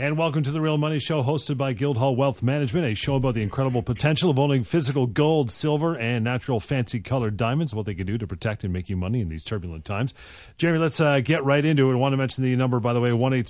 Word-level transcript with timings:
And 0.00 0.16
welcome 0.16 0.42
to 0.44 0.50
the 0.50 0.62
Real 0.62 0.78
Money 0.78 0.98
Show, 0.98 1.22
hosted 1.22 1.58
by 1.58 1.74
Guildhall 1.74 2.16
Wealth 2.16 2.42
Management, 2.42 2.86
a 2.86 2.94
show 2.94 3.16
about 3.16 3.34
the 3.34 3.42
incredible 3.42 3.82
potential 3.82 4.30
of 4.30 4.38
owning 4.38 4.64
physical 4.64 5.06
gold, 5.06 5.52
silver, 5.52 5.94
and 5.94 6.24
natural 6.24 6.58
fancy 6.58 7.00
colored 7.00 7.36
diamonds, 7.36 7.74
what 7.74 7.84
they 7.84 7.92
can 7.92 8.06
do 8.06 8.16
to 8.16 8.26
protect 8.26 8.64
and 8.64 8.72
make 8.72 8.88
you 8.88 8.96
money 8.96 9.20
in 9.20 9.28
these 9.28 9.44
turbulent 9.44 9.84
times. 9.84 10.14
Jeremy, 10.56 10.78
let's 10.78 11.02
uh, 11.02 11.20
get 11.20 11.44
right 11.44 11.62
into 11.62 11.90
it. 11.90 11.92
I 11.92 11.96
want 11.96 12.14
to 12.14 12.16
mention 12.16 12.42
the 12.42 12.56
number, 12.56 12.80
by 12.80 12.94
the 12.94 13.00
way, 13.02 13.12
1 13.12 13.34
8 13.34 13.46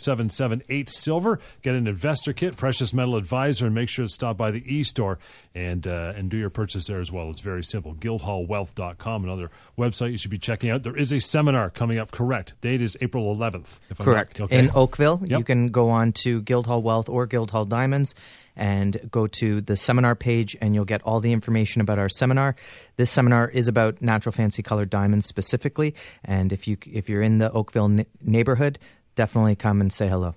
Silver. 0.90 1.38
Get 1.62 1.76
an 1.76 1.86
investor 1.86 2.32
kit, 2.32 2.56
precious 2.56 2.92
metal 2.92 3.14
advisor, 3.14 3.66
and 3.66 3.74
make 3.76 3.88
sure 3.88 4.06
to 4.06 4.12
stop 4.12 4.36
by 4.36 4.50
the 4.50 4.64
e 4.66 4.82
store 4.82 5.20
and, 5.54 5.86
uh, 5.86 6.14
and 6.16 6.30
do 6.30 6.36
your 6.36 6.50
purchase 6.50 6.88
there 6.88 6.98
as 6.98 7.12
well. 7.12 7.30
It's 7.30 7.42
very 7.42 7.62
simple. 7.62 7.94
Guildhallwealth.com, 7.94 9.22
another 9.22 9.52
website 9.78 10.10
you 10.10 10.18
should 10.18 10.32
be 10.32 10.38
checking 10.38 10.70
out. 10.70 10.82
There 10.82 10.96
is 10.96 11.12
a 11.12 11.20
seminar 11.20 11.70
coming 11.70 11.98
up, 11.98 12.10
correct? 12.10 12.54
Date 12.60 12.82
is 12.82 12.96
April 13.00 13.32
11th. 13.36 13.78
correct. 13.96 14.40
Okay. 14.40 14.58
In 14.58 14.72
Oakville. 14.74 15.20
Yep. 15.22 15.38
You 15.38 15.44
can 15.44 15.68
go 15.68 15.90
on 15.90 16.10
to 16.10 16.39
Guildhall 16.40 16.82
Wealth 16.82 17.08
or 17.08 17.26
Guildhall 17.26 17.64
Diamonds 17.64 18.14
and 18.56 19.08
go 19.10 19.26
to 19.26 19.60
the 19.60 19.76
seminar 19.76 20.14
page 20.14 20.56
and 20.60 20.74
you'll 20.74 20.84
get 20.84 21.02
all 21.02 21.20
the 21.20 21.32
information 21.32 21.80
about 21.80 21.98
our 21.98 22.08
seminar. 22.08 22.56
This 22.96 23.10
seminar 23.10 23.48
is 23.48 23.68
about 23.68 24.02
natural 24.02 24.32
fancy 24.32 24.62
colored 24.62 24.90
diamonds 24.90 25.26
specifically, 25.26 25.94
and 26.24 26.52
if 26.52 26.68
you 26.68 26.76
if 26.86 27.08
you're 27.08 27.22
in 27.22 27.38
the 27.38 27.50
Oakville 27.52 27.86
n- 27.86 28.06
neighborhood, 28.20 28.78
definitely 29.14 29.56
come 29.56 29.80
and 29.80 29.92
say 29.92 30.08
hello. 30.08 30.34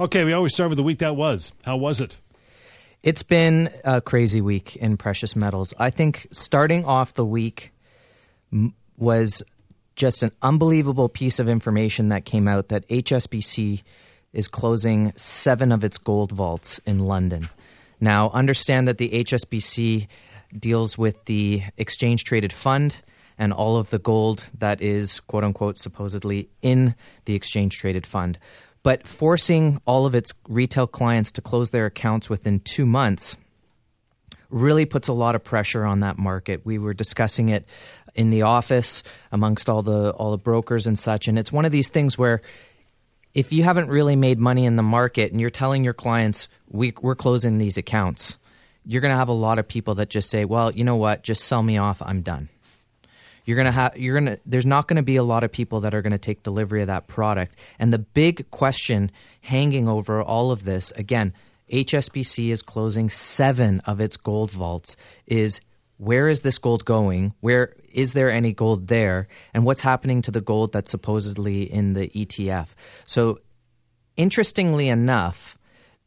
Okay, 0.00 0.24
we 0.24 0.32
always 0.32 0.54
start 0.54 0.70
with 0.70 0.78
the 0.78 0.82
week 0.82 0.98
that 0.98 1.16
was. 1.16 1.52
How 1.64 1.76
was 1.76 2.00
it? 2.00 2.16
It's 3.02 3.22
been 3.22 3.68
a 3.84 4.00
crazy 4.00 4.40
week 4.40 4.76
in 4.76 4.96
precious 4.96 5.34
metals. 5.34 5.74
I 5.78 5.90
think 5.90 6.28
starting 6.30 6.84
off 6.84 7.14
the 7.14 7.24
week 7.24 7.72
was 8.96 9.42
just 9.96 10.22
an 10.22 10.32
unbelievable 10.40 11.08
piece 11.08 11.38
of 11.38 11.48
information 11.48 12.08
that 12.08 12.24
came 12.24 12.48
out 12.48 12.68
that 12.68 12.88
HSBC 12.88 13.82
is 14.32 14.48
closing 14.48 15.12
seven 15.16 15.72
of 15.72 15.84
its 15.84 15.98
gold 15.98 16.32
vaults 16.32 16.80
in 16.86 17.00
London. 17.00 17.48
Now, 18.00 18.30
understand 18.30 18.88
that 18.88 18.98
the 18.98 19.10
HSBC 19.10 20.08
deals 20.58 20.98
with 20.98 21.24
the 21.26 21.62
exchange 21.76 22.24
traded 22.24 22.52
fund 22.52 23.00
and 23.38 23.52
all 23.52 23.76
of 23.76 23.90
the 23.90 23.98
gold 23.98 24.44
that 24.58 24.80
is, 24.80 25.20
quote 25.20 25.44
unquote, 25.44 25.78
supposedly 25.78 26.48
in 26.60 26.94
the 27.24 27.34
exchange 27.34 27.78
traded 27.78 28.06
fund. 28.06 28.38
But 28.82 29.06
forcing 29.06 29.80
all 29.86 30.06
of 30.06 30.14
its 30.14 30.34
retail 30.48 30.86
clients 30.86 31.30
to 31.32 31.40
close 31.40 31.70
their 31.70 31.86
accounts 31.86 32.28
within 32.28 32.60
two 32.60 32.84
months 32.84 33.36
really 34.50 34.84
puts 34.84 35.08
a 35.08 35.12
lot 35.12 35.34
of 35.34 35.42
pressure 35.42 35.84
on 35.84 36.00
that 36.00 36.18
market. 36.18 36.66
We 36.66 36.78
were 36.78 36.92
discussing 36.94 37.48
it 37.48 37.66
in 38.14 38.30
the 38.30 38.42
office 38.42 39.02
amongst 39.30 39.68
all 39.68 39.82
the 39.82 40.10
all 40.10 40.32
the 40.32 40.38
brokers 40.38 40.86
and 40.86 40.98
such, 40.98 41.28
and 41.28 41.38
it's 41.38 41.50
one 41.50 41.64
of 41.64 41.72
these 41.72 41.88
things 41.88 42.18
where 42.18 42.42
if 43.34 43.52
you 43.52 43.62
haven't 43.62 43.88
really 43.88 44.16
made 44.16 44.38
money 44.38 44.66
in 44.66 44.76
the 44.76 44.82
market 44.82 45.32
and 45.32 45.40
you're 45.40 45.50
telling 45.50 45.84
your 45.84 45.94
clients 45.94 46.48
we, 46.68 46.92
we're 47.00 47.14
closing 47.14 47.58
these 47.58 47.76
accounts 47.76 48.36
you're 48.84 49.00
going 49.00 49.12
to 49.12 49.18
have 49.18 49.28
a 49.28 49.32
lot 49.32 49.58
of 49.58 49.68
people 49.68 49.94
that 49.94 50.10
just 50.10 50.30
say 50.30 50.44
well 50.44 50.70
you 50.72 50.84
know 50.84 50.96
what? 50.96 51.22
Just 51.22 51.44
sell 51.44 51.62
me 51.62 51.78
off. 51.78 52.02
I'm 52.02 52.22
done. 52.22 52.48
You're 53.44 53.56
going 53.56 53.66
to 53.66 53.72
have 53.72 53.96
you're 53.96 54.18
going 54.18 54.36
to 54.36 54.40
there's 54.46 54.66
not 54.66 54.86
going 54.86 54.96
to 54.96 55.02
be 55.02 55.16
a 55.16 55.22
lot 55.22 55.44
of 55.44 55.52
people 55.52 55.80
that 55.80 55.94
are 55.94 56.02
going 56.02 56.12
to 56.12 56.18
take 56.18 56.42
delivery 56.42 56.80
of 56.80 56.86
that 56.88 57.06
product. 57.06 57.56
And 57.78 57.92
the 57.92 57.98
big 57.98 58.50
question 58.50 59.10
hanging 59.40 59.88
over 59.88 60.22
all 60.22 60.50
of 60.52 60.64
this 60.64 60.90
again 60.92 61.32
hsbc 61.70 62.50
is 62.50 62.60
closing 62.60 63.08
7 63.08 63.80
of 63.86 64.00
its 64.00 64.18
gold 64.18 64.50
vaults 64.50 64.94
is 65.26 65.60
where 66.02 66.28
is 66.28 66.40
this 66.40 66.58
gold 66.58 66.84
going? 66.84 67.32
Where 67.40 67.76
is 67.92 68.12
there 68.12 68.28
any 68.28 68.52
gold 68.52 68.88
there? 68.88 69.28
And 69.54 69.64
what's 69.64 69.80
happening 69.80 70.20
to 70.22 70.32
the 70.32 70.40
gold 70.40 70.72
that's 70.72 70.90
supposedly 70.90 71.62
in 71.62 71.92
the 71.92 72.08
ETF? 72.08 72.70
So, 73.06 73.38
interestingly 74.16 74.88
enough, 74.88 75.56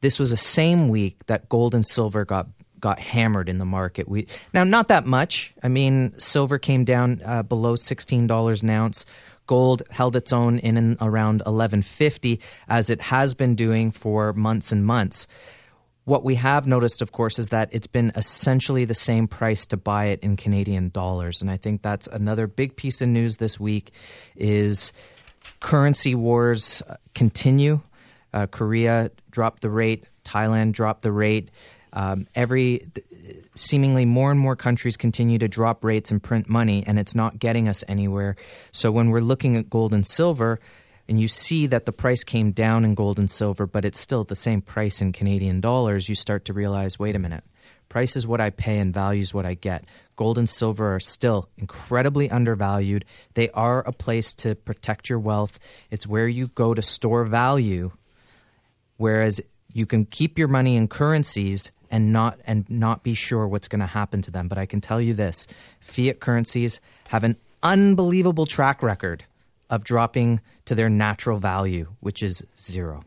this 0.02 0.20
was 0.20 0.32
the 0.32 0.38
same 0.38 0.90
week 0.90 1.26
that 1.28 1.48
gold 1.48 1.74
and 1.74 1.86
silver 1.86 2.26
got 2.26 2.48
got 2.78 3.00
hammered 3.00 3.48
in 3.48 3.58
the 3.58 3.66
market. 3.66 4.10
We 4.10 4.28
now 4.54 4.66
not 4.66 4.90
that 4.90 5.06
much. 5.06 5.54
I 5.64 5.70
mean, 5.70 6.14
silver 6.20 6.59
came 6.59 6.84
down 6.84 7.22
uh, 7.24 7.44
below 7.44 7.75
sixteen 7.75 8.28
dollars 8.28 8.64
an 8.64 8.72
ounce. 8.72 9.06
Gold 9.48 9.84
held 9.90 10.18
its 10.18 10.34
own 10.34 10.59
in 10.59 10.75
and 10.75 10.98
around 11.00 11.42
eleven 11.46 11.81
fifty, 11.81 12.42
as 12.68 12.90
it 12.90 13.00
has 13.00 13.34
been 13.34 13.56
doing 13.56 13.92
for 13.92 14.34
months 14.34 14.74
and 14.74 14.86
months. 14.86 15.25
What 16.06 16.24
we 16.24 16.36
have 16.36 16.68
noticed, 16.68 17.02
of 17.02 17.12
course, 17.12 17.40
is 17.40 17.50
that 17.50 17.70
it's 17.72 17.88
been 17.88 18.12
essentially 18.16 18.86
the 18.86 18.94
same 18.94 19.28
price 19.28 19.66
to 19.68 19.78
buy 19.78 20.06
it 20.06 20.20
in 20.22 20.38
Canadian 20.38 20.90
dollars, 20.90 21.42
and 21.42 21.50
I 21.50 21.58
think 21.58 21.82
that's 21.82 22.06
another 22.06 22.46
big 22.46 22.76
piece 22.76 23.02
of 23.02 23.10
news 23.10 23.38
this 23.38 23.60
week. 23.60 23.92
Is 24.36 24.94
currency 25.60 26.14
wars 26.14 26.84
continue? 27.16 27.82
Uh, 28.32 28.46
Korea 28.46 29.10
dropped 29.32 29.64
the 29.64 29.70
rate. 29.70 30.06
Thailand 30.24 30.74
dropped 30.74 31.02
the 31.02 31.12
rate. 31.12 31.50
Um, 31.94 32.28
every 32.36 32.88
seemingly 33.56 34.06
more 34.06 34.30
and 34.30 34.40
more 34.40 34.56
countries 34.56 34.98
continue 34.98 35.40
to 35.40 35.48
drop 35.48 35.84
rates 35.84 36.12
and 36.12 36.22
print 36.22 36.48
money, 36.48 36.84
and 36.86 37.00
it's 37.00 37.16
not 37.16 37.40
getting 37.40 37.68
us 37.68 37.84
anywhere. 37.88 38.36
So 38.72 38.92
when 38.92 39.10
we're 39.10 39.22
looking 39.22 39.56
at 39.56 39.70
gold 39.72 39.94
and 39.94 40.06
silver, 40.06 40.60
and 41.08 41.20
you 41.20 41.28
see 41.28 41.68
that 41.68 41.86
the 41.86 41.92
price 41.92 42.24
came 42.24 42.52
down 42.52 42.84
in 42.84 42.96
gold 42.96 43.20
and 43.20 43.30
silver, 43.30 43.68
but 43.68 43.86
it's 43.86 44.00
still 44.00 44.24
the 44.24 44.36
same 44.36 44.62
price 44.62 45.02
in 45.02 45.14
Canadian 45.14 45.62
dollars, 45.62 46.10
you 46.10 46.16
start 46.16 46.46
to 46.46 46.54
realize 46.54 46.98
wait 46.98 47.16
a 47.16 47.20
minute, 47.20 47.44
price 47.90 48.16
is 48.16 48.26
what 48.26 48.42
I 48.42 48.50
pay 48.50 48.80
and 48.80 48.94
value 48.94 49.22
is 49.22 49.34
what 49.34 49.46
I 49.46 49.54
get. 49.54 49.86
Gold 50.16 50.38
and 50.38 50.50
silver 50.50 50.96
are 50.96 51.00
still 51.00 51.50
incredibly 51.58 52.30
undervalued. 52.32 53.06
They 53.34 53.50
are 53.50 53.82
a 53.82 53.92
place 53.92 54.34
to 54.36 54.56
protect 54.56 55.10
your 55.10 55.20
wealth, 55.20 55.60
it's 55.92 56.08
where 56.08 56.28
you 56.28 56.48
go 56.48 56.74
to 56.74 56.82
store 56.82 57.26
value, 57.26 57.92
whereas 58.98 59.42
you 59.74 59.86
can 59.86 60.06
keep 60.06 60.40
your 60.40 60.48
money 60.48 60.76
in 60.76 60.88
currencies 60.88 61.72
and 61.92 62.12
not 62.12 62.40
and 62.46 62.68
not 62.70 63.04
be 63.04 63.14
sure 63.14 63.48
what's 63.48 63.68
going 63.68 63.80
to 63.80 63.86
happen 63.86 64.22
to 64.22 64.32
them 64.32 64.48
but 64.48 64.58
i 64.58 64.66
can 64.66 64.82
tell 64.82 65.00
you 65.00 65.14
this 65.14 65.48
fiat 65.80 66.20
currencies 66.20 66.80
have 67.10 67.24
an 67.24 67.36
unbelievable 67.62 68.46
track 68.46 68.82
record 68.82 69.24
of 69.70 69.84
dropping 69.84 70.42
to 70.66 70.76
their 70.76 70.90
natural 70.90 71.40
value, 71.40 71.96
which 72.00 72.22
is 72.22 72.44
zero. 72.58 73.03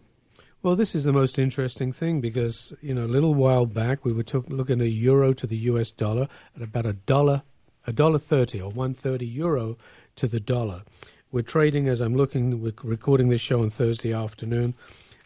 Well, 0.61 0.75
this 0.75 0.95
is 0.95 1.05
the 1.05 1.13
most 1.13 1.39
interesting 1.39 1.93
thing 1.93 2.21
because 2.21 2.73
you 2.83 2.93
know 2.93 3.05
a 3.05 3.07
little 3.07 3.35
while 3.35 3.65
back 3.65 4.05
we 4.05 4.13
were 4.13 4.25
looking 4.49 4.81
at 4.81 4.87
a 4.87 4.91
euro 4.91 5.33
to 5.33 5.47
the 5.47 5.57
U.S. 5.57 5.93
dollar 5.93 6.29
at 6.57 6.63
about 6.63 6.85
a 6.85 6.95
dollar, 6.95 7.43
a 7.87 7.93
dollar 7.93 8.19
thirty 8.19 8.61
or 8.61 8.71
one 8.71 8.93
thirty 8.93 9.27
euro 9.27 9.79
to 10.17 10.27
the 10.27 10.41
dollar. 10.41 10.83
We're 11.31 11.43
trading 11.43 11.89
as 11.89 12.01
I'm 12.01 12.17
looking. 12.17 12.61
We're 12.61 12.73
recording 12.83 13.29
this 13.29 13.41
show 13.41 13.63
on 13.63 13.71
Thursday 13.71 14.13
afternoon. 14.13 14.75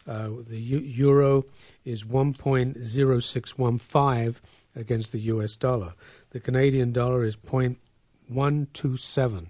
Uh, 0.07 0.29
the 0.47 0.59
U- 0.59 0.79
euro 0.79 1.45
is 1.83 2.05
one 2.05 2.33
point 2.33 2.83
zero 2.83 3.19
six 3.19 3.57
one 3.57 3.79
five 3.79 4.39
against 4.75 5.11
the 5.11 5.19
U.S. 5.19 5.55
dollar. 5.55 5.93
The 6.29 6.39
Canadian 6.39 6.91
dollar 6.91 7.23
is 7.23 7.35
point 7.35 7.79
one 8.27 8.67
two 8.73 8.97
seven. 8.97 9.49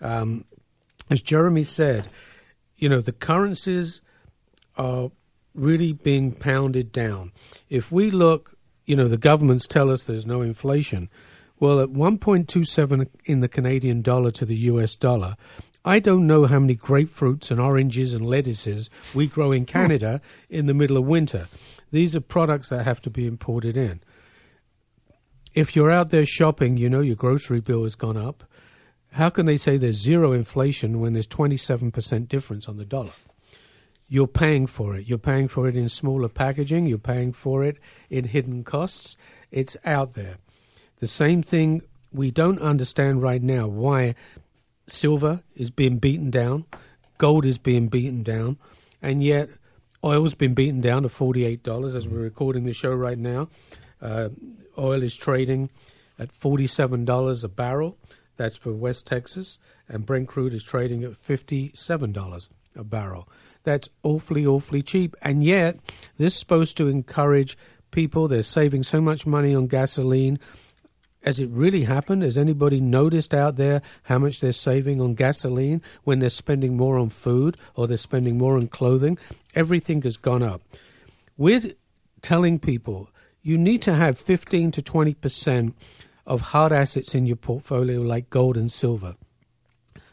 Um, 0.00 0.44
as 1.10 1.20
Jeremy 1.20 1.64
said, 1.64 2.08
you 2.76 2.88
know, 2.88 3.00
the 3.00 3.12
currencies 3.12 4.00
are 4.76 5.10
really 5.54 5.92
being 5.92 6.32
pounded 6.32 6.92
down. 6.92 7.32
If 7.68 7.90
we 7.90 8.10
look, 8.10 8.56
you 8.86 8.96
know, 8.96 9.08
the 9.08 9.18
governments 9.18 9.66
tell 9.66 9.90
us 9.90 10.04
there's 10.04 10.26
no 10.26 10.40
inflation. 10.40 11.10
Well, 11.58 11.80
at 11.80 11.90
1.27 11.90 13.08
in 13.26 13.40
the 13.40 13.48
Canadian 13.48 14.00
dollar 14.00 14.30
to 14.30 14.46
the 14.46 14.56
US 14.56 14.94
dollar, 14.94 15.36
I 15.84 15.98
don't 15.98 16.26
know 16.26 16.46
how 16.46 16.58
many 16.58 16.76
grapefruits 16.76 17.50
and 17.50 17.60
oranges 17.60 18.14
and 18.14 18.26
lettuces 18.26 18.88
we 19.14 19.26
grow 19.26 19.52
in 19.52 19.66
Canada 19.66 20.20
hmm. 20.48 20.54
in 20.54 20.66
the 20.66 20.74
middle 20.74 20.96
of 20.96 21.06
winter. 21.06 21.48
These 21.90 22.14
are 22.14 22.20
products 22.20 22.68
that 22.68 22.84
have 22.84 23.00
to 23.02 23.10
be 23.10 23.26
imported 23.26 23.76
in. 23.76 24.00
If 25.52 25.74
you're 25.74 25.90
out 25.90 26.10
there 26.10 26.24
shopping, 26.24 26.76
you 26.76 26.88
know 26.88 27.00
your 27.00 27.16
grocery 27.16 27.60
bill 27.60 27.82
has 27.82 27.96
gone 27.96 28.16
up. 28.16 28.44
How 29.12 29.28
can 29.30 29.46
they 29.46 29.56
say 29.56 29.76
there's 29.76 29.96
zero 29.96 30.32
inflation 30.32 31.00
when 31.00 31.12
there's 31.12 31.26
27% 31.26 32.28
difference 32.28 32.68
on 32.68 32.76
the 32.76 32.84
dollar? 32.84 33.12
You're 34.08 34.26
paying 34.26 34.66
for 34.66 34.96
it. 34.96 35.06
You're 35.06 35.18
paying 35.18 35.48
for 35.48 35.68
it 35.68 35.76
in 35.76 35.88
smaller 35.88 36.28
packaging. 36.28 36.86
You're 36.86 36.98
paying 36.98 37.32
for 37.32 37.64
it 37.64 37.78
in 38.08 38.24
hidden 38.24 38.64
costs. 38.64 39.16
It's 39.50 39.76
out 39.84 40.14
there. 40.14 40.38
The 40.98 41.08
same 41.08 41.42
thing 41.42 41.82
we 42.12 42.30
don't 42.30 42.60
understand 42.60 43.22
right 43.22 43.42
now 43.42 43.66
why 43.68 44.14
silver 44.86 45.42
is 45.54 45.70
being 45.70 45.98
beaten 45.98 46.30
down, 46.30 46.66
gold 47.18 47.44
is 47.44 47.58
being 47.58 47.88
beaten 47.88 48.22
down, 48.22 48.58
and 49.00 49.22
yet 49.22 49.48
oil's 50.04 50.34
been 50.34 50.54
beaten 50.54 50.80
down 50.80 51.02
to 51.02 51.08
$48 51.08 51.94
as 51.94 52.08
we're 52.08 52.18
recording 52.18 52.64
the 52.64 52.72
show 52.72 52.92
right 52.92 53.18
now. 53.18 53.48
Uh, 54.02 54.30
oil 54.76 55.02
is 55.02 55.16
trading 55.16 55.70
at 56.18 56.32
$47 56.32 57.44
a 57.44 57.48
barrel. 57.48 57.96
That's 58.40 58.56
for 58.56 58.72
West 58.72 59.06
Texas. 59.06 59.58
And 59.86 60.06
Brent 60.06 60.26
crude 60.26 60.54
is 60.54 60.64
trading 60.64 61.04
at 61.04 61.12
$57 61.12 62.48
a 62.74 62.84
barrel. 62.84 63.28
That's 63.64 63.90
awfully, 64.02 64.46
awfully 64.46 64.80
cheap. 64.80 65.14
And 65.20 65.44
yet, 65.44 65.76
this 66.16 66.32
is 66.32 66.38
supposed 66.38 66.78
to 66.78 66.88
encourage 66.88 67.58
people. 67.90 68.28
They're 68.28 68.42
saving 68.42 68.84
so 68.84 69.02
much 69.02 69.26
money 69.26 69.54
on 69.54 69.66
gasoline. 69.66 70.38
has 71.22 71.38
it 71.38 71.50
really 71.50 71.82
happened? 71.82 72.22
Has 72.22 72.38
anybody 72.38 72.80
noticed 72.80 73.34
out 73.34 73.56
there 73.56 73.82
how 74.04 74.18
much 74.18 74.40
they're 74.40 74.52
saving 74.52 75.02
on 75.02 75.12
gasoline 75.12 75.82
when 76.04 76.20
they're 76.20 76.30
spending 76.30 76.78
more 76.78 76.96
on 76.96 77.10
food 77.10 77.58
or 77.74 77.86
they're 77.86 77.98
spending 77.98 78.38
more 78.38 78.56
on 78.56 78.68
clothing? 78.68 79.18
Everything 79.54 80.00
has 80.00 80.16
gone 80.16 80.42
up. 80.42 80.62
We're 81.36 81.74
telling 82.22 82.58
people 82.58 83.10
you 83.42 83.58
need 83.58 83.82
to 83.82 83.92
have 83.92 84.18
15 84.18 84.70
to 84.70 84.80
20 84.80 85.12
percent 85.12 85.76
of 86.30 86.40
hard 86.40 86.72
assets 86.72 87.12
in 87.12 87.26
your 87.26 87.36
portfolio, 87.36 88.00
like 88.00 88.30
gold 88.30 88.56
and 88.56 88.70
silver. 88.70 89.16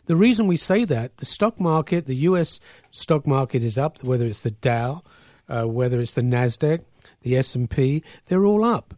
The 0.07 0.15
reason 0.15 0.47
we 0.47 0.57
say 0.57 0.83
that, 0.83 1.17
the 1.17 1.25
stock 1.25 1.59
market, 1.59 2.07
the 2.07 2.15
U.S. 2.15 2.59
stock 2.89 3.27
market 3.27 3.61
is 3.61 3.77
up, 3.77 4.03
whether 4.03 4.25
it's 4.25 4.41
the 4.41 4.51
Dow, 4.51 5.03
uh, 5.47 5.65
whether 5.65 5.99
it's 5.99 6.15
the 6.15 6.21
Nasdaq, 6.21 6.81
the 7.21 7.37
S&P, 7.37 8.03
they're 8.25 8.45
all 8.45 8.65
up. 8.65 8.95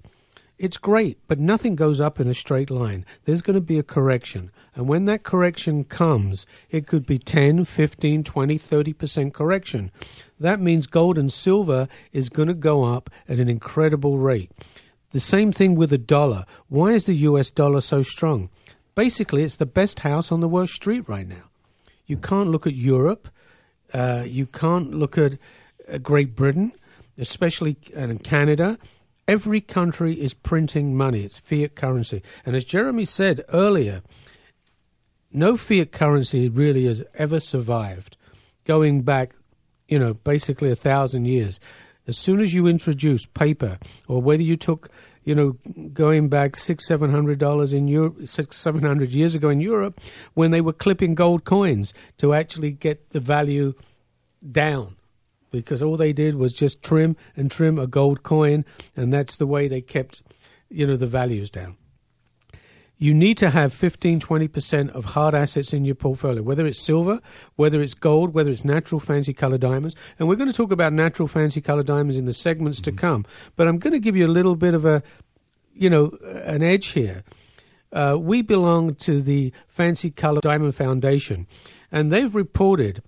It's 0.57 0.77
great, 0.77 1.17
but 1.27 1.39
nothing 1.39 1.75
goes 1.75 1.99
up 1.99 2.21
in 2.21 2.27
a 2.29 2.33
straight 2.33 2.69
line. 2.69 3.05
There's 3.25 3.41
going 3.41 3.55
to 3.55 3.61
be 3.61 3.79
a 3.79 3.83
correction. 3.83 4.51
And 4.75 4.87
when 4.87 5.05
that 5.05 5.23
correction 5.23 5.83
comes, 5.83 6.45
it 6.69 6.87
could 6.87 7.05
be 7.05 7.17
10, 7.17 7.65
15, 7.65 8.23
20, 8.23 8.59
30% 8.59 9.33
correction. 9.33 9.91
That 10.39 10.61
means 10.61 10.87
gold 10.87 11.17
and 11.17 11.31
silver 11.31 11.89
is 12.13 12.29
going 12.29 12.47
to 12.47 12.53
go 12.53 12.85
up 12.85 13.09
at 13.27 13.39
an 13.39 13.49
incredible 13.49 14.17
rate. 14.17 14.51
The 15.11 15.19
same 15.19 15.51
thing 15.51 15.75
with 15.75 15.89
the 15.89 15.97
dollar. 15.97 16.45
Why 16.67 16.91
is 16.91 17.05
the 17.05 17.15
US 17.15 17.49
dollar 17.49 17.81
so 17.81 18.03
strong? 18.03 18.49
Basically, 18.95 19.43
it's 19.43 19.55
the 19.55 19.65
best 19.65 20.01
house 20.01 20.31
on 20.31 20.39
the 20.39 20.47
worst 20.47 20.73
street 20.73 21.07
right 21.07 21.27
now. 21.27 21.49
You 22.05 22.17
can't 22.17 22.49
look 22.49 22.67
at 22.67 22.75
Europe. 22.75 23.29
Uh, 23.93 24.23
you 24.25 24.45
can't 24.45 24.93
look 24.93 25.17
at 25.17 25.37
uh, 25.91 25.97
Great 25.97 26.35
Britain, 26.35 26.73
especially 27.17 27.77
uh, 27.95 28.13
Canada. 28.23 28.77
Every 29.27 29.61
country 29.61 30.13
is 30.13 30.33
printing 30.33 30.95
money. 30.95 31.23
It's 31.23 31.39
fiat 31.39 31.75
currency. 31.75 32.21
And 32.45 32.55
as 32.55 32.63
Jeremy 32.63 33.05
said 33.05 33.45
earlier, 33.53 34.01
no 35.31 35.57
fiat 35.57 35.91
currency 35.91 36.49
really 36.49 36.85
has 36.85 37.03
ever 37.13 37.39
survived, 37.39 38.17
going 38.65 39.03
back, 39.03 39.33
you 39.87 39.99
know, 39.99 40.13
basically 40.13 40.71
a 40.71 40.75
thousand 40.75 41.25
years. 41.25 41.59
As 42.09 42.17
soon 42.17 42.39
as 42.41 42.55
you 42.55 42.65
introduce 42.65 43.27
paper, 43.27 43.77
or 44.07 44.19
whether 44.19 44.41
you 44.41 44.57
took, 44.57 44.89
you 45.25 45.35
know, 45.35 45.57
going 45.93 46.27
back 46.27 46.55
six, 46.55 46.87
seven 46.87 47.11
hundred 47.11 47.37
dollars 47.37 47.71
in 47.71 47.87
Europe, 47.87 48.27
six, 48.27 48.57
seven 48.57 48.81
hundred 48.81 49.11
years 49.11 49.35
ago 49.35 49.49
in 49.49 49.61
Europe, 49.61 50.01
when 50.33 50.49
they 50.49 50.59
were 50.59 50.73
clipping 50.73 51.13
gold 51.13 51.43
coins 51.43 51.93
to 52.17 52.33
actually 52.33 52.71
get 52.71 53.11
the 53.11 53.19
value 53.19 53.75
down, 54.51 54.95
because 55.51 55.83
all 55.83 55.97
they 55.97 56.11
did 56.11 56.33
was 56.33 56.51
just 56.51 56.81
trim 56.81 57.15
and 57.37 57.51
trim 57.51 57.77
a 57.77 57.85
gold 57.85 58.23
coin, 58.23 58.65
and 58.95 59.13
that's 59.13 59.35
the 59.35 59.45
way 59.45 59.67
they 59.67 59.81
kept, 59.81 60.23
you 60.67 60.87
know, 60.87 60.95
the 60.95 61.05
values 61.05 61.51
down 61.51 61.77
you 63.01 63.13
need 63.13 63.37
to 63.37 63.49
have 63.49 63.73
15 63.73 64.19
20% 64.19 64.89
of 64.89 65.05
hard 65.05 65.33
assets 65.33 65.73
in 65.73 65.85
your 65.85 65.95
portfolio 65.95 66.43
whether 66.43 66.67
it's 66.67 66.79
silver 66.79 67.19
whether 67.55 67.81
it's 67.81 67.95
gold 67.95 68.33
whether 68.33 68.51
it's 68.51 68.65
natural 68.65 68.99
fancy 68.99 69.33
color 69.33 69.57
diamonds 69.57 69.95
and 70.19 70.27
we're 70.27 70.35
going 70.35 70.51
to 70.51 70.55
talk 70.55 70.71
about 70.71 70.93
natural 70.93 71.27
fancy 71.27 71.61
color 71.61 71.81
diamonds 71.81 72.17
in 72.17 72.25
the 72.25 72.33
segments 72.33 72.79
mm-hmm. 72.79 72.95
to 72.95 73.01
come 73.01 73.25
but 73.55 73.67
i'm 73.67 73.79
going 73.79 73.93
to 73.93 73.99
give 73.99 74.15
you 74.15 74.27
a 74.27 74.29
little 74.29 74.55
bit 74.55 74.75
of 74.75 74.85
a 74.85 75.01
you 75.73 75.89
know 75.89 76.15
an 76.43 76.61
edge 76.61 76.87
here 76.87 77.23
uh, 77.91 78.15
we 78.19 78.43
belong 78.43 78.93
to 78.93 79.19
the 79.19 79.51
fancy 79.67 80.11
color 80.11 80.41
diamond 80.41 80.75
foundation 80.75 81.47
and 81.91 82.11
they've 82.11 82.35
reported 82.35 83.01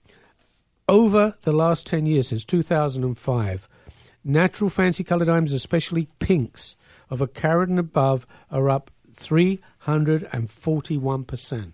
over 0.90 1.36
the 1.44 1.54
last 1.54 1.86
10 1.86 2.06
years 2.06 2.30
since 2.30 2.44
2005 2.46 3.68
natural 4.24 4.70
fancy 4.70 5.04
color 5.04 5.26
diamonds 5.26 5.52
especially 5.52 6.08
pinks 6.20 6.76
of 7.10 7.20
a 7.20 7.28
carat 7.28 7.70
and 7.70 7.78
above 7.78 8.26
are 8.50 8.70
up 8.70 8.90
341%. 9.22 11.74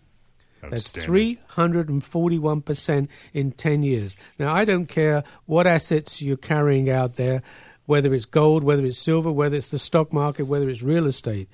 That's 0.69 0.91
341% 0.91 3.07
in 3.33 3.51
10 3.51 3.83
years. 3.83 4.17
Now, 4.39 4.53
I 4.53 4.65
don't 4.65 4.87
care 4.87 5.23
what 5.45 5.67
assets 5.67 6.21
you're 6.21 6.37
carrying 6.37 6.89
out 6.89 7.15
there, 7.15 7.41
whether 7.85 8.13
it's 8.13 8.25
gold, 8.25 8.63
whether 8.63 8.85
it's 8.85 8.97
silver, 8.97 9.31
whether 9.31 9.55
it's 9.55 9.69
the 9.69 9.77
stock 9.77 10.11
market, 10.11 10.47
whether 10.47 10.69
it's 10.69 10.81
real 10.81 11.07
estate. 11.07 11.47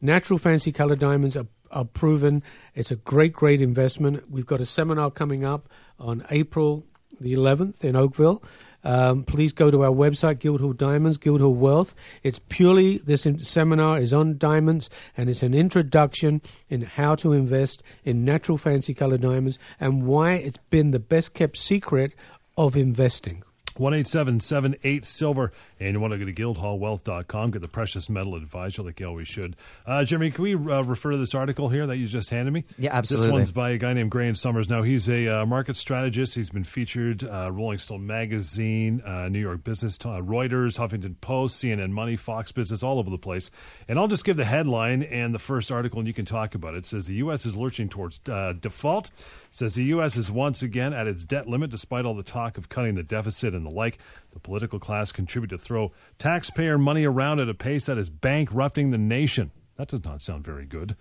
Natural 0.00 0.38
fancy 0.38 0.72
color 0.72 0.96
diamonds 0.96 1.36
are, 1.36 1.46
are 1.70 1.84
proven. 1.84 2.42
It's 2.74 2.90
a 2.90 2.96
great, 2.96 3.32
great 3.32 3.62
investment. 3.62 4.30
We've 4.30 4.46
got 4.46 4.60
a 4.60 4.66
seminar 4.66 5.10
coming 5.10 5.44
up 5.44 5.68
on 5.98 6.26
April 6.30 6.84
the 7.20 7.34
11th 7.34 7.82
in 7.82 7.94
Oakville 7.94 8.42
um, 8.84 9.24
please 9.24 9.52
go 9.52 9.70
to 9.70 9.82
our 9.82 9.90
website, 9.90 10.38
Guildhall 10.40 10.72
Diamonds, 10.72 11.18
Guildhall 11.18 11.54
Wealth. 11.54 11.94
It's 12.22 12.40
purely, 12.48 12.98
this 12.98 13.26
seminar 13.40 14.00
is 14.00 14.12
on 14.12 14.38
diamonds 14.38 14.90
and 15.16 15.30
it's 15.30 15.42
an 15.42 15.54
introduction 15.54 16.42
in 16.68 16.82
how 16.82 17.14
to 17.16 17.32
invest 17.32 17.82
in 18.04 18.24
natural 18.24 18.58
fancy 18.58 18.94
color 18.94 19.18
diamonds 19.18 19.58
and 19.80 20.06
why 20.06 20.34
it's 20.34 20.58
been 20.70 20.90
the 20.90 20.98
best 20.98 21.34
kept 21.34 21.56
secret 21.56 22.12
of 22.56 22.76
investing. 22.76 23.42
One 23.78 23.94
eight 23.94 24.06
seven 24.06 24.40
seven 24.40 24.76
eight 24.84 25.04
silver, 25.04 25.52
and 25.80 25.92
you 25.94 26.00
want 26.00 26.12
to 26.12 26.18
go 26.18 26.24
to 26.24 26.32
guildhallwealth.com, 26.32 27.50
get 27.52 27.62
the 27.62 27.68
precious 27.68 28.08
metal 28.08 28.34
advisor 28.34 28.82
like 28.82 29.00
you 29.00 29.06
always 29.06 29.28
should. 29.28 29.56
Uh, 29.86 30.04
Jeremy, 30.04 30.30
can 30.30 30.42
we 30.42 30.54
uh, 30.54 30.82
refer 30.82 31.12
to 31.12 31.16
this 31.16 31.34
article 31.34 31.68
here 31.68 31.86
that 31.86 31.96
you 31.96 32.06
just 32.06 32.30
handed 32.30 32.52
me? 32.52 32.64
Yeah, 32.78 32.94
absolutely. 32.94 33.28
This 33.28 33.32
one's 33.32 33.52
by 33.52 33.70
a 33.70 33.78
guy 33.78 33.92
named 33.92 34.10
Graham 34.10 34.34
Summers. 34.34 34.68
Now, 34.68 34.82
he's 34.82 35.08
a 35.08 35.40
uh, 35.40 35.46
market 35.46 35.76
strategist. 35.76 36.34
He's 36.34 36.50
been 36.50 36.64
featured 36.64 37.24
uh, 37.24 37.50
Rolling 37.50 37.78
Stone 37.78 38.06
Magazine, 38.06 39.02
uh, 39.02 39.28
New 39.28 39.40
York 39.40 39.64
Business, 39.64 39.98
uh, 40.04 40.20
Reuters, 40.20 40.78
Huffington 40.78 41.20
Post, 41.20 41.62
CNN 41.62 41.90
Money, 41.90 42.16
Fox 42.16 42.52
Business, 42.52 42.82
all 42.82 42.98
over 42.98 43.10
the 43.10 43.18
place. 43.18 43.50
And 43.88 43.98
I'll 43.98 44.08
just 44.08 44.24
give 44.24 44.36
the 44.36 44.44
headline 44.44 45.02
and 45.02 45.34
the 45.34 45.38
first 45.38 45.72
article, 45.72 45.98
and 45.98 46.06
you 46.06 46.14
can 46.14 46.24
talk 46.24 46.54
about 46.54 46.74
it. 46.74 46.78
It 46.78 46.86
says 46.86 47.06
the 47.06 47.14
U.S. 47.14 47.46
is 47.46 47.56
lurching 47.56 47.88
towards 47.88 48.18
default 48.18 49.10
says 49.52 49.74
the 49.74 49.84
U.S. 49.84 50.16
is 50.16 50.30
once 50.30 50.62
again 50.62 50.92
at 50.92 51.06
its 51.06 51.24
debt 51.24 51.46
limit 51.46 51.70
despite 51.70 52.04
all 52.04 52.14
the 52.14 52.22
talk 52.22 52.58
of 52.58 52.68
cutting 52.68 52.94
the 52.94 53.02
deficit 53.02 53.54
and 53.54 53.64
the 53.64 53.70
like. 53.70 53.98
The 54.32 54.40
political 54.40 54.78
class 54.78 55.12
continue 55.12 55.46
to 55.48 55.58
throw 55.58 55.92
taxpayer 56.18 56.78
money 56.78 57.04
around 57.04 57.40
at 57.40 57.48
a 57.48 57.54
pace 57.54 57.86
that 57.86 57.98
is 57.98 58.08
bankrupting 58.08 58.90
the 58.90 58.98
nation. 58.98 59.52
That 59.76 59.88
does 59.88 60.04
not 60.04 60.22
sound 60.22 60.44
very 60.44 60.64
good. 60.64 60.96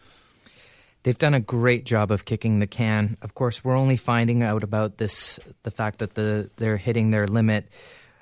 They've 1.03 1.17
done 1.17 1.33
a 1.33 1.39
great 1.39 1.85
job 1.85 2.11
of 2.11 2.25
kicking 2.25 2.59
the 2.59 2.67
can. 2.67 3.17
Of 3.21 3.33
course, 3.33 3.63
we're 3.63 3.75
only 3.75 3.97
finding 3.97 4.43
out 4.43 4.63
about 4.63 4.97
this 4.97 5.39
the 5.63 5.71
fact 5.71 5.99
that 5.99 6.13
the 6.13 6.51
they're 6.57 6.77
hitting 6.77 7.09
their 7.09 7.27
limit 7.27 7.69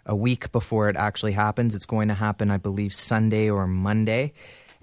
a 0.06 0.16
week 0.16 0.52
before 0.52 0.90
it 0.90 0.96
actually 0.96 1.34
happens. 1.34 1.76
It's 1.76 1.86
going 1.86 2.08
to 2.08 2.14
happen, 2.14 2.52
I 2.52 2.58
believe, 2.58 2.94
Sunday 2.94 3.50
or 3.50 3.68
Monday. 3.68 4.34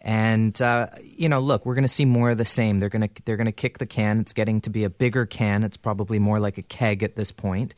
And 0.06 0.62
uh, 0.62 0.86
you 1.02 1.28
know, 1.28 1.40
look, 1.40 1.66
we're 1.66 1.74
going 1.74 1.82
to 1.82 1.88
see 1.88 2.04
more 2.04 2.30
of 2.30 2.38
the 2.38 2.44
same. 2.44 2.78
They're 2.78 2.88
going 2.88 3.08
to 3.08 3.22
they're 3.24 3.36
going 3.36 3.46
to 3.46 3.52
kick 3.52 3.78
the 3.78 3.86
can. 3.86 4.20
It's 4.20 4.32
getting 4.32 4.60
to 4.60 4.70
be 4.70 4.84
a 4.84 4.88
bigger 4.88 5.26
can. 5.26 5.64
It's 5.64 5.76
probably 5.76 6.20
more 6.20 6.38
like 6.38 6.58
a 6.58 6.62
keg 6.62 7.02
at 7.02 7.16
this 7.16 7.32
point. 7.32 7.74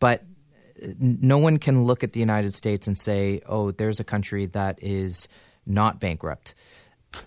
But 0.00 0.24
no 0.98 1.38
one 1.38 1.58
can 1.58 1.84
look 1.84 2.02
at 2.02 2.14
the 2.14 2.20
United 2.20 2.52
States 2.52 2.88
and 2.88 2.98
say, 2.98 3.42
"Oh, 3.46 3.70
there's 3.70 4.00
a 4.00 4.04
country 4.04 4.46
that 4.46 4.82
is 4.82 5.28
not 5.66 6.00
bankrupt." 6.00 6.56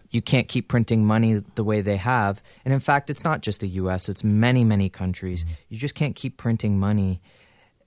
You 0.09 0.21
can't 0.21 0.49
keep 0.49 0.67
printing 0.67 1.05
money 1.05 1.41
the 1.55 1.63
way 1.63 1.79
they 1.79 1.95
have. 1.95 2.41
And 2.65 2.73
in 2.73 2.81
fact, 2.81 3.09
it's 3.09 3.23
not 3.23 3.41
just 3.41 3.61
the 3.61 3.69
US, 3.69 4.09
it's 4.09 4.23
many, 4.23 4.65
many 4.65 4.89
countries. 4.89 5.45
You 5.69 5.77
just 5.77 5.95
can't 5.95 6.13
keep 6.13 6.35
printing 6.35 6.77
money 6.77 7.21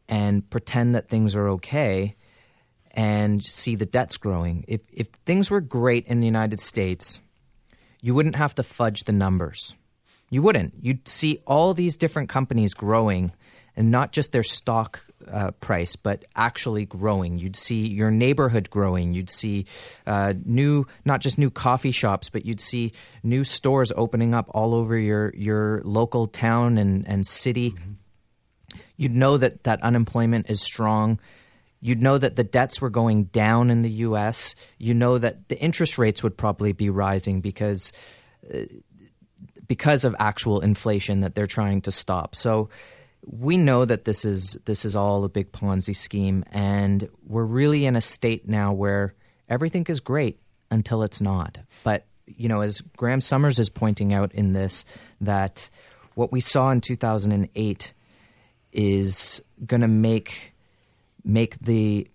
and 0.09 0.49
pretend 0.49 0.95
that 0.95 1.11
things 1.11 1.35
are 1.35 1.51
okay 1.51 2.17
and 2.95 3.45
see 3.45 3.75
the 3.75 3.85
debts 3.85 4.17
growing. 4.17 4.65
If 4.69 4.83
if 4.93 5.09
things 5.27 5.51
were 5.51 5.61
great 5.61 6.07
in 6.07 6.21
the 6.21 6.27
United 6.27 6.61
States, 6.61 7.21
you 8.01 8.15
wouldn't 8.15 8.37
have 8.37 8.55
to 8.55 8.63
fudge 8.63 9.05
the 9.05 9.13
numbers. 9.13 9.75
You 10.31 10.43
wouldn't. 10.43 10.75
You'd 10.81 11.07
see 11.07 11.43
all 11.47 11.75
these 11.75 11.97
different 11.97 12.29
companies 12.29 12.73
growing, 12.73 13.33
and 13.77 13.91
not 13.91 14.13
just 14.13 14.33
their 14.33 14.43
stock 14.43 15.05
uh, 15.31 15.51
price, 15.53 15.97
but 15.97 16.25
actually 16.37 16.87
growing. 16.87 17.39
You'd 17.39 17.57
see 17.57 17.89
your 17.89 18.11
neighborhood 18.11 18.71
growing. 18.71 19.13
You'd 19.13 19.31
see 19.31 19.67
uh, 20.07 20.35
new, 20.45 20.87
not 21.05 21.21
just 21.21 21.37
new 21.37 21.51
coffee 21.51 21.93
shops, 21.93 22.31
but 22.31 22.47
you'd 22.47 22.61
see 22.61 22.93
new 23.23 23.43
stores 23.43 23.93
opening 23.97 24.35
up 24.35 24.51
all 24.55 24.75
over 24.75 24.97
your 24.97 25.33
your 25.35 25.83
local 25.85 26.29
town 26.29 26.79
and 26.79 27.07
and 27.09 27.27
city. 27.27 27.73
Mm-hmm. 27.73 27.93
You'd 28.97 29.17
know 29.17 29.37
that 29.37 29.65
that 29.65 29.83
unemployment 29.83 30.49
is 30.49 30.63
strong 30.63 31.19
You'd 31.85 32.01
know 32.01 32.17
that 32.17 32.37
the 32.37 32.45
debts 32.45 32.81
were 32.81 32.89
going 32.89 33.25
down 33.25 33.71
in 33.71 33.83
the 33.83 33.91
U.S. 33.91 34.55
You 34.79 34.95
know 34.95 35.19
that 35.19 35.51
the 35.51 35.61
interest 35.61 35.99
rates 35.99 36.23
would 36.23 36.35
probably 36.35 36.73
be 36.73 36.89
rising 36.89 37.43
because 37.43 37.93
uh, 38.53 38.61
because 39.69 40.07
of 40.07 40.17
actual 40.19 40.63
inflation 40.63 41.21
that 41.21 41.35
they're 41.35 41.47
trying 41.47 41.83
to 41.83 41.91
stop. 41.91 42.35
So 42.37 42.71
we 43.27 43.59
know 43.59 43.85
that 43.85 44.07
this 44.07 44.25
is 44.25 44.57
this 44.65 44.87
is 44.87 44.97
all 44.97 45.25
a 45.25 45.29
big 45.29 45.53
Ponzi 45.53 45.95
scheme, 45.95 46.43
and 46.53 47.07
we're 47.27 47.45
really 47.45 47.85
in 47.85 47.97
a 47.97 48.01
state 48.01 48.49
now 48.49 48.73
where 48.73 49.13
everything 49.51 49.85
is 49.87 50.01
great 50.01 50.41
until 50.71 51.03
it's 51.03 51.21
not. 51.21 51.59
But 51.83 52.07
you 52.25 52.49
know, 52.49 52.63
as 52.63 52.81
Graham 52.97 53.21
Summers 53.21 53.59
is 53.59 53.69
pointing 53.69 54.15
out 54.15 54.33
in 54.33 54.55
this, 54.55 54.87
that 55.21 55.69
what 56.15 56.33
we 56.33 56.41
saw 56.41 56.71
in 56.71 56.81
2008 56.81 57.93
is 58.73 59.43
going 59.67 59.83
to 59.83 59.89
make 59.89 60.54
make 61.25 61.59
the 61.61 62.09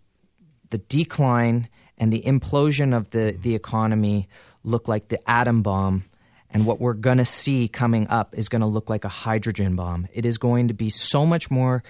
the 0.69 0.77
decline 0.77 1.67
and 1.97 2.13
the 2.13 2.21
implosion 2.21 2.95
of 2.95 3.09
the, 3.09 3.35
the 3.41 3.55
economy 3.55 4.29
look 4.63 4.87
like 4.87 5.07
the 5.07 5.29
atom 5.29 5.63
bomb 5.63 6.05
and 6.51 6.65
what 6.65 6.79
we're 6.79 6.93
going 6.93 7.17
to 7.17 7.25
see 7.25 7.67
coming 7.67 8.07
up 8.07 8.37
is 8.37 8.49
going 8.49 8.61
to 8.61 8.67
look 8.67 8.89
like 8.89 9.05
a 9.05 9.09
hydrogen 9.09 9.75
bomb. 9.75 10.07
It 10.13 10.25
is 10.25 10.37
going 10.37 10.67
to 10.69 10.73
be 10.73 10.89
so 10.89 11.25
much 11.25 11.51
more 11.51 11.83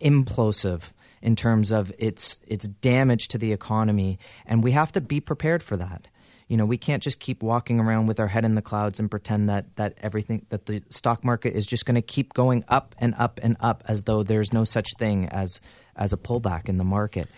implosive 0.00 0.92
in 1.22 1.36
terms 1.36 1.72
of 1.72 1.90
its 1.98 2.38
its 2.46 2.68
damage 2.68 3.28
to 3.28 3.38
the 3.38 3.52
economy, 3.52 4.18
and 4.44 4.62
we 4.62 4.72
have 4.72 4.92
to 4.92 5.00
be 5.00 5.20
prepared 5.20 5.62
for 5.62 5.76
that. 5.78 6.08
You 6.48 6.58
know, 6.58 6.66
we 6.66 6.76
can't 6.76 7.02
just 7.02 7.18
keep 7.18 7.42
walking 7.42 7.80
around 7.80 8.06
with 8.06 8.20
our 8.20 8.26
head 8.26 8.44
in 8.44 8.54
the 8.54 8.62
clouds 8.62 9.00
and 9.00 9.10
pretend 9.10 9.48
that 9.48 9.74
that 9.76 9.94
everything 10.02 10.44
that 10.50 10.66
the 10.66 10.82
stock 10.90 11.24
market 11.24 11.54
is 11.54 11.64
just 11.64 11.86
going 11.86 11.94
to 11.94 12.02
keep 12.02 12.34
going 12.34 12.62
up 12.68 12.94
and 12.98 13.14
up 13.18 13.40
and 13.42 13.56
up 13.60 13.82
as 13.88 14.04
though 14.04 14.22
there's 14.22 14.52
no 14.52 14.64
such 14.64 14.90
thing 14.98 15.26
as 15.30 15.60
as 15.96 16.12
a 16.12 16.16
pullback 16.16 16.68
in 16.68 16.78
the 16.78 16.84
market. 16.84 17.28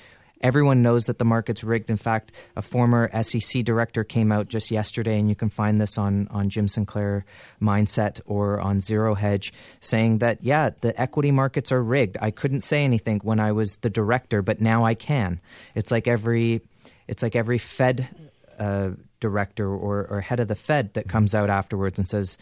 Everyone 0.42 0.82
knows 0.82 1.06
that 1.06 1.18
the 1.18 1.24
market's 1.24 1.64
rigged. 1.64 1.88
In 1.88 1.96
fact, 1.96 2.30
a 2.56 2.62
former 2.62 3.10
SEC 3.22 3.64
director 3.64 4.04
came 4.04 4.30
out 4.30 4.48
just 4.48 4.70
yesterday, 4.70 5.18
and 5.18 5.30
you 5.30 5.34
can 5.34 5.48
find 5.48 5.80
this 5.80 5.96
on, 5.96 6.28
on 6.28 6.50
Jim 6.50 6.68
Sinclair 6.68 7.24
MineSet 7.60 8.20
or 8.26 8.60
on 8.60 8.80
Zero 8.80 9.14
Hedge, 9.14 9.52
saying 9.80 10.18
that, 10.18 10.42
yeah, 10.42 10.70
the 10.82 10.98
equity 11.00 11.30
markets 11.30 11.72
are 11.72 11.82
rigged. 11.82 12.18
I 12.20 12.30
couldn't 12.30 12.60
say 12.60 12.84
anything 12.84 13.20
when 13.22 13.40
I 13.40 13.52
was 13.52 13.78
the 13.78 13.88
director, 13.88 14.42
but 14.42 14.60
now 14.60 14.84
I 14.84 14.94
can. 14.94 15.40
It's 15.74 15.90
like 15.90 16.06
every, 16.06 16.60
it's 17.08 17.22
like 17.22 17.34
every 17.34 17.58
Fed 17.58 18.06
uh, 18.58 18.90
director 19.20 19.66
or, 19.66 20.06
or 20.06 20.20
head 20.20 20.40
of 20.40 20.48
the 20.48 20.54
Fed 20.54 20.92
that 20.94 21.08
comes 21.08 21.34
out 21.34 21.48
afterwards 21.48 21.98
and 21.98 22.06
says, 22.06 22.36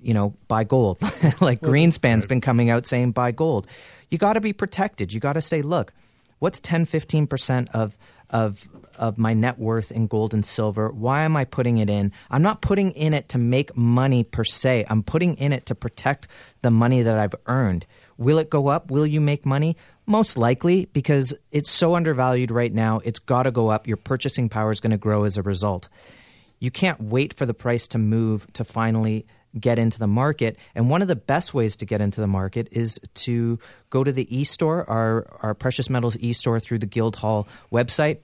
you 0.00 0.14
know, 0.14 0.34
buy 0.46 0.64
gold. 0.64 1.00
like 1.40 1.60
Greenspan's 1.60 2.26
been 2.26 2.40
coming 2.40 2.70
out 2.70 2.86
saying 2.86 3.12
buy 3.12 3.32
gold. 3.32 3.66
You 4.10 4.18
got 4.18 4.34
to 4.34 4.40
be 4.40 4.52
protected. 4.52 5.12
You 5.12 5.20
got 5.20 5.34
to 5.34 5.42
say, 5.42 5.62
look, 5.62 5.92
what's 6.38 6.60
10, 6.60 6.86
15% 6.86 7.68
of, 7.70 7.96
of, 8.30 8.68
of 8.96 9.18
my 9.18 9.34
net 9.34 9.58
worth 9.58 9.92
in 9.92 10.06
gold 10.06 10.34
and 10.34 10.44
silver? 10.44 10.90
Why 10.90 11.22
am 11.22 11.36
I 11.36 11.44
putting 11.44 11.78
it 11.78 11.90
in? 11.90 12.12
I'm 12.30 12.42
not 12.42 12.62
putting 12.62 12.92
in 12.92 13.14
it 13.14 13.28
to 13.30 13.38
make 13.38 13.76
money 13.76 14.24
per 14.24 14.44
se. 14.44 14.86
I'm 14.88 15.02
putting 15.02 15.36
in 15.36 15.52
it 15.52 15.66
to 15.66 15.74
protect 15.74 16.28
the 16.62 16.70
money 16.70 17.02
that 17.02 17.18
I've 17.18 17.34
earned. 17.46 17.86
Will 18.16 18.38
it 18.38 18.50
go 18.50 18.68
up? 18.68 18.90
Will 18.90 19.06
you 19.06 19.20
make 19.20 19.46
money? 19.46 19.76
Most 20.06 20.38
likely, 20.38 20.86
because 20.86 21.34
it's 21.52 21.70
so 21.70 21.94
undervalued 21.94 22.50
right 22.50 22.72
now. 22.72 23.00
It's 23.04 23.18
got 23.18 23.42
to 23.42 23.50
go 23.50 23.68
up. 23.68 23.86
Your 23.86 23.98
purchasing 23.98 24.48
power 24.48 24.72
is 24.72 24.80
going 24.80 24.90
to 24.92 24.96
grow 24.96 25.24
as 25.24 25.36
a 25.36 25.42
result. 25.42 25.88
You 26.58 26.70
can't 26.70 27.00
wait 27.00 27.34
for 27.34 27.46
the 27.46 27.54
price 27.54 27.86
to 27.88 27.98
move 27.98 28.46
to 28.54 28.64
finally 28.64 29.26
get 29.60 29.78
into 29.78 29.98
the 29.98 30.06
market. 30.06 30.56
And 30.74 30.90
one 30.90 31.02
of 31.02 31.08
the 31.08 31.16
best 31.16 31.54
ways 31.54 31.76
to 31.76 31.86
get 31.86 32.00
into 32.00 32.20
the 32.20 32.26
market 32.26 32.68
is 32.72 33.00
to 33.14 33.58
go 33.90 34.04
to 34.04 34.12
the 34.12 34.26
e-store, 34.36 34.88
our, 34.88 35.26
our 35.42 35.54
precious 35.54 35.90
metals 35.90 36.16
e-store 36.18 36.60
through 36.60 36.78
the 36.78 36.86
Guildhall 36.86 37.48
website. 37.72 38.18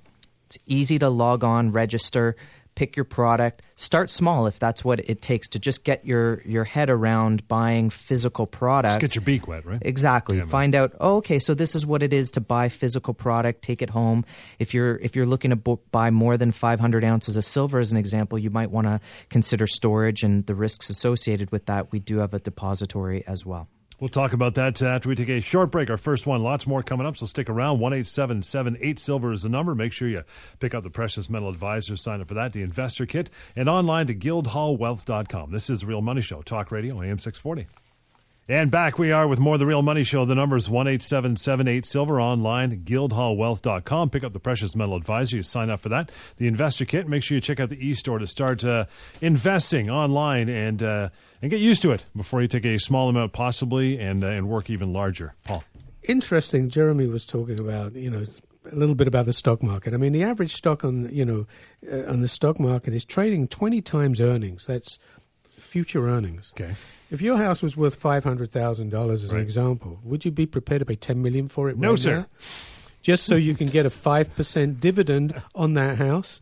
It's 0.46 0.58
easy 0.66 0.98
to 0.98 1.08
log 1.08 1.42
on, 1.42 1.72
register, 1.72 2.36
pick 2.74 2.96
your 2.96 3.04
product. 3.04 3.62
Start 3.76 4.10
small 4.10 4.46
if 4.46 4.58
that's 4.58 4.84
what 4.84 5.00
it 5.08 5.22
takes 5.22 5.48
to 5.48 5.58
just 5.58 5.84
get 5.84 6.04
your, 6.04 6.42
your 6.44 6.64
head 6.64 6.90
around 6.90 7.46
buying 7.48 7.90
physical 7.90 8.46
product. 8.46 9.00
Just 9.00 9.00
get 9.00 9.14
your 9.14 9.24
beak 9.24 9.48
wet, 9.48 9.64
right? 9.64 9.80
Exactly. 9.82 10.38
Yeah, 10.38 10.46
Find 10.46 10.74
out, 10.74 10.94
oh, 11.00 11.16
okay, 11.16 11.38
so 11.38 11.54
this 11.54 11.74
is 11.74 11.86
what 11.86 12.02
it 12.02 12.12
is 12.12 12.30
to 12.32 12.40
buy 12.40 12.68
physical 12.68 13.14
product, 13.14 13.62
take 13.62 13.82
it 13.82 13.90
home. 13.90 14.24
If 14.58 14.74
you're 14.74 14.96
if 14.96 15.16
you're 15.16 15.26
looking 15.26 15.50
to 15.50 15.56
buy 15.56 16.10
more 16.10 16.36
than 16.36 16.52
500 16.52 17.04
ounces 17.04 17.36
of 17.36 17.44
silver 17.44 17.78
as 17.78 17.92
an 17.92 17.98
example, 17.98 18.38
you 18.38 18.50
might 18.50 18.70
want 18.70 18.86
to 18.86 19.00
consider 19.28 19.66
storage 19.66 20.22
and 20.22 20.46
the 20.46 20.54
risks 20.54 20.90
associated 20.90 21.50
with 21.50 21.66
that. 21.66 21.92
We 21.92 21.98
do 21.98 22.18
have 22.18 22.34
a 22.34 22.38
depository 22.38 23.26
as 23.26 23.44
well. 23.44 23.68
We'll 24.04 24.10
talk 24.10 24.34
about 24.34 24.52
that 24.56 24.82
after 24.82 25.08
we 25.08 25.14
take 25.14 25.30
a 25.30 25.40
short 25.40 25.70
break. 25.70 25.88
Our 25.88 25.96
first 25.96 26.26
one, 26.26 26.42
lots 26.42 26.66
more 26.66 26.82
coming 26.82 27.06
up, 27.06 27.16
so 27.16 27.24
stick 27.24 27.48
around. 27.48 27.78
1 27.78 27.94
877 27.94 28.98
Silver 28.98 29.32
is 29.32 29.44
the 29.44 29.48
number. 29.48 29.74
Make 29.74 29.94
sure 29.94 30.06
you 30.06 30.24
pick 30.60 30.74
up 30.74 30.84
the 30.84 30.90
Precious 30.90 31.30
Metal 31.30 31.48
Advisor, 31.48 31.96
sign 31.96 32.20
up 32.20 32.28
for 32.28 32.34
that, 32.34 32.52
the 32.52 32.60
Investor 32.60 33.06
Kit, 33.06 33.30
and 33.56 33.66
online 33.66 34.08
to 34.08 34.14
guildhallwealth.com. 34.14 35.52
This 35.52 35.70
is 35.70 35.86
Real 35.86 36.02
Money 36.02 36.20
Show, 36.20 36.42
Talk 36.42 36.70
Radio, 36.70 37.00
AM 37.00 37.18
640. 37.18 37.66
And 38.46 38.70
back 38.70 38.98
we 38.98 39.10
are 39.10 39.26
with 39.26 39.38
more 39.38 39.54
of 39.54 39.60
the 39.60 39.64
Real 39.64 39.80
Money 39.80 40.04
Show. 40.04 40.26
The 40.26 40.34
number 40.34 40.54
is 40.54 40.66
18778 40.66 41.86
Silver 41.86 42.20
online, 42.20 42.82
guildhallwealth.com. 42.84 44.10
Pick 44.10 44.22
up 44.22 44.34
the 44.34 44.38
Precious 44.40 44.76
Metal 44.76 44.96
Advisor. 44.96 45.38
You 45.38 45.42
sign 45.42 45.70
up 45.70 45.80
for 45.80 45.88
that. 45.88 46.12
The 46.36 46.46
Investor 46.46 46.84
Kit. 46.84 47.08
Make 47.08 47.22
sure 47.22 47.36
you 47.36 47.40
check 47.40 47.58
out 47.58 47.70
the 47.70 47.88
e-store 47.88 48.18
to 48.18 48.26
start 48.26 48.62
uh, 48.62 48.84
investing 49.22 49.88
online 49.88 50.50
and 50.50 50.82
uh, 50.82 51.08
and 51.40 51.50
get 51.50 51.60
used 51.60 51.80
to 51.82 51.92
it 51.92 52.04
before 52.14 52.42
you 52.42 52.48
take 52.48 52.66
a 52.66 52.76
small 52.78 53.08
amount 53.08 53.32
possibly 53.32 53.98
and 53.98 54.22
uh, 54.22 54.26
and 54.26 54.46
work 54.46 54.68
even 54.68 54.92
larger. 54.92 55.34
Paul. 55.44 55.64
Interesting. 56.02 56.68
Jeremy 56.68 57.06
was 57.06 57.24
talking 57.24 57.58
about 57.58 57.94
you 57.94 58.10
know 58.10 58.26
a 58.70 58.74
little 58.74 58.94
bit 58.94 59.08
about 59.08 59.24
the 59.24 59.32
stock 59.32 59.62
market. 59.62 59.94
I 59.94 59.96
mean, 59.96 60.12
the 60.12 60.22
average 60.22 60.52
stock 60.52 60.84
on 60.84 61.08
you 61.10 61.24
know 61.24 61.46
uh, 61.90 62.10
on 62.12 62.20
the 62.20 62.28
stock 62.28 62.60
market 62.60 62.92
is 62.92 63.06
trading 63.06 63.48
twenty 63.48 63.80
times 63.80 64.20
earnings. 64.20 64.66
That's 64.66 64.98
future 65.58 66.06
earnings. 66.10 66.52
Okay. 66.54 66.74
If 67.14 67.22
your 67.22 67.36
house 67.36 67.62
was 67.62 67.76
worth 67.76 67.94
five 67.94 68.24
hundred 68.24 68.50
thousand 68.50 68.90
dollars, 68.90 69.22
as 69.22 69.30
right. 69.30 69.38
an 69.38 69.44
example, 69.44 70.00
would 70.02 70.24
you 70.24 70.32
be 70.32 70.46
prepared 70.46 70.80
to 70.80 70.84
pay 70.84 70.96
ten 70.96 71.22
million 71.22 71.46
for 71.48 71.70
it? 71.70 71.78
No, 71.78 71.90
right 71.90 71.98
sir. 71.98 72.16
Now? 72.16 72.26
Just 73.02 73.24
so 73.24 73.36
you 73.36 73.54
can 73.54 73.68
get 73.68 73.86
a 73.86 73.90
five 73.90 74.34
percent 74.34 74.80
dividend 74.80 75.40
on 75.54 75.74
that 75.74 75.98
house. 75.98 76.40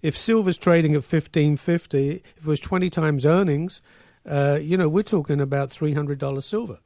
If 0.00 0.16
silver's 0.16 0.56
trading 0.56 0.94
at 0.94 1.04
fifteen 1.04 1.58
fifty, 1.58 2.22
if 2.38 2.42
it 2.42 2.46
was 2.46 2.58
twenty 2.58 2.88
times 2.88 3.26
earnings, 3.26 3.82
uh, 4.24 4.58
you 4.62 4.78
know 4.78 4.88
we're 4.88 5.02
talking 5.02 5.42
about 5.42 5.70
three 5.70 5.92
hundred 5.92 6.18
dollars 6.20 6.46
silver. 6.46 6.78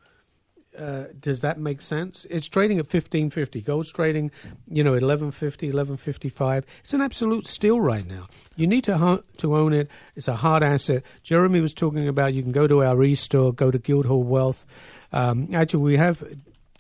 Uh, 0.78 1.06
does 1.18 1.40
that 1.40 1.58
make 1.58 1.82
sense? 1.82 2.25
It's 2.30 2.49
trading 2.49 2.78
at 2.78 2.87
fifteen 2.87 3.30
fifty. 3.30 3.61
Gold's 3.61 3.90
trading, 3.92 4.30
you 4.68 4.85
know, 4.85 4.94
eleven 4.94 5.32
fifty, 5.32 5.68
eleven 5.68 5.97
fifty 5.97 6.28
five. 6.28 6.64
It's 6.80 6.94
an 6.94 7.00
absolute 7.00 7.47
steal 7.47 7.80
right 7.80 8.06
now. 8.06 8.28
You 8.56 8.66
need 8.66 8.85
to 8.85 8.97
ha- 8.97 9.23
to 9.38 9.56
own 9.56 9.73
it. 9.73 9.90
It's 10.14 10.28
a 10.28 10.37
hard 10.37 10.62
asset. 10.62 11.02
Jeremy 11.23 11.61
was 11.61 11.75
talking 11.75 12.06
about. 12.06 12.35
You 12.35 12.42
can 12.42 12.52
go 12.52 12.66
to 12.66 12.85
our 12.85 13.02
e-store, 13.02 13.52
go 13.52 13.70
to 13.70 13.78
Guildhall 13.78 14.23
Wealth. 14.23 14.64
Um, 15.12 15.49
actually, 15.52 15.82
we 15.82 15.97
have 15.97 16.23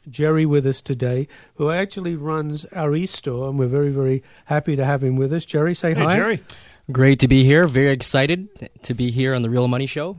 Jerry 0.08 0.46
with 0.46 0.66
us 0.66 0.80
today, 0.80 1.28
who 1.56 1.70
actually 1.70 2.14
runs 2.14 2.64
our 2.66 2.94
e-store, 2.94 3.48
and 3.48 3.58
we're 3.58 3.66
very 3.66 3.90
very 3.90 4.22
happy 4.44 4.76
to 4.76 4.84
have 4.84 5.02
him 5.02 5.16
with 5.16 5.32
us. 5.32 5.44
Jerry, 5.44 5.74
say 5.74 5.94
hey, 5.94 6.04
hi. 6.04 6.14
Jerry. 6.14 6.42
Great 6.90 7.18
to 7.20 7.28
be 7.28 7.44
here. 7.44 7.66
Very 7.66 7.90
excited 7.90 8.48
to 8.82 8.94
be 8.94 9.10
here 9.10 9.34
on 9.34 9.42
the 9.42 9.50
Real 9.50 9.68
Money 9.68 9.86
Show. 9.86 10.16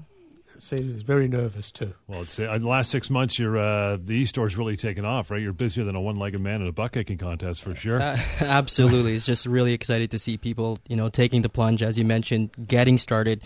He 0.60 0.84
was 0.84 1.02
very 1.02 1.28
nervous 1.28 1.72
too. 1.72 1.94
Well, 2.08 2.22
it's 2.24 2.40
uh, 2.40 2.58
the 2.58 2.68
last 2.68 2.92
six 2.92 3.10
months, 3.10 3.40
your 3.40 3.58
uh, 3.58 3.98
the 4.04 4.14
e-store's 4.14 4.58
really 4.58 4.76
taken 4.76 5.06
off, 5.06 5.32
right? 5.32 5.42
You're 5.42 5.54
busier 5.54 5.84
than 5.84 5.96
a 5.96 6.02
one-legged 6.02 6.40
man 6.40 6.62
in 6.62 6.68
a 6.68 6.72
butt 6.72 6.92
kicking 6.92 7.18
contest 7.18 7.62
for 7.62 7.76
sure. 7.76 8.02
Uh, 8.02 8.20
absolutely, 8.42 9.16
it's 9.16 9.26
just 9.26 9.46
really 9.46 9.74
excited 9.74 10.12
to 10.12 10.20
see 10.20 10.38
people, 10.38 10.80
you 10.88 10.96
know, 10.96 11.10
taking 11.10 11.42
the 11.42 11.50
plunge, 11.50 11.82
as 11.82 11.98
you 11.98 12.06
mentioned, 12.06 12.52
getting 12.68 12.98
started. 12.98 13.42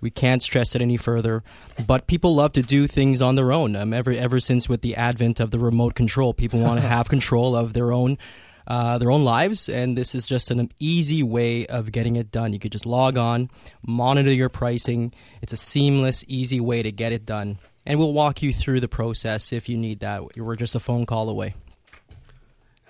We 0.00 0.10
can't 0.10 0.42
stress 0.42 0.74
it 0.74 0.82
any 0.82 0.96
further, 0.96 1.42
but 1.86 2.06
people 2.06 2.34
love 2.34 2.52
to 2.54 2.62
do 2.62 2.86
things 2.86 3.22
on 3.22 3.36
their 3.36 3.52
own. 3.52 3.74
Um, 3.74 3.92
ever 3.92 4.12
ever 4.12 4.40
since 4.40 4.68
with 4.68 4.82
the 4.82 4.96
advent 4.96 5.40
of 5.40 5.50
the 5.50 5.58
remote 5.58 5.94
control, 5.94 6.34
people 6.34 6.60
want 6.60 6.80
to 6.80 6.86
have 6.88 7.08
control 7.08 7.56
of 7.56 7.72
their 7.72 7.92
own 7.92 8.18
uh, 8.66 8.98
their 8.98 9.10
own 9.10 9.24
lives, 9.24 9.68
and 9.68 9.96
this 9.96 10.14
is 10.14 10.26
just 10.26 10.50
an 10.50 10.70
easy 10.78 11.22
way 11.22 11.66
of 11.66 11.92
getting 11.92 12.16
it 12.16 12.30
done. 12.30 12.52
You 12.52 12.58
could 12.58 12.72
just 12.72 12.86
log 12.86 13.18
on, 13.18 13.50
monitor 13.86 14.32
your 14.32 14.48
pricing. 14.48 15.12
It's 15.42 15.52
a 15.52 15.56
seamless, 15.56 16.24
easy 16.28 16.60
way 16.60 16.82
to 16.82 16.92
get 16.92 17.12
it 17.12 17.26
done, 17.26 17.58
and 17.84 17.98
we'll 17.98 18.12
walk 18.12 18.42
you 18.42 18.52
through 18.52 18.80
the 18.80 18.88
process 18.88 19.52
if 19.52 19.68
you 19.68 19.76
need 19.76 20.00
that. 20.00 20.36
We're 20.36 20.56
just 20.56 20.74
a 20.74 20.80
phone 20.80 21.06
call 21.06 21.28
away. 21.28 21.54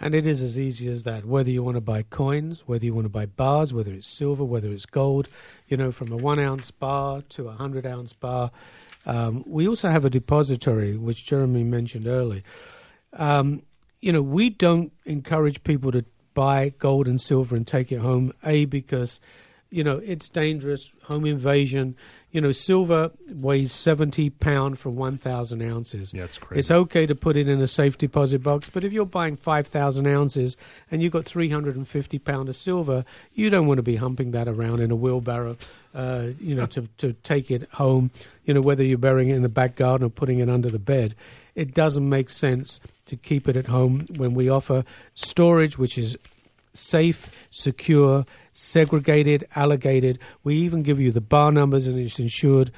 And 0.01 0.15
it 0.15 0.27
is 0.27 0.43
as 0.43 0.59
easy 0.59 0.91
as 0.91 1.05
that. 1.05 1.25
Whether 1.25 1.51
you 1.51 1.63
want 1.63 1.77
to 1.77 1.81
buy 1.81 2.03
coins, 2.03 2.65
whether 2.67 2.85
you 2.85 2.93
want 2.93 3.07
to 3.07 3.11
buy 3.11 3.27
bars, 3.27 3.73
whether 3.73 3.93
it's 3.93 4.09
silver, 4.09 4.45
whether 4.45 4.69
it's 4.69 4.87
gold, 4.87 5.29
you 5.69 5.77
know, 5.77 5.93
from 5.93 6.13
a 6.13 6.17
one 6.17 6.39
ounce 6.39 6.71
bar 6.71 7.23
to 7.31 7.49
a 7.49 7.53
hundred 7.53 7.87
ounce 7.87 8.13
bar. 8.13 8.51
Um, 9.07 9.45
we 9.47 9.69
also 9.69 9.89
have 9.89 10.05
a 10.05 10.11
depository, 10.11 10.97
which 10.97 11.25
Jeremy 11.25 11.63
mentioned 11.63 12.07
early. 12.07 12.43
Um, 13.13 13.63
you 14.05 14.13
know, 14.13 14.21
we 14.21 14.51
don't 14.51 14.93
encourage 15.07 15.65
people 15.65 15.91
to 15.91 16.05
buy 16.35 16.75
gold 16.79 17.09
and 17.09 17.19
silver 17.19 17.57
and 17.57 17.67
take 17.67 17.91
it 17.91 18.01
home. 18.01 18.35
A 18.45 18.67
because 18.67 19.19
you 19.71 19.83
know 19.83 19.97
it's 19.97 20.29
dangerous, 20.29 20.93
home 21.05 21.25
invasion. 21.25 21.97
You 22.31 22.43
know, 22.43 22.53
silver 22.53 23.13
weighs 23.31 23.73
seventy 23.73 24.29
pound 24.29 24.79
for 24.79 24.91
one 24.91 25.17
thousand 25.17 25.63
ounces. 25.63 26.13
Yeah, 26.13 26.25
it's 26.25 26.37
crazy. 26.37 26.59
It's 26.59 26.71
okay 26.71 27.07
to 27.07 27.15
put 27.15 27.39
it 27.39 27.49
in 27.49 27.63
a 27.63 27.67
safe 27.67 27.97
deposit 27.97 28.43
box, 28.43 28.69
but 28.69 28.85
if 28.85 28.93
you're 28.93 29.07
buying 29.07 29.37
five 29.37 29.69
thousand 29.69 30.07
ounces 30.07 30.59
and 30.91 31.03
you've 31.03 31.13
got 31.13 31.25
three 31.25 31.49
hundred 31.49 31.75
and 31.75 31.89
fifty 31.89 32.19
pound 32.19 32.51
of 32.51 32.57
silver, 32.57 33.07
you 33.33 33.49
don't 33.49 33.67
want 33.67 33.79
to 33.79 33.83
be 33.83 33.97
humping 33.97 34.33
that 34.33 34.49
around 34.49 34.81
in 34.81 34.91
a 34.91 34.97
wheelbarrow. 34.97 35.57
Uh, 35.95 36.27
you 36.39 36.55
know, 36.55 36.67
to 36.67 36.89
to 36.99 37.15
take 37.23 37.51
it 37.51 37.71
home. 37.73 38.11
You 38.45 38.53
know, 38.53 38.61
whether 38.61 38.85
you're 38.85 38.99
burying 38.99 39.31
it 39.31 39.37
in 39.37 39.43
the 39.43 39.49
back 39.49 39.77
garden 39.77 40.07
or 40.07 40.11
putting 40.11 40.41
it 40.41 40.51
under 40.51 40.69
the 40.69 40.79
bed, 40.79 41.15
it 41.55 41.75
doesn't 41.75 42.09
make 42.09 42.31
sense 42.31 42.81
to 43.07 43.17
keep 43.17 43.49
it 43.49 43.57
at 43.57 43.67
home 43.67 44.07
when 44.17 44.35
we 44.35 44.49
offer 44.49 44.85
storage, 45.15 45.79
which 45.79 45.99
is 45.99 46.17
safe, 46.73 47.31
secure, 47.51 48.25
segregated, 48.53 49.47
allocated. 49.55 50.19
We 50.43 50.57
even 50.57 50.83
give 50.83 51.01
you 51.01 51.13
the 51.13 51.21
bar 51.21 51.53
numbers 51.53 51.87
and 51.87 51.99
it's 51.99 52.19
insured 52.19 52.71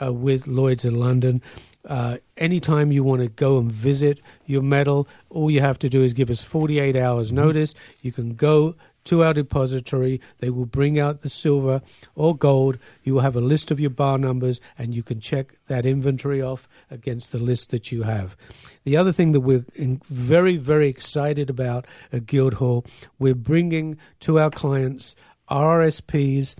uh, 0.00 0.12
with 0.12 0.46
Lloyd's 0.46 0.84
in 0.84 0.98
London. 0.98 1.42
Uh, 1.86 2.16
anytime 2.36 2.90
you 2.90 3.04
want 3.04 3.20
to 3.20 3.28
go 3.28 3.58
and 3.58 3.70
visit 3.70 4.20
your 4.46 4.62
metal, 4.62 5.06
all 5.28 5.50
you 5.50 5.60
have 5.60 5.78
to 5.80 5.88
do 5.88 6.02
is 6.02 6.12
give 6.12 6.30
us 6.30 6.40
48 6.40 6.96
hours 6.96 7.28
mm-hmm. 7.28 7.44
notice. 7.44 7.74
You 8.00 8.12
can 8.12 8.34
go 8.34 8.74
to 9.04 9.22
our 9.22 9.34
depository. 9.34 10.20
They 10.38 10.50
will 10.50 10.66
bring 10.66 10.98
out 10.98 11.22
the 11.22 11.28
silver 11.28 11.82
or 12.14 12.36
gold. 12.36 12.78
You 13.02 13.14
will 13.14 13.20
have 13.20 13.36
a 13.36 13.40
list 13.40 13.70
of 13.70 13.80
your 13.80 13.90
bar 13.90 14.18
numbers, 14.18 14.60
and 14.78 14.94
you 14.94 15.02
can 15.02 15.20
check 15.20 15.54
that 15.68 15.86
inventory 15.86 16.42
off 16.42 16.68
against 16.90 17.32
the 17.32 17.38
list 17.38 17.70
that 17.70 17.92
you 17.92 18.02
have. 18.02 18.36
The 18.84 18.96
other 18.96 19.12
thing 19.12 19.32
that 19.32 19.40
we're 19.40 19.64
very, 19.76 20.56
very 20.56 20.88
excited 20.88 21.50
about 21.50 21.86
at 22.12 22.26
Guildhall, 22.26 22.84
we're 23.18 23.34
bringing 23.34 23.98
to 24.20 24.38
our 24.38 24.50
clients 24.50 25.14
RSPs 25.50 26.54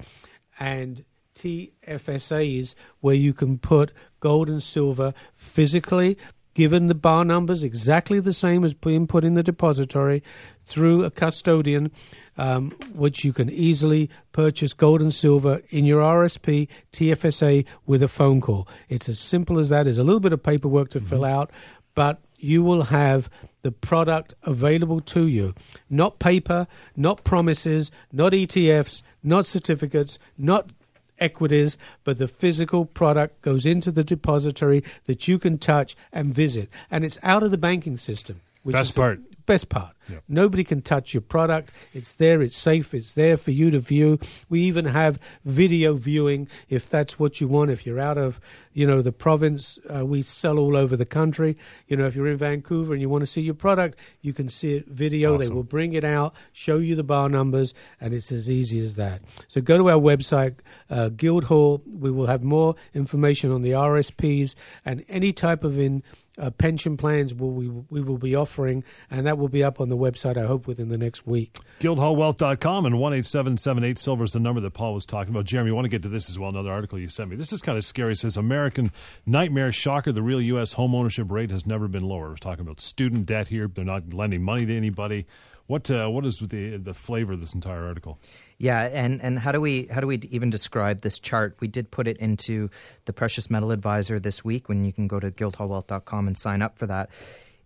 and 0.58 1.04
TFSAs 1.34 2.74
where 3.00 3.14
you 3.14 3.32
can 3.32 3.58
put 3.58 3.92
gold 4.20 4.48
and 4.48 4.62
silver 4.62 5.12
physically 5.36 6.16
given 6.54 6.86
the 6.86 6.94
bar 6.94 7.24
numbers 7.24 7.62
exactly 7.62 8.20
the 8.20 8.32
same 8.32 8.64
as 8.64 8.72
being 8.72 9.06
put 9.06 9.24
in 9.24 9.34
the 9.34 9.42
depository 9.42 10.22
through 10.64 11.04
a 11.04 11.10
custodian, 11.10 11.90
um, 12.36 12.70
which 12.92 13.24
you 13.24 13.32
can 13.32 13.50
easily 13.50 14.10
purchase 14.32 14.72
gold 14.72 15.00
and 15.00 15.14
silver 15.14 15.62
in 15.70 15.84
your 15.84 16.02
RSP 16.02 16.68
TFSA 16.92 17.64
with 17.86 18.02
a 18.02 18.08
phone 18.08 18.40
call. 18.40 18.68
It's 18.88 19.08
as 19.08 19.18
simple 19.18 19.58
as 19.58 19.68
that. 19.68 19.84
There's 19.84 19.98
a 19.98 20.04
little 20.04 20.20
bit 20.20 20.32
of 20.32 20.42
paperwork 20.42 20.90
to 20.90 20.98
mm-hmm. 20.98 21.08
fill 21.08 21.24
out, 21.24 21.50
but 21.94 22.20
you 22.36 22.62
will 22.62 22.84
have 22.84 23.30
the 23.62 23.72
product 23.72 24.34
available 24.42 25.00
to 25.00 25.26
you. 25.26 25.54
Not 25.88 26.18
paper, 26.18 26.66
not 26.96 27.24
promises, 27.24 27.90
not 28.12 28.32
ETFs, 28.32 29.02
not 29.22 29.46
certificates, 29.46 30.18
not 30.36 30.70
equities, 31.18 31.78
but 32.02 32.18
the 32.18 32.28
physical 32.28 32.84
product 32.84 33.40
goes 33.40 33.64
into 33.64 33.90
the 33.90 34.04
depository 34.04 34.82
that 35.06 35.26
you 35.28 35.38
can 35.38 35.58
touch 35.58 35.96
and 36.12 36.34
visit. 36.34 36.68
And 36.90 37.04
it's 37.04 37.18
out 37.22 37.42
of 37.42 37.50
the 37.50 37.58
banking 37.58 37.96
system. 37.96 38.40
Best 38.72 38.94
part. 38.94 39.20
Best 39.46 39.68
part. 39.68 39.94
Yep. 40.08 40.24
Nobody 40.28 40.64
can 40.64 40.80
touch 40.80 41.12
your 41.12 41.20
product. 41.20 41.72
It's 41.92 42.14
there. 42.14 42.40
It's 42.40 42.56
safe. 42.56 42.94
It's 42.94 43.12
there 43.12 43.36
for 43.36 43.50
you 43.50 43.70
to 43.70 43.78
view. 43.78 44.18
We 44.48 44.60
even 44.60 44.86
have 44.86 45.18
video 45.44 45.94
viewing 45.94 46.48
if 46.68 46.88
that's 46.88 47.18
what 47.18 47.40
you 47.40 47.48
want. 47.48 47.70
If 47.70 47.84
you're 47.84 48.00
out 48.00 48.16
of, 48.16 48.40
you 48.72 48.86
know, 48.86 49.02
the 49.02 49.12
province, 49.12 49.78
uh, 49.94 50.04
we 50.04 50.22
sell 50.22 50.58
all 50.58 50.76
over 50.76 50.96
the 50.96 51.06
country. 51.06 51.56
You 51.88 51.96
know, 51.96 52.06
if 52.06 52.16
you're 52.16 52.26
in 52.26 52.38
Vancouver 52.38 52.94
and 52.94 53.02
you 53.02 53.08
want 53.08 53.22
to 53.22 53.26
see 53.26 53.42
your 53.42 53.54
product, 53.54 53.98
you 54.22 54.32
can 54.32 54.48
see 54.48 54.74
it 54.74 54.86
video. 54.88 55.34
Awesome. 55.34 55.48
They 55.48 55.54
will 55.54 55.62
bring 55.62 55.92
it 55.92 56.04
out, 56.04 56.34
show 56.52 56.78
you 56.78 56.94
the 56.96 57.02
bar 57.04 57.28
numbers, 57.28 57.74
and 58.00 58.14
it's 58.14 58.32
as 58.32 58.48
easy 58.48 58.80
as 58.80 58.94
that. 58.94 59.22
So 59.48 59.60
go 59.60 59.76
to 59.78 59.90
our 59.90 60.00
website, 60.00 60.56
uh, 60.88 61.10
Guildhall. 61.10 61.82
We 61.86 62.10
will 62.10 62.26
have 62.26 62.42
more 62.42 62.76
information 62.94 63.50
on 63.50 63.62
the 63.62 63.70
RSPs 63.70 64.54
and 64.84 65.04
any 65.08 65.32
type 65.32 65.64
of 65.64 65.78
in 65.78 66.02
uh, 66.38 66.50
pension 66.50 66.96
plans 66.96 67.34
will 67.34 67.52
we, 67.52 67.68
we 67.68 68.00
will 68.00 68.18
be 68.18 68.34
offering, 68.34 68.84
and 69.10 69.26
that 69.26 69.38
will 69.38 69.48
be 69.48 69.62
up 69.62 69.80
on 69.80 69.88
the 69.88 69.96
website, 69.96 70.36
I 70.36 70.46
hope, 70.46 70.66
within 70.66 70.88
the 70.88 70.98
next 70.98 71.26
week. 71.26 71.58
Guildhallwealth.com 71.80 72.86
and 72.86 72.94
18778 72.94 73.98
Silver 73.98 74.24
is 74.24 74.32
the 74.32 74.40
number 74.40 74.60
that 74.60 74.72
Paul 74.72 74.94
was 74.94 75.06
talking 75.06 75.32
about. 75.32 75.44
Jeremy, 75.44 75.70
I 75.70 75.74
want 75.74 75.84
to 75.84 75.88
get 75.88 76.02
to 76.02 76.08
this 76.08 76.28
as 76.28 76.38
well, 76.38 76.50
another 76.50 76.72
article 76.72 76.98
you 76.98 77.08
sent 77.08 77.30
me. 77.30 77.36
This 77.36 77.52
is 77.52 77.62
kind 77.62 77.78
of 77.78 77.84
scary. 77.84 78.12
It 78.12 78.18
says 78.18 78.36
American 78.36 78.90
Nightmare 79.26 79.72
Shocker, 79.72 80.12
the 80.12 80.22
real 80.22 80.40
U.S. 80.40 80.72
home 80.72 80.94
ownership 80.94 81.30
rate 81.30 81.50
has 81.50 81.66
never 81.66 81.88
been 81.88 82.02
lower. 82.02 82.30
We're 82.30 82.36
talking 82.36 82.62
about 82.62 82.80
student 82.80 83.26
debt 83.26 83.48
here. 83.48 83.68
They're 83.68 83.84
not 83.84 84.12
lending 84.12 84.42
money 84.42 84.66
to 84.66 84.76
anybody. 84.76 85.26
What 85.66 85.90
uh, 85.90 86.08
what 86.08 86.26
is 86.26 86.38
the 86.38 86.76
the 86.76 86.92
flavor 86.92 87.32
of 87.32 87.40
this 87.40 87.54
entire 87.54 87.84
article? 87.84 88.18
Yeah, 88.58 88.82
and, 88.82 89.20
and 89.22 89.38
how 89.38 89.52
do 89.52 89.60
we 89.60 89.86
how 89.86 90.00
do 90.00 90.06
we 90.06 90.16
even 90.30 90.50
describe 90.50 91.00
this 91.00 91.18
chart? 91.18 91.56
We 91.60 91.68
did 91.68 91.90
put 91.90 92.06
it 92.06 92.18
into 92.18 92.68
the 93.06 93.12
Precious 93.12 93.50
Metal 93.50 93.70
Advisor 93.70 94.20
this 94.20 94.44
week 94.44 94.68
when 94.68 94.84
you 94.84 94.92
can 94.92 95.08
go 95.08 95.18
to 95.18 95.30
guildhallwealth.com 95.30 96.26
and 96.26 96.36
sign 96.36 96.60
up 96.60 96.78
for 96.78 96.86
that. 96.86 97.10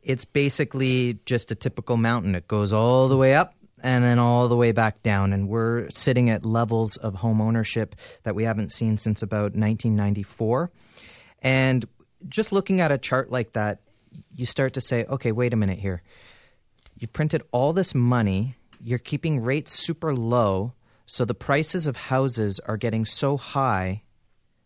It's 0.02 0.24
basically 0.24 1.18
just 1.26 1.50
a 1.50 1.54
typical 1.54 1.96
mountain. 1.96 2.34
It 2.34 2.46
goes 2.46 2.72
all 2.72 3.08
the 3.08 3.16
way 3.16 3.34
up 3.34 3.54
and 3.82 4.04
then 4.04 4.18
all 4.18 4.48
the 4.48 4.56
way 4.56 4.72
back 4.72 5.02
down. 5.02 5.32
And 5.32 5.48
we're 5.48 5.88
sitting 5.90 6.30
at 6.30 6.44
levels 6.44 6.96
of 6.96 7.14
home 7.14 7.40
ownership 7.40 7.96
that 8.22 8.34
we 8.34 8.44
haven't 8.44 8.72
seen 8.72 8.96
since 8.96 9.22
about 9.22 9.54
1994. 9.54 10.70
And 11.42 11.84
just 12.28 12.52
looking 12.52 12.80
at 12.80 12.92
a 12.92 12.98
chart 12.98 13.30
like 13.30 13.52
that, 13.52 13.80
you 14.34 14.46
start 14.46 14.74
to 14.74 14.80
say, 14.80 15.04
okay, 15.04 15.32
wait 15.32 15.52
a 15.52 15.56
minute 15.56 15.78
here. 15.78 16.02
You've 16.98 17.12
printed 17.12 17.42
all 17.52 17.72
this 17.72 17.94
money, 17.94 18.56
you're 18.82 18.98
keeping 18.98 19.40
rates 19.40 19.72
super 19.72 20.14
low, 20.14 20.72
so 21.06 21.24
the 21.24 21.34
prices 21.34 21.86
of 21.86 21.96
houses 21.96 22.60
are 22.60 22.76
getting 22.76 23.04
so 23.04 23.36
high 23.36 24.02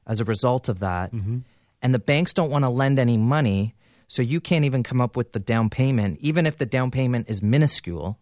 as 0.07 0.21
a 0.21 0.25
result 0.25 0.68
of 0.68 0.81
that. 0.81 1.12
Mm-hmm. 1.12 1.38
And 1.83 1.95
the 1.95 1.99
banks 1.99 2.33
don't 2.33 2.51
want 2.51 2.64
to 2.64 2.71
lend 2.71 2.99
any 2.99 3.16
money. 3.16 3.75
So 4.09 4.23
you 4.23 4.40
can't 4.40 4.64
even 4.64 4.83
come 4.83 5.01
up 5.01 5.16
with 5.16 5.33
the 5.33 5.38
down 5.38 5.71
payment, 5.71 6.18
even 6.21 6.47
if 6.47 6.59
the 6.59 6.66
down 6.66 6.90
payment 6.90 7.29
is 7.29 7.42
minuscule. 7.42 8.18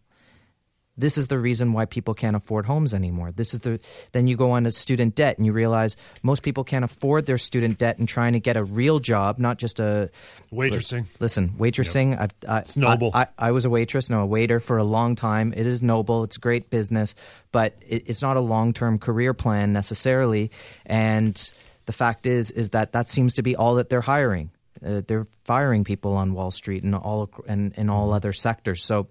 This 1.01 1.19
is 1.19 1.29
the 1.29 1.39
reason 1.39 1.73
why 1.73 1.87
people 1.87 2.15
can't 2.15 2.37
afford 2.37 2.67
homes 2.67 2.93
anymore. 2.95 3.33
This 3.33 3.55
is 3.55 3.61
the 3.61 3.81
then 4.13 4.27
you 4.27 4.37
go 4.37 4.53
on 4.53 4.65
to 4.65 4.71
student 4.71 5.15
debt 5.15 5.39
and 5.39 5.47
you 5.47 5.53
realize 5.53 5.97
most 6.23 6.43
people 6.43 6.65
can't 6.65 6.85
afford 6.85 7.27
their 7.27 7.39
student 7.39 7.79
debt 7.79 7.99
and 7.99 8.09
trying 8.09 8.35
to 8.35 8.41
get 8.41 8.57
a 8.57 8.65
real 8.65 8.99
job, 9.01 9.39
not 9.39 9.59
just 9.59 9.81
a 9.81 10.11
waitressing. 10.53 11.07
Listen, 11.19 11.55
waitressing. 11.59 12.19
Yep. 12.19 12.33
I, 12.49 12.59
it's 12.59 12.77
noble. 12.77 13.11
I, 13.15 13.23
I, 13.23 13.49
I, 13.49 13.51
was 13.53 13.65
a 13.65 13.71
waitress, 13.71 14.11
no, 14.11 14.21
a 14.21 14.27
waiter 14.27 14.61
for 14.61 14.79
a 14.79 14.85
long 14.85 15.15
time. 15.15 15.55
It 15.57 15.67
is 15.67 15.83
noble. 15.83 16.25
It's 16.25 16.37
great 16.37 16.71
business, 16.71 17.15
but 17.53 17.75
it, 17.87 18.09
it's 18.09 18.23
not 18.23 18.37
a 18.37 18.41
long 18.41 18.73
term 18.73 18.99
career 18.99 19.35
plan 19.35 19.73
necessarily. 19.73 20.51
And 20.87 21.51
the 21.87 21.93
fact 21.93 22.27
is, 22.27 22.51
is 22.51 22.71
that 22.71 22.93
that 22.93 23.09
seems 23.09 23.35
to 23.35 23.43
be 23.43 23.57
all 23.57 23.77
that 23.77 23.89
they're 23.89 24.01
hiring. 24.01 24.51
Uh, 24.85 25.03
they're 25.07 25.27
firing 25.45 25.85
people 25.85 26.15
on 26.15 26.33
Wall 26.33 26.51
Street 26.51 26.83
and 26.83 26.95
all 26.95 27.31
and 27.47 27.75
in 27.75 27.91
all 27.91 28.07
mm-hmm. 28.07 28.15
other 28.15 28.33
sectors. 28.33 28.85
So 28.85 29.09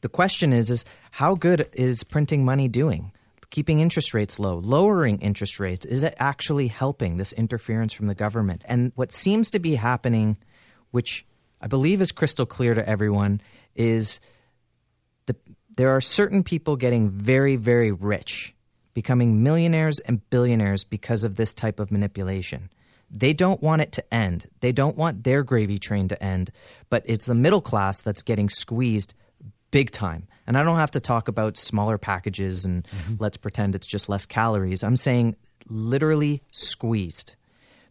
the 0.00 0.08
question 0.08 0.52
is, 0.52 0.70
is 0.70 0.84
how 1.10 1.34
good 1.34 1.68
is 1.72 2.04
printing 2.04 2.44
money 2.44 2.68
doing? 2.68 3.12
Keeping 3.50 3.80
interest 3.80 4.14
rates 4.14 4.38
low, 4.38 4.58
lowering 4.58 5.18
interest 5.20 5.58
rates, 5.58 5.84
is 5.84 6.04
it 6.04 6.14
actually 6.18 6.68
helping 6.68 7.16
this 7.16 7.32
interference 7.32 7.92
from 7.92 8.06
the 8.06 8.14
government? 8.14 8.62
And 8.64 8.92
what 8.94 9.10
seems 9.10 9.50
to 9.50 9.58
be 9.58 9.74
happening, 9.74 10.38
which 10.92 11.26
I 11.60 11.66
believe 11.66 12.00
is 12.00 12.12
crystal 12.12 12.46
clear 12.46 12.74
to 12.74 12.88
everyone, 12.88 13.40
is 13.74 14.20
the, 15.26 15.34
there 15.76 15.90
are 15.90 16.00
certain 16.00 16.44
people 16.44 16.76
getting 16.76 17.10
very, 17.10 17.56
very 17.56 17.90
rich, 17.90 18.54
becoming 18.94 19.42
millionaires 19.42 19.98
and 19.98 20.28
billionaires 20.30 20.84
because 20.84 21.24
of 21.24 21.34
this 21.34 21.52
type 21.52 21.80
of 21.80 21.90
manipulation. 21.90 22.70
They 23.10 23.32
don't 23.32 23.60
want 23.60 23.82
it 23.82 23.90
to 23.92 24.14
end. 24.14 24.46
They 24.60 24.70
don't 24.70 24.96
want 24.96 25.24
their 25.24 25.42
gravy 25.42 25.78
train 25.78 26.06
to 26.08 26.22
end, 26.22 26.52
but 26.88 27.02
it's 27.04 27.26
the 27.26 27.34
middle 27.34 27.60
class 27.60 28.00
that's 28.00 28.22
getting 28.22 28.48
squeezed 28.48 29.12
big 29.70 29.90
time. 29.90 30.26
And 30.46 30.58
I 30.58 30.62
don't 30.62 30.76
have 30.76 30.90
to 30.92 31.00
talk 31.00 31.28
about 31.28 31.56
smaller 31.56 31.98
packages 31.98 32.64
and 32.64 32.84
mm-hmm. 32.84 33.14
let's 33.18 33.36
pretend 33.36 33.74
it's 33.74 33.86
just 33.86 34.08
less 34.08 34.26
calories. 34.26 34.82
I'm 34.82 34.96
saying 34.96 35.36
literally 35.68 36.42
squeezed 36.50 37.36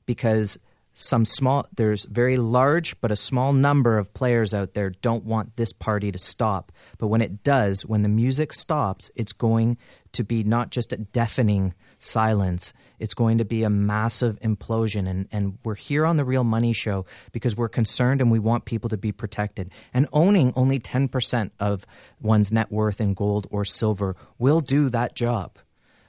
because 0.06 0.58
some 0.94 1.24
small 1.24 1.66
there's 1.78 2.04
very 2.06 2.38
large 2.38 3.00
but 3.00 3.10
a 3.10 3.16
small 3.16 3.54
number 3.54 3.98
of 3.98 4.14
players 4.14 4.54
out 4.54 4.74
there 4.74 4.90
don't 4.90 5.24
want 5.24 5.56
this 5.56 5.72
party 5.72 6.12
to 6.12 6.18
stop 6.18 6.74
but 6.98 7.08
when 7.08 7.22
it 7.22 7.42
does 7.42 7.86
when 7.86 8.02
the 8.02 8.10
music 8.10 8.52
stops 8.52 9.10
it's 9.16 9.32
going 9.32 9.78
to 10.14 10.24
be 10.24 10.44
not 10.44 10.70
just 10.70 10.94
a 10.94 10.98
deafening 10.98 11.74
silence 12.00 12.74
it's 13.00 13.14
going 13.14 13.38
to 13.38 13.46
be 13.46 13.64
a 13.64 13.70
massive 13.70 14.40
implosion. 14.42 15.10
And, 15.10 15.28
and 15.32 15.58
we're 15.64 15.76
here 15.76 16.06
on 16.06 16.18
the 16.18 16.26
real 16.26 16.44
money 16.44 16.74
show 16.74 17.06
because 17.32 17.56
we're 17.56 17.70
concerned 17.70 18.22
and 18.22 18.30
we 18.30 18.40
want 18.40 18.66
people 18.66 18.90
to 18.90 18.98
be 18.98 19.12
protected. 19.12 19.72
And 19.94 20.08
owning 20.14 20.54
only 20.56 20.80
10% 20.80 21.52
of 21.60 21.86
one's 22.22 22.52
net 22.52 22.72
worth 22.72 23.02
in 23.02 23.14
gold 23.14 23.48
or 23.50 23.66
silver 23.66 24.16
will 24.38 24.60
do 24.60 24.90
that 24.90 25.16
job. 25.16 25.58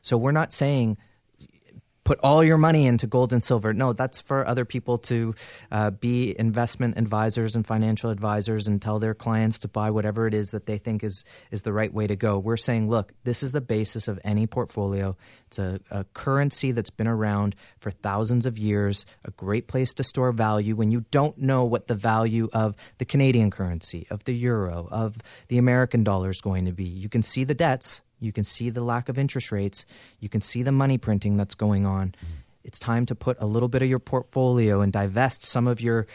So 0.03 0.17
we're 0.17 0.33
not 0.33 0.53
saying 0.53 0.99
put 2.11 2.18
all 2.25 2.42
your 2.42 2.59
money 2.59 2.87
into 2.87 3.07
gold 3.07 3.33
and 3.33 3.40
silver. 3.40 3.73
No, 3.73 3.92
that's 3.92 4.20
for 4.20 4.44
other 4.44 4.64
people 4.64 4.99
to 4.99 5.33
uh, 5.70 5.90
be 5.90 6.35
investment 6.37 6.99
advisors 6.99 7.55
and 7.55 7.64
financial 7.64 8.11
advisors 8.11 8.66
and 8.66 8.83
tell 8.83 8.99
their 8.99 9.14
clients 9.14 9.61
to 9.61 9.68
buy 9.68 9.92
whatever 9.92 10.27
it 10.27 10.35
is 10.35 10.51
that 10.51 10.66
they 10.66 10.77
think 10.77 11.05
is 11.05 11.25
is 11.53 11.62
the 11.62 11.73
right 11.73 11.94
way 11.94 12.09
to 12.09 12.16
go. 12.16 12.37
We're 12.37 12.57
saying, 12.57 12.90
look, 12.90 13.12
this 13.23 13.44
is 13.44 13.53
the 13.53 13.61
basis 13.61 14.09
of 14.09 14.18
any 14.25 14.49
portfolio. 14.49 15.16
It's 15.46 15.61
a, 15.61 15.79
a 15.88 16.03
currency 16.12 16.73
that's 16.73 16.90
been 16.90 17.07
around 17.07 17.55
for 17.79 17.92
thousands 17.92 18.44
of 18.44 18.59
years, 18.59 19.07
a 19.25 19.31
great 19.31 19.68
place 19.68 19.94
to 19.94 20.03
store 20.03 20.33
value 20.33 20.75
when 20.75 20.90
you 20.90 21.05
don't 21.12 21.38
know 21.38 21.62
what 21.62 21.87
the 21.87 21.94
value 21.94 22.49
of 22.53 22.75
the 22.99 23.05
Canadian 23.05 23.53
currency, 23.53 24.09
of 24.11 24.25
the 24.25 24.35
euro, 24.35 24.88
of 24.90 25.16
the 25.46 25.59
American 25.59 26.03
dollar 26.03 26.31
is 26.31 26.40
going 26.40 26.64
to 26.64 26.73
be. 26.73 26.88
You 26.88 27.09
can 27.09 27.23
see 27.23 27.44
the 27.44 27.55
debts 27.55 28.01
you 28.20 28.33
can 28.33 28.44
see 28.44 28.70
the 28.70 28.83
lack 28.83 29.09
of 29.09 29.18
interest 29.18 29.50
rates. 29.50 29.85
You 30.20 30.28
can 30.28 30.40
see 30.40 30.62
the 30.62 30.72
money 30.72 30.98
printing 30.98 31.37
that's 31.37 31.54
going 31.54 31.87
on. 31.87 32.09
Mm. 32.09 32.14
It's 32.62 32.78
time 32.78 33.06
to 33.06 33.14
put 33.14 33.37
a 33.40 33.46
little 33.46 33.68
bit 33.68 33.83
of 33.83 33.88
your 33.88 33.98
portfolio 33.98 34.80
and 34.83 34.92
divest 34.92 35.42
some 35.42 35.66
of 35.66 35.80
your 35.80 36.06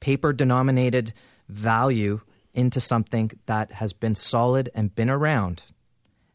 paper 0.00 0.32
denominated 0.32 1.12
value 1.48 2.20
into 2.52 2.80
something 2.80 3.30
that 3.46 3.72
has 3.72 3.92
been 3.92 4.14
solid 4.14 4.68
and 4.74 4.94
been 4.94 5.10
around. 5.10 5.64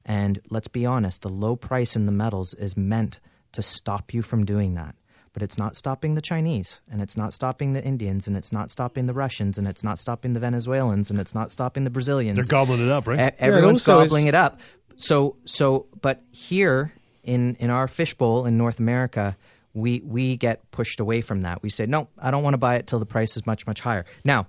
And 0.06 0.42
let's 0.50 0.68
be 0.68 0.86
honest, 0.86 1.22
the 1.22 1.30
low 1.30 1.56
price 1.56 1.96
in 1.96 2.06
the 2.08 2.12
metals 2.12 2.54
is 2.56 2.76
meant 2.76 3.20
to 3.52 3.62
stop 3.62 4.14
you 4.14 4.22
from 4.22 4.44
doing 4.46 4.74
that. 4.76 4.96
but 5.32 5.44
it's 5.44 5.60
not 5.60 5.76
stopping 5.76 6.16
the 6.16 6.22
Chinese, 6.22 6.82
and 6.92 7.02
it's 7.04 7.16
not 7.16 7.34
stopping 7.34 7.74
the 7.74 7.84
Indians, 7.84 8.26
and 8.26 8.36
it's 8.36 8.52
not 8.52 8.72
stopping 8.72 9.06
the 9.06 9.14
Russians, 9.14 9.60
and 9.60 9.68
it's 9.68 9.84
not 9.84 10.00
stopping 10.00 10.34
the 10.34 10.40
Venezuelans, 10.40 11.12
and 11.12 11.20
it's 11.20 11.36
not 11.36 11.52
stopping 11.52 11.84
the 11.84 11.92
Brazilians. 11.92 12.36
They're 12.36 12.46
gobbling 12.46 12.82
it 12.82 12.90
up, 12.90 13.08
right? 13.08 13.32
E- 13.32 13.36
everyone's 13.38 13.88
also 13.88 14.04
gobbling 14.04 14.26
it's- 14.26 14.40
it 14.40 14.44
up. 14.44 14.60
So, 15.00 15.38
so, 15.46 15.88
but 16.02 16.22
here 16.32 16.94
in 17.24 17.56
in 17.56 17.70
our 17.70 17.88
fishbowl 17.88 18.46
in 18.46 18.58
North 18.58 18.80
America, 18.80 19.38
we 19.74 20.02
we 20.02 20.36
get 20.36 20.70
pushed 20.72 21.00
away 21.00 21.22
from 21.22 21.42
that. 21.42 21.64
We 21.64 21.70
say, 21.70 21.86
no, 21.86 22.10
I 22.18 22.32
don't 22.32 22.44
want 22.44 22.54
to 22.54 22.58
buy 22.58 22.76
it 22.76 22.86
till 22.86 23.00
the 23.00 23.06
price 23.06 23.38
is 23.38 23.46
much 23.46 23.66
much 23.66 23.80
higher. 23.80 24.06
Now, 24.26 24.48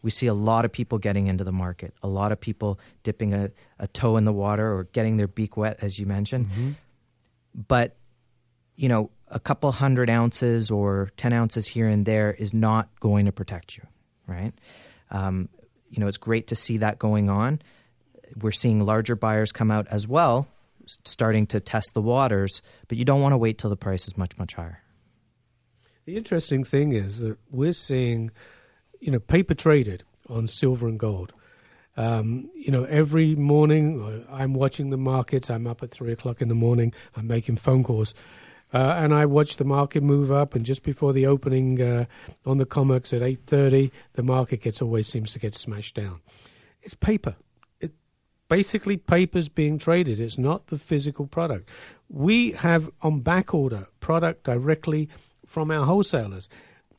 we 0.00 0.10
see 0.10 0.26
a 0.26 0.34
lot 0.34 0.64
of 0.64 0.72
people 0.72 0.98
getting 0.98 1.26
into 1.26 1.44
the 1.44 1.52
market, 1.52 1.94
a 2.02 2.08
lot 2.08 2.32
of 2.32 2.40
people 2.40 2.80
dipping 3.02 3.34
a, 3.34 3.50
a 3.78 3.86
toe 3.86 4.16
in 4.16 4.24
the 4.24 4.32
water 4.32 4.66
or 4.66 4.84
getting 4.84 5.18
their 5.18 5.28
beak 5.28 5.58
wet, 5.58 5.78
as 5.82 5.98
you 5.98 6.06
mentioned. 6.06 6.48
But 7.54 7.96
you 8.76 8.88
know, 8.88 9.10
a 9.28 9.38
couple 9.38 9.70
hundred 9.72 10.08
ounces 10.08 10.70
or 10.70 11.10
10 11.18 11.34
ounces 11.34 11.66
here 11.66 11.86
and 11.86 12.06
there 12.06 12.32
is 12.32 12.54
not 12.54 12.88
going 13.00 13.26
to 13.26 13.32
protect 13.32 13.76
you, 13.76 13.84
right? 14.26 14.52
Um, 15.10 15.50
you 15.90 16.00
know, 16.00 16.08
it's 16.08 16.16
great 16.16 16.46
to 16.48 16.54
see 16.54 16.78
that 16.78 16.98
going 16.98 17.28
on. 17.28 17.60
We're 18.40 18.50
seeing 18.52 18.80
larger 18.80 19.16
buyers 19.16 19.52
come 19.52 19.70
out 19.70 19.86
as 19.88 20.06
well, 20.08 20.48
starting 21.04 21.46
to 21.48 21.60
test 21.60 21.94
the 21.94 22.02
waters, 22.02 22.62
but 22.88 22.98
you 22.98 23.04
don't 23.04 23.20
want 23.20 23.32
to 23.32 23.38
wait 23.38 23.58
till 23.58 23.70
the 23.70 23.76
price 23.76 24.06
is 24.06 24.16
much, 24.16 24.36
much 24.38 24.54
higher. 24.54 24.82
The 26.04 26.16
interesting 26.16 26.64
thing 26.64 26.92
is 26.92 27.20
that 27.20 27.38
we're 27.50 27.72
seeing, 27.72 28.30
you 29.00 29.12
know, 29.12 29.20
paper 29.20 29.54
traded 29.54 30.02
on 30.28 30.48
silver 30.48 30.88
and 30.88 30.98
gold. 30.98 31.32
Um, 31.96 32.50
you 32.54 32.72
know, 32.72 32.84
every 32.84 33.36
morning 33.36 34.02
uh, 34.02 34.34
I'm 34.34 34.54
watching 34.54 34.90
the 34.90 34.96
markets. 34.96 35.50
I'm 35.50 35.66
up 35.66 35.82
at 35.82 35.90
three 35.90 36.10
o'clock 36.10 36.40
in 36.40 36.48
the 36.48 36.54
morning. 36.54 36.94
I'm 37.14 37.26
making 37.26 37.56
phone 37.56 37.84
calls, 37.84 38.14
uh, 38.72 38.94
and 38.96 39.12
I 39.12 39.26
watch 39.26 39.58
the 39.58 39.64
market 39.64 40.02
move 40.02 40.32
up. 40.32 40.54
And 40.54 40.64
just 40.64 40.82
before 40.82 41.12
the 41.12 41.26
opening 41.26 41.82
uh, 41.82 42.06
on 42.46 42.56
the 42.56 42.64
COMEX 42.64 43.14
at 43.14 43.22
eight 43.22 43.40
thirty, 43.46 43.92
the 44.14 44.22
market 44.22 44.62
gets 44.62 44.80
always 44.80 45.06
seems 45.06 45.32
to 45.34 45.38
get 45.38 45.54
smashed 45.54 45.94
down. 45.94 46.20
It's 46.80 46.94
paper. 46.94 47.36
Basically 48.52 48.98
papers 48.98 49.48
being 49.48 49.78
traded. 49.78 50.20
It's 50.20 50.36
not 50.36 50.66
the 50.66 50.76
physical 50.76 51.26
product. 51.26 51.70
We 52.10 52.50
have 52.50 52.90
on 53.00 53.20
back 53.20 53.54
order 53.54 53.88
product 54.00 54.44
directly 54.44 55.08
from 55.46 55.70
our 55.70 55.86
wholesalers. 55.86 56.50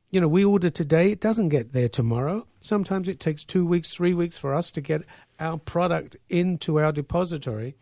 You 0.09 0.19
know, 0.19 0.27
we 0.27 0.43
order 0.43 0.71
today, 0.71 1.11
it 1.11 1.19
doesn't 1.19 1.49
get 1.49 1.71
there 1.71 1.87
tomorrow. 1.87 2.47
Sometimes 2.59 3.07
it 3.07 3.19
takes 3.19 3.45
two 3.45 3.67
weeks, 3.67 3.93
three 3.93 4.15
weeks 4.15 4.35
for 4.35 4.55
us 4.55 4.71
to 4.71 4.81
get 4.81 5.03
our 5.39 5.59
product 5.59 6.17
into 6.27 6.79
our 6.79 6.91
depository 6.91 7.75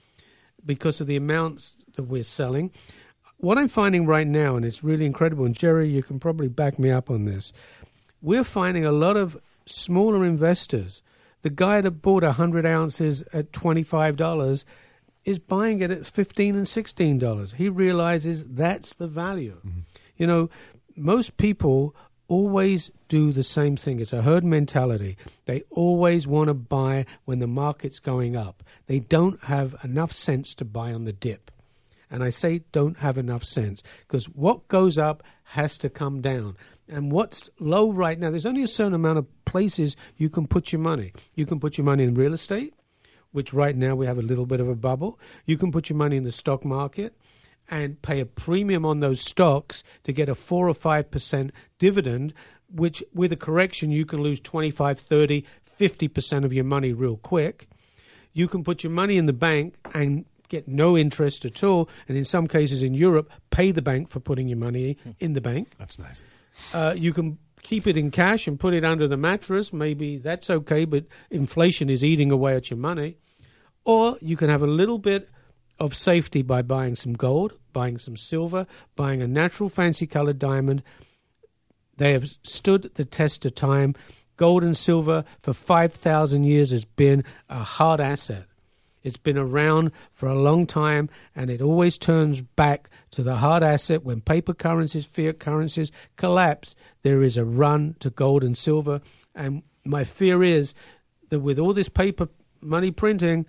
because 0.66 1.00
of 1.00 1.08
the 1.08 1.16
amounts 1.16 1.78
that 1.96 2.04
we're 2.04 2.24
selling. 2.24 2.72
What 3.38 3.58
I'm 3.58 3.70
finding 3.70 4.06
right 4.06 4.28
now, 4.28 4.58
and 4.58 4.66
it's 4.66 4.84
really 4.84 5.06
incredible, 5.06 5.46
and 5.46 5.56
Jerry, 5.58 5.88
you 5.88 6.04
can 6.04 6.20
probably 6.20 6.50
back 6.50 6.78
me 6.78 6.92
up 6.92 7.10
on 7.10 7.24
this, 7.24 7.54
we're 8.22 8.44
finding 8.44 8.84
a 8.84 8.92
lot 8.92 9.16
of 9.16 9.38
smaller 9.66 10.26
investors. 10.26 11.02
The 11.41 11.49
guy 11.49 11.82
that 11.82 12.01
bought 12.01 12.23
100 12.23 12.65
ounces 12.65 13.23
at 13.34 13.51
$25 13.51 14.65
is 15.25 15.39
buying 15.39 15.82
it 15.82 15.91
at 15.91 16.08
15 16.08 16.56
and 16.56 16.65
$16. 16.65 17.56
He 17.56 17.69
realizes 17.69 18.45
that's 18.45 18.93
the 18.93 19.08
value. 19.08 19.58
Mm-hmm. 19.65 19.80
You 20.17 20.27
know, 20.27 20.49
most 20.95 21.38
people 21.38 21.95
always 22.27 22.91
do 23.08 23.32
the 23.32 23.43
same 23.43 23.75
thing. 23.75 23.99
It's 23.99 24.13
a 24.13 24.21
herd 24.21 24.43
mentality. 24.43 25.17
They 25.45 25.63
always 25.69 26.25
want 26.25 26.47
to 26.47 26.54
buy 26.54 27.06
when 27.25 27.39
the 27.39 27.47
market's 27.47 27.99
going 27.99 28.36
up. 28.38 28.63
They 28.88 28.99
don't 28.99 29.43
have 29.43 29.75
enough 29.84 30.13
sense 30.13 30.56
to 30.56 30.65
buy 30.65 30.93
on 30.93 31.04
the 31.04 31.13
dip. 31.13 31.51
And 32.10 32.23
I 32.23 32.30
say 32.30 32.63
don't 32.71 32.97
have 32.99 33.17
enough 33.17 33.43
sense 33.43 33.84
because 34.08 34.25
what 34.25 34.67
goes 34.67 34.97
up 34.97 35.23
has 35.43 35.77
to 35.80 35.89
come 35.89 36.21
down. 36.21 36.56
And 36.88 37.12
what's 37.12 37.49
low 37.60 37.91
right 37.91 38.19
now, 38.19 38.30
there's 38.30 38.45
only 38.45 38.63
a 38.63 38.67
certain 38.67 38.93
amount 38.93 39.17
of 39.17 39.40
places 39.52 39.98
you 40.16 40.30
can 40.30 40.48
put 40.48 40.72
your 40.72 40.80
money. 40.80 41.12
You 41.36 41.46
can 41.46 41.60
put 41.60 41.78
your 41.78 41.84
money 41.84 42.06
in 42.06 42.14
real 42.14 42.34
estate, 42.34 42.74
which 43.34 43.54
right 43.54 43.76
now 43.76 43.96
we 43.96 44.06
have 44.06 44.18
a 44.18 44.22
little 44.22 44.46
bit 44.46 44.62
of 44.62 44.70
a 44.70 44.76
bubble. 44.76 45.20
You 45.46 45.58
can 45.58 45.74
put 45.74 45.90
your 45.90 45.98
money 45.98 46.16
in 46.16 46.24
the 46.24 46.32
stock 46.32 46.64
market 46.64 47.18
and 47.70 48.02
pay 48.02 48.22
a 48.22 48.26
premium 48.26 48.86
on 48.86 49.02
those 49.02 49.20
stocks 49.20 49.84
to 50.04 50.14
get 50.14 50.30
a 50.30 50.36
4 50.36 50.70
or 50.70 50.74
5% 50.74 51.52
dividend, 51.80 52.34
which 52.74 53.04
with 53.14 53.34
a 53.34 53.36
correction 53.36 53.92
you 53.92 54.06
can 54.06 54.22
lose 54.22 54.40
25, 54.40 54.98
30, 54.98 55.44
50% 55.78 56.46
of 56.46 56.54
your 56.54 56.64
money 56.64 56.94
real 56.94 57.18
quick. 57.18 57.68
You 58.32 58.48
can 58.48 58.64
put 58.64 58.86
your 58.86 58.92
money 58.92 59.18
in 59.18 59.26
the 59.26 59.34
bank 59.34 59.76
and 59.94 60.24
get 60.48 60.70
no 60.70 60.98
interest 60.98 61.44
at 61.44 61.62
all, 61.62 61.90
and 62.08 62.18
in 62.18 62.24
some 62.24 62.48
cases 62.48 62.84
in 62.84 62.94
Europe, 62.94 63.30
pay 63.50 63.72
the 63.72 63.82
bank 63.82 64.10
for 64.10 64.22
putting 64.22 64.48
your 64.48 64.58
money 64.58 64.98
in 65.20 65.34
the 65.34 65.42
bank. 65.42 65.74
That's 65.78 66.00
nice. 66.00 66.24
Uh, 66.74 66.94
you 66.98 67.12
can 67.12 67.38
keep 67.62 67.88
it 67.88 67.97
in 67.97 68.12
cash 68.12 68.47
and 68.47 68.60
put 68.60 68.74
it 68.74 68.84
under 68.84 69.08
the 69.08 69.17
mattress. 69.17 69.71
Maybe 69.71 70.17
that's 70.17 70.50
okay, 70.50 70.86
but 70.86 71.06
inflation 71.30 71.89
is 71.89 72.04
eating 72.04 72.32
away 72.32 72.56
at 72.56 72.69
your 72.69 72.78
money. 72.78 73.17
Or 73.86 74.17
you 74.21 74.38
can 74.38 74.50
have 74.50 74.62
a 74.62 74.67
little 74.67 75.00
bit 75.00 75.30
of 75.80 75.95
safety 75.95 76.41
by 76.41 76.62
buying 76.62 76.95
some 76.95 77.13
gold, 77.13 77.54
buying 77.74 77.97
some 77.97 78.15
silver, 78.15 78.67
buying 78.95 79.21
a 79.21 79.28
natural 79.28 79.69
fancy 79.69 80.06
colored 80.06 80.38
diamond. 80.38 80.84
They 81.97 82.13
have 82.13 82.36
stood 82.43 82.91
the 82.95 83.06
test 83.06 83.45
of 83.45 83.56
time. 83.56 83.95
Gold 84.38 84.63
and 84.63 84.78
silver 84.78 85.24
for 85.41 85.54
5,000 85.54 86.43
years 86.43 86.71
has 86.71 86.86
been 86.86 87.24
a 87.50 87.63
hard 87.63 88.00
asset. 88.00 88.45
It's 89.04 89.18
been 89.18 89.38
around 89.38 89.92
for 90.14 90.28
a 90.28 90.40
long 90.40 90.68
time, 90.68 91.10
and 91.36 91.50
it 91.50 91.62
always 91.62 91.98
turns 91.98 92.42
back 92.42 92.90
to 93.12 93.24
the 93.24 93.38
hard 93.38 93.64
asset 93.64 94.04
when 94.04 94.22
paper 94.22 94.54
currencies, 94.54 95.06
fiat 95.06 95.40
currencies 95.40 95.92
collapse. 96.18 96.76
There 97.02 97.24
is 97.24 97.38
a 97.38 97.46
run 97.46 97.96
to 98.00 98.10
gold 98.10 98.44
and 98.44 98.58
silver, 98.58 99.02
and 99.34 99.64
my 99.84 100.04
fear 100.04 100.44
is 100.44 100.74
that 101.30 101.40
with 101.40 101.58
all 101.58 101.74
this 101.74 101.90
paper 101.90 102.30
money 102.62 102.92
printing, 102.92 103.46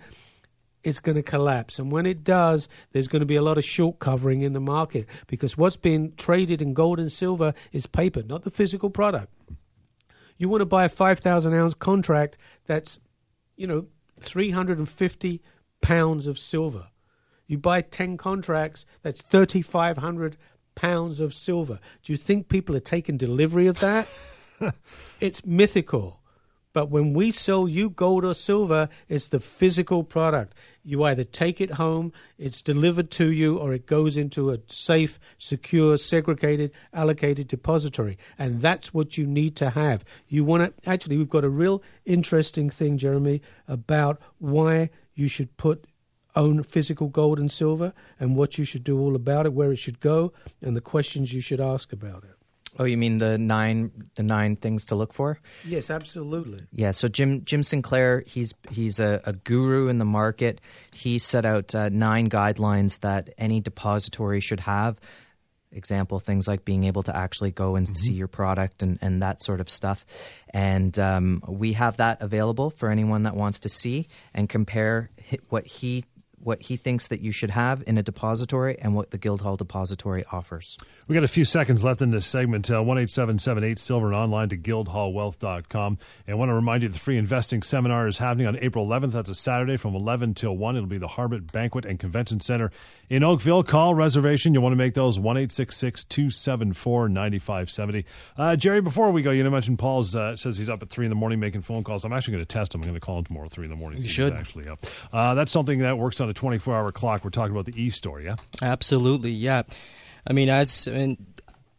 it's 0.83 0.99
going 0.99 1.15
to 1.15 1.23
collapse. 1.23 1.79
And 1.79 1.91
when 1.91 2.05
it 2.05 2.23
does, 2.23 2.67
there's 2.91 3.07
going 3.07 3.21
to 3.21 3.25
be 3.25 3.35
a 3.35 3.41
lot 3.41 3.57
of 3.57 3.63
short 3.63 3.99
covering 3.99 4.41
in 4.41 4.53
the 4.53 4.59
market 4.59 5.07
because 5.27 5.57
what's 5.57 5.77
being 5.77 6.13
traded 6.17 6.61
in 6.61 6.73
gold 6.73 6.99
and 6.99 7.11
silver 7.11 7.53
is 7.71 7.85
paper, 7.85 8.23
not 8.23 8.43
the 8.43 8.51
physical 8.51 8.89
product. 8.89 9.31
You 10.37 10.49
want 10.49 10.61
to 10.61 10.65
buy 10.65 10.85
a 10.85 10.89
5,000 10.89 11.53
ounce 11.53 11.73
contract 11.73 12.37
that's, 12.65 12.99
you 13.55 13.67
know, 13.67 13.85
350 14.19 15.41
pounds 15.81 16.27
of 16.27 16.39
silver. 16.39 16.87
You 17.47 17.57
buy 17.57 17.81
10 17.81 18.17
contracts, 18.17 18.85
that's 19.01 19.21
3,500 19.21 20.37
pounds 20.75 21.19
of 21.19 21.33
silver. 21.33 21.79
Do 22.03 22.13
you 22.13 22.17
think 22.17 22.49
people 22.49 22.75
are 22.75 22.79
taking 22.81 23.17
delivery 23.17 23.67
of 23.67 23.79
that? 23.79 24.07
it's 25.19 25.45
mythical. 25.45 26.22
But 26.73 26.89
when 26.89 27.13
we 27.13 27.31
sell 27.31 27.67
you 27.67 27.91
gold 27.91 28.25
or 28.25 28.33
silver, 28.33 28.89
it's 29.07 29.27
the 29.27 29.39
physical 29.39 30.03
product. 30.03 30.55
You 30.83 31.03
either 31.03 31.23
take 31.23 31.61
it 31.61 31.71
home, 31.71 32.11
it's 32.37 32.61
delivered 32.61 33.11
to 33.11 33.31
you, 33.31 33.57
or 33.57 33.73
it 33.73 33.85
goes 33.85 34.17
into 34.17 34.49
a 34.49 34.57
safe, 34.67 35.19
secure, 35.37 35.97
segregated, 35.97 36.71
allocated 36.91 37.47
depository. 37.47 38.17
And 38.37 38.61
that's 38.61 38.93
what 38.93 39.17
you 39.17 39.25
need 39.27 39.55
to 39.57 39.69
have. 39.69 40.03
You 40.27 40.43
want 40.43 40.63
to 40.63 40.89
actually, 40.89 41.17
we've 41.17 41.29
got 41.29 41.45
a 41.45 41.49
real 41.49 41.83
interesting 42.05 42.69
thing, 42.69 42.97
Jeremy, 42.97 43.41
about 43.67 44.19
why 44.39 44.89
you 45.13 45.27
should 45.27 45.55
put 45.57 45.85
own 46.35 46.63
physical 46.63 47.07
gold 47.07 47.39
and 47.39 47.51
silver 47.51 47.93
and 48.19 48.35
what 48.35 48.57
you 48.57 48.65
should 48.65 48.83
do 48.83 48.99
all 48.99 49.15
about 49.15 49.45
it, 49.45 49.53
where 49.53 49.71
it 49.71 49.77
should 49.77 49.99
go, 49.99 50.33
and 50.61 50.75
the 50.75 50.81
questions 50.81 51.31
you 51.31 51.41
should 51.41 51.61
ask 51.61 51.93
about 51.93 52.23
it. 52.23 52.42
Oh, 52.79 52.85
you 52.85 52.97
mean 52.97 53.19
the 53.19 53.37
nine 53.37 53.91
the 54.15 54.23
nine 54.23 54.55
things 54.55 54.85
to 54.87 54.95
look 54.95 55.13
for? 55.13 55.39
Yes, 55.63 55.89
absolutely. 55.89 56.61
Yeah, 56.71 56.91
so 56.91 57.07
Jim 57.07 57.45
Jim 57.45 57.61
Sinclair, 57.61 58.23
he's 58.25 58.53
he's 58.69 58.99
a, 58.99 59.21
a 59.25 59.33
guru 59.33 59.89
in 59.89 59.99
the 59.99 60.05
market. 60.05 60.59
He 60.91 61.19
set 61.19 61.45
out 61.45 61.75
uh, 61.75 61.89
nine 61.89 62.29
guidelines 62.29 62.99
that 63.01 63.29
any 63.37 63.61
depository 63.61 64.39
should 64.39 64.61
have. 64.61 64.99
Example 65.71 66.19
things 66.19 66.47
like 66.47 66.65
being 66.65 66.83
able 66.83 67.01
to 67.03 67.15
actually 67.15 67.49
go 67.49 67.75
and 67.75 67.87
see 67.87 68.13
your 68.13 68.27
product 68.27 68.83
and, 68.83 68.99
and 69.01 69.23
that 69.23 69.41
sort 69.41 69.59
of 69.59 69.69
stuff. 69.69 70.05
And 70.51 70.97
um, 70.99 71.41
we 71.47 71.73
have 71.73 71.97
that 71.97 72.21
available 72.21 72.69
for 72.69 72.91
anyone 72.91 73.23
that 73.23 73.35
wants 73.35 73.59
to 73.61 73.69
see 73.69 74.07
and 74.35 74.47
compare 74.47 75.09
what 75.49 75.65
he 75.65 76.05
what 76.45 76.61
he 76.61 76.75
thinks 76.77 77.07
that 77.07 77.21
you 77.21 77.31
should 77.31 77.49
have 77.51 77.83
in 77.87 77.97
a 77.97 78.03
depository 78.03 78.77
and 78.79 78.95
what 78.95 79.11
the 79.11 79.17
Guildhall 79.17 79.55
Depository 79.57 80.23
offers. 80.31 80.77
We 81.07 81.15
got 81.15 81.23
a 81.23 81.27
few 81.27 81.45
seconds 81.45 81.83
left 81.83 82.01
in 82.01 82.11
this 82.11 82.25
segment. 82.25 82.69
Uh, 82.71 82.81
One 82.83 82.97
eight 82.97 83.09
seven 83.09 83.39
seven 83.39 83.63
eight 83.63 83.79
silver 83.79 84.07
and 84.07 84.15
online 84.15 84.49
to 84.49 84.57
guildhallwealth.com. 84.57 85.97
And 86.27 86.33
I 86.33 86.37
want 86.37 86.49
to 86.49 86.53
remind 86.53 86.83
you 86.83 86.89
the 86.89 86.99
free 86.99 87.17
investing 87.17 87.61
seminar 87.61 88.07
is 88.07 88.17
happening 88.17 88.47
on 88.47 88.57
April 88.61 88.87
11th. 88.87 89.11
That's 89.11 89.29
a 89.29 89.35
Saturday 89.35 89.77
from 89.77 89.95
11 89.95 90.33
till 90.33 90.55
1. 90.55 90.75
It'll 90.75 90.87
be 90.87 90.97
the 90.97 91.07
Harbert 91.07 91.51
Banquet 91.51 91.85
and 91.85 91.99
Convention 91.99 92.39
Center 92.39 92.71
in 93.09 93.23
Oakville. 93.23 93.63
Call 93.63 93.95
reservation. 93.95 94.53
You 94.53 94.61
want 94.61 94.73
to 94.73 94.77
make 94.77 94.93
those 94.93 95.19
1 95.19 95.35
274 95.35 97.09
9570. 97.09 98.05
Uh, 98.37 98.55
Jerry, 98.55 98.81
before 98.81 99.11
we 99.11 99.21
go, 99.21 99.31
you 99.31 99.43
know, 99.43 99.49
mentioned 99.49 99.79
Paul's 99.79 100.15
uh, 100.15 100.35
says 100.35 100.57
he's 100.57 100.69
up 100.69 100.81
at 100.81 100.89
3 100.89 101.05
in 101.05 101.09
the 101.09 101.15
morning 101.15 101.39
making 101.39 101.61
phone 101.61 101.83
calls. 101.83 102.03
I'm 102.05 102.13
actually 102.13 102.33
going 102.33 102.45
to 102.45 102.53
test 102.53 102.73
him. 102.73 102.81
I'm 102.81 102.87
going 102.87 102.99
to 102.99 103.05
call 103.05 103.19
him 103.19 103.25
tomorrow 103.25 103.45
at 103.45 103.51
3 103.51 103.65
in 103.65 103.69
the 103.71 103.75
morning. 103.75 103.99
see 103.99 104.05
if 104.05 104.09
he's 104.09 104.15
should. 104.15 104.33
actually 104.33 104.67
up. 104.67 104.85
Uh, 105.11 105.33
that's 105.33 105.51
something 105.51 105.79
that 105.79 105.97
works 105.97 106.19
on 106.21 106.29
a 106.29 106.32
24 106.33 106.75
hour 106.75 106.91
clock. 106.91 107.23
We're 107.23 107.29
talking 107.29 107.51
about 107.51 107.65
the 107.65 107.81
e 107.81 107.89
store, 107.89 108.21
yeah? 108.21 108.35
Absolutely, 108.61 109.31
yeah. 109.31 109.63
I 110.25 110.33
mean, 110.33 110.49
as 110.49 110.87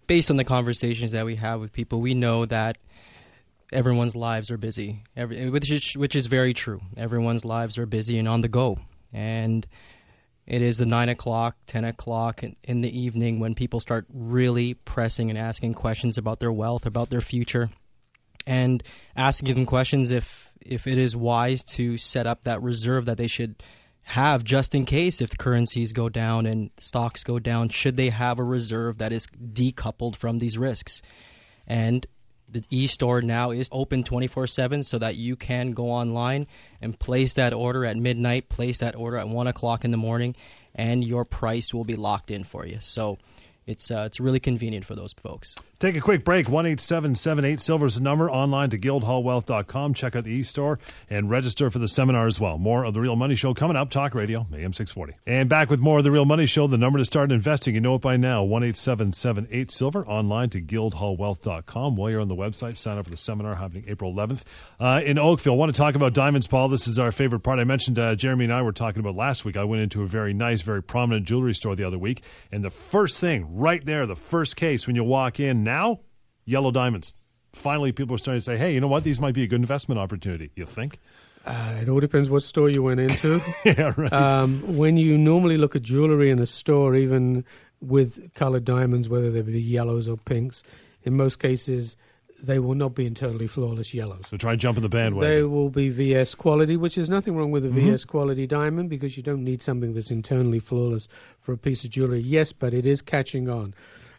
based 0.07 0.31
on 0.31 0.37
the 0.37 0.45
conversations 0.45 1.13
that 1.13 1.25
we 1.25 1.37
have 1.37 1.61
with 1.61 1.73
people, 1.73 2.01
we 2.01 2.15
know 2.15 2.45
that 2.47 2.77
everyone's 3.73 4.15
lives 4.15 4.51
are 4.51 4.57
busy, 4.57 5.03
Every, 5.17 5.49
which 5.51 5.71
is 5.71 5.97
which 5.97 6.15
is 6.15 6.27
very 6.27 6.55
true. 6.55 6.81
Everyone's 6.97 7.45
lives 7.45 7.79
are 7.79 7.87
busy 7.87 8.19
and 8.19 8.29
on 8.29 8.41
the 8.41 8.49
go, 8.49 8.79
and 9.13 9.67
it 10.47 10.63
is 10.63 10.79
the 10.79 10.87
nine 10.87 11.09
o'clock, 11.09 11.57
ten 11.67 11.85
o'clock 11.85 12.43
in, 12.43 12.57
in 12.63 12.81
the 12.81 12.99
evening 12.99 13.41
when 13.41 13.55
people 13.55 13.81
start 13.81 14.07
really 14.13 14.75
pressing 14.75 15.31
and 15.31 15.39
asking 15.39 15.75
questions 15.75 16.19
about 16.19 16.41
their 16.41 16.53
wealth, 16.53 16.87
about 16.87 17.11
their 17.11 17.21
future, 17.21 17.71
and 18.47 18.83
asking 19.17 19.55
them 19.55 19.67
questions 19.67 20.11
if 20.11 20.53
if 20.61 20.87
it 20.87 20.99
is 20.99 21.17
wise 21.17 21.63
to 21.63 21.99
set 21.99 22.27
up 22.27 22.45
that 22.45 22.63
reserve 22.63 23.07
that 23.07 23.19
they 23.19 23.27
should 23.27 23.63
have 24.05 24.45
just 24.45 24.75
in 24.75 24.85
case 24.85 25.21
if 25.21 25.37
currencies 25.39 25.93
go 25.93 26.09
down 26.09 26.47
and 26.47 26.71
stocks 26.79 27.25
go 27.25 27.39
down 27.39 27.69
should 27.69 27.97
they 27.97 28.11
have 28.11 28.39
a 28.39 28.45
reserve 28.45 28.99
that 28.99 29.13
is 29.13 29.27
decoupled 29.53 30.15
from 30.15 30.39
these 30.39 30.59
risks 30.59 31.03
and 31.67 32.07
the 32.47 32.63
e-store 32.71 33.23
now 33.23 33.51
is 33.51 33.69
open 33.73 34.05
24-7 34.05 34.85
so 34.85 34.99
that 34.99 35.17
you 35.17 35.35
can 35.35 35.73
go 35.73 35.91
online 35.91 36.47
and 36.83 36.99
place 36.99 37.35
that 37.35 37.55
order 37.55 37.85
at 37.85 37.97
midnight 37.97 38.49
place 38.51 38.79
that 38.79 38.95
order 38.95 39.17
at 39.17 39.29
1 39.29 39.47
o'clock 39.47 39.85
in 39.85 39.91
the 39.91 39.97
morning 39.97 40.37
and 40.75 41.03
your 41.03 41.25
price 41.25 41.73
will 41.73 41.85
be 41.85 41.97
locked 41.97 42.31
in 42.31 42.45
for 42.45 42.67
you 42.67 42.79
so 42.81 43.19
it's 43.67 43.91
uh, 43.91 44.05
it's 44.07 44.21
really 44.21 44.41
convenient 44.41 44.85
for 44.85 44.95
those 44.95 45.13
folks. 45.15 45.55
Take 45.81 45.97
a 45.97 46.01
quick 46.01 46.25
break. 46.25 46.49
One 46.49 46.67
eight 46.67 46.81
seven 46.81 47.15
seven 47.15 47.45
eight 47.45 47.61
Silver's 47.61 47.97
the 47.97 48.01
number. 48.01 48.31
Online 48.31 48.71
to 48.71 48.79
guildhallwealth.com. 48.79 49.95
Check 49.95 50.15
out 50.15 50.25
the 50.25 50.31
e-store 50.31 50.79
and 51.11 51.29
register 51.29 51.71
for 51.71 51.79
the 51.81 51.89
seminar 51.89 52.27
as 52.27 52.39
well. 52.39 52.59
More 52.59 52.85
of 52.85 52.95
The 52.95 53.01
Real 53.01 53.17
Money 53.17 53.35
Show 53.35 53.55
coming 53.55 53.77
up. 53.77 53.91
Talk 53.91 54.15
Radio, 54.15 54.47
AM 54.53 54.73
640. 54.73 55.15
And 55.27 55.49
back 55.49 55.71
with 55.71 55.81
more 55.81 55.99
of 55.99 56.05
The 56.05 56.13
Real 56.13 56.25
Money 56.25 56.47
Show. 56.47 56.69
The 56.69 56.79
number 56.79 56.99
to 57.01 57.05
start 57.05 57.33
investing. 57.33 57.75
You 57.75 57.81
know 57.81 57.97
it 57.97 58.03
by 58.03 58.17
now. 58.17 58.45
One 58.45 58.63
eight 58.63 58.77
seven 58.77 59.13
seven 59.13 59.49
eight 59.51 59.71
Silver. 59.73 60.07
Online 60.07 60.49
to 60.51 60.63
guildhallwealth.com. 60.63 61.97
While 61.97 62.11
you're 62.11 62.21
on 62.21 62.29
the 62.29 62.37
website, 62.37 62.77
sign 62.77 62.97
up 62.99 63.05
for 63.05 63.11
the 63.11 63.17
seminar 63.17 63.57
happening 63.57 63.85
April 63.89 64.15
11th 64.15 64.43
uh, 64.79 65.01
in 65.05 65.19
Oakville. 65.19 65.55
I 65.55 65.57
want 65.57 65.75
to 65.75 65.79
talk 65.79 65.97
about 65.97 66.15
diamonds, 66.15 66.47
Paul. 66.47 66.69
This 66.69 66.87
is 66.87 66.99
our 66.99 67.11
favorite 67.11 67.41
part. 67.41 67.59
I 67.59 67.65
mentioned 67.65 67.99
uh, 67.99 68.15
Jeremy 68.15 68.45
and 68.45 68.53
I 68.53 68.63
were 68.63 68.73
talking 68.73 69.01
about 69.01 69.17
last 69.17 69.45
week. 69.45 69.57
I 69.57 69.65
went 69.65 69.83
into 69.83 70.03
a 70.03 70.07
very 70.07 70.33
nice, 70.33 70.63
very 70.63 70.83
prominent 70.83 71.27
jewelry 71.27 71.55
store 71.55 71.75
the 71.75 71.85
other 71.85 71.99
week. 71.99 72.23
And 72.53 72.63
the 72.65 72.71
first 72.71 73.19
thing 73.21 73.57
right 73.57 73.85
there, 73.85 74.07
the 74.07 74.17
first 74.17 74.55
case 74.55 74.87
when 74.87 74.95
you 74.95 75.03
walk 75.03 75.41
in 75.41 75.64
now, 75.65 76.01
yellow 76.45 76.71
diamonds. 76.71 77.15
Finally, 77.55 77.93
people 77.93 78.15
are 78.15 78.19
starting 78.19 78.41
to 78.41 78.45
say, 78.45 78.57
hey, 78.57 78.75
you 78.75 78.81
know 78.81 78.89
what? 78.89 79.05
These 79.05 79.21
might 79.21 79.35
be 79.35 79.43
a 79.43 79.47
good 79.47 79.61
investment 79.61 79.99
opportunity. 79.99 80.51
You 80.57 80.67
think? 80.67 80.99
Uh, 81.47 81.79
it 81.83 81.89
all 81.89 82.01
depends 82.01 82.31
what 82.31 82.43
store 82.43 82.71
you 82.71 82.83
went 82.83 83.01
into. 83.01 83.41
yeah, 83.65 83.93
right. 83.97 84.13
Um, 84.13 84.77
when 84.77 84.97
you 84.97 85.19
normally 85.19 85.59
look 85.59 85.77
at 85.77 85.83
jewelry 85.83 86.31
in 86.31 86.39
a 86.39 86.47
store, 86.47 86.95
even 86.95 87.45
with 87.81 88.33
colored 88.35 88.65
diamonds, 88.65 89.09
whether 89.09 89.31
they 89.31 89.43
be 89.43 89.61
yellows 89.61 90.09
or 90.09 90.17
pinks, 90.17 90.63
in 91.03 91.17
most 91.17 91.39
cases, 91.39 91.97
they 92.43 92.59
will 92.59 92.75
not 92.75 92.95
be 92.95 93.07
internally 93.07 93.47
flawless 93.47 93.95
yellows. 93.95 94.25
So 94.31 94.37
try 94.37 94.57
jumping 94.57 94.83
the 94.83 94.89
bandwagon. 94.89 95.29
They 95.29 95.43
will 95.43 95.71
be 95.71 95.91
VS 95.91 96.35
quality, 96.35 96.77
which 96.77 96.97
is 96.99 97.09
nothing 97.09 97.37
wrong 97.37 97.51
with 97.51 97.65
a 97.65 97.69
mm-hmm. 97.69 97.91
VS 97.91 98.05
quality 98.05 98.47
diamond 98.47 98.91
because 98.91 99.17
you 99.17 99.23
don't 99.23 99.45
need 99.45 99.63
something 99.63 99.95
that's 99.95 100.11
internally 100.11 100.59
flawless 100.59 101.09
for 101.41 101.53
a 101.53 101.59
piece 101.59 101.85
of 101.85 101.91
jewelry. 101.91 102.21
Yes, 102.21 102.53
but 102.53 102.75
it 102.75 102.87
is 102.87 103.03
catching 103.03 103.49
on. 103.49 103.75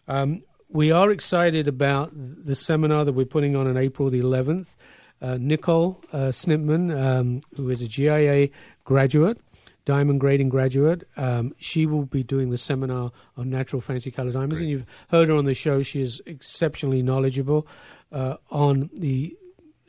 Um, 0.08 0.44
we 0.70 0.92
are 0.92 1.12
excited 1.12 1.68
about 1.68 2.12
the 2.14 2.56
seminar 2.56 3.06
that 3.06 3.14
we're 3.14 3.26
putting 3.26 3.56
on 3.56 3.68
on 3.68 3.78
April 3.78 4.10
the 4.10 4.22
11th. 4.22 4.76
Uh, 5.22 5.38
Nicole 5.40 6.02
uh, 6.12 6.32
Snipman, 6.32 6.92
um, 6.92 7.42
who 7.56 7.70
is 7.70 7.82
a 7.82 7.88
GIA 7.88 8.50
graduate, 8.84 9.40
diamond 9.86 10.20
grading 10.20 10.50
graduate, 10.50 11.08
um, 11.16 11.54
she 11.58 11.86
will 11.86 12.06
be 12.06 12.24
doing 12.24 12.50
the 12.50 12.58
seminar 12.58 13.12
on 13.38 13.50
natural 13.50 13.82
fancy 13.82 14.12
color 14.12 14.32
diamonds. 14.32 14.58
Great. 14.58 14.64
And 14.64 14.70
you've 14.72 14.86
heard 15.10 15.30
her 15.30 15.36
on 15.36 15.46
the 15.46 15.56
show. 15.56 15.84
She 15.84 16.02
is 16.02 16.22
exceptionally 16.26 17.02
knowledgeable 17.02 17.68
uh, 18.12 18.38
on 18.52 18.90
the 18.94 19.38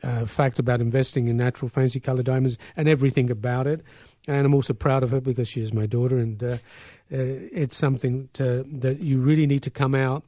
uh, 0.03 0.25
fact 0.25 0.59
about 0.59 0.79
investing 0.79 1.27
in 1.27 1.37
natural 1.37 1.69
fancy 1.69 1.99
color 1.99 2.23
diamonds 2.23 2.57
and 2.75 2.87
everything 2.87 3.29
about 3.29 3.67
it. 3.67 3.83
And 4.27 4.45
I'm 4.45 4.53
also 4.53 4.73
proud 4.73 5.03
of 5.03 5.11
her 5.11 5.21
because 5.21 5.47
she 5.47 5.61
is 5.61 5.73
my 5.73 5.85
daughter, 5.85 6.17
and 6.17 6.43
uh, 6.43 6.47
uh, 6.47 6.57
it's 7.09 7.77
something 7.77 8.27
to, 8.33 8.63
that 8.63 8.99
you 8.99 9.19
really 9.19 9.47
need 9.47 9.63
to 9.63 9.69
come 9.69 9.95
out 9.95 10.25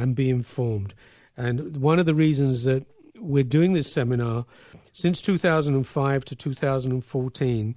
and 0.00 0.14
be 0.14 0.30
informed. 0.30 0.94
And 1.36 1.76
one 1.76 1.98
of 1.98 2.06
the 2.06 2.14
reasons 2.14 2.64
that 2.64 2.86
we're 3.18 3.44
doing 3.44 3.74
this 3.74 3.92
seminar 3.92 4.46
since 4.92 5.20
2005 5.20 6.24
to 6.24 6.34
2014, 6.34 7.74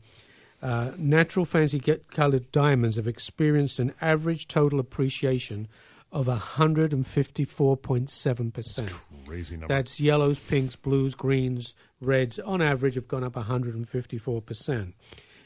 uh, 0.62 0.92
natural 0.98 1.46
fancy 1.46 1.80
colored 1.80 2.52
diamonds 2.52 2.96
have 2.96 3.08
experienced 3.08 3.80
an 3.80 3.94
average 4.02 4.48
total 4.48 4.80
appreciation 4.80 5.68
of 6.12 6.28
154.7%. 6.28 8.54
That's 8.54 8.94
crazy 9.26 9.56
number. 9.56 9.74
That's 9.74 10.00
yellows, 10.00 10.40
pinks, 10.40 10.76
blues, 10.76 11.16
greens, 11.16 11.74
reds, 12.00 12.38
on 12.40 12.62
average, 12.62 12.94
have 12.96 13.08
gone 13.08 13.24
up 13.24 13.34
154%. 13.34 14.94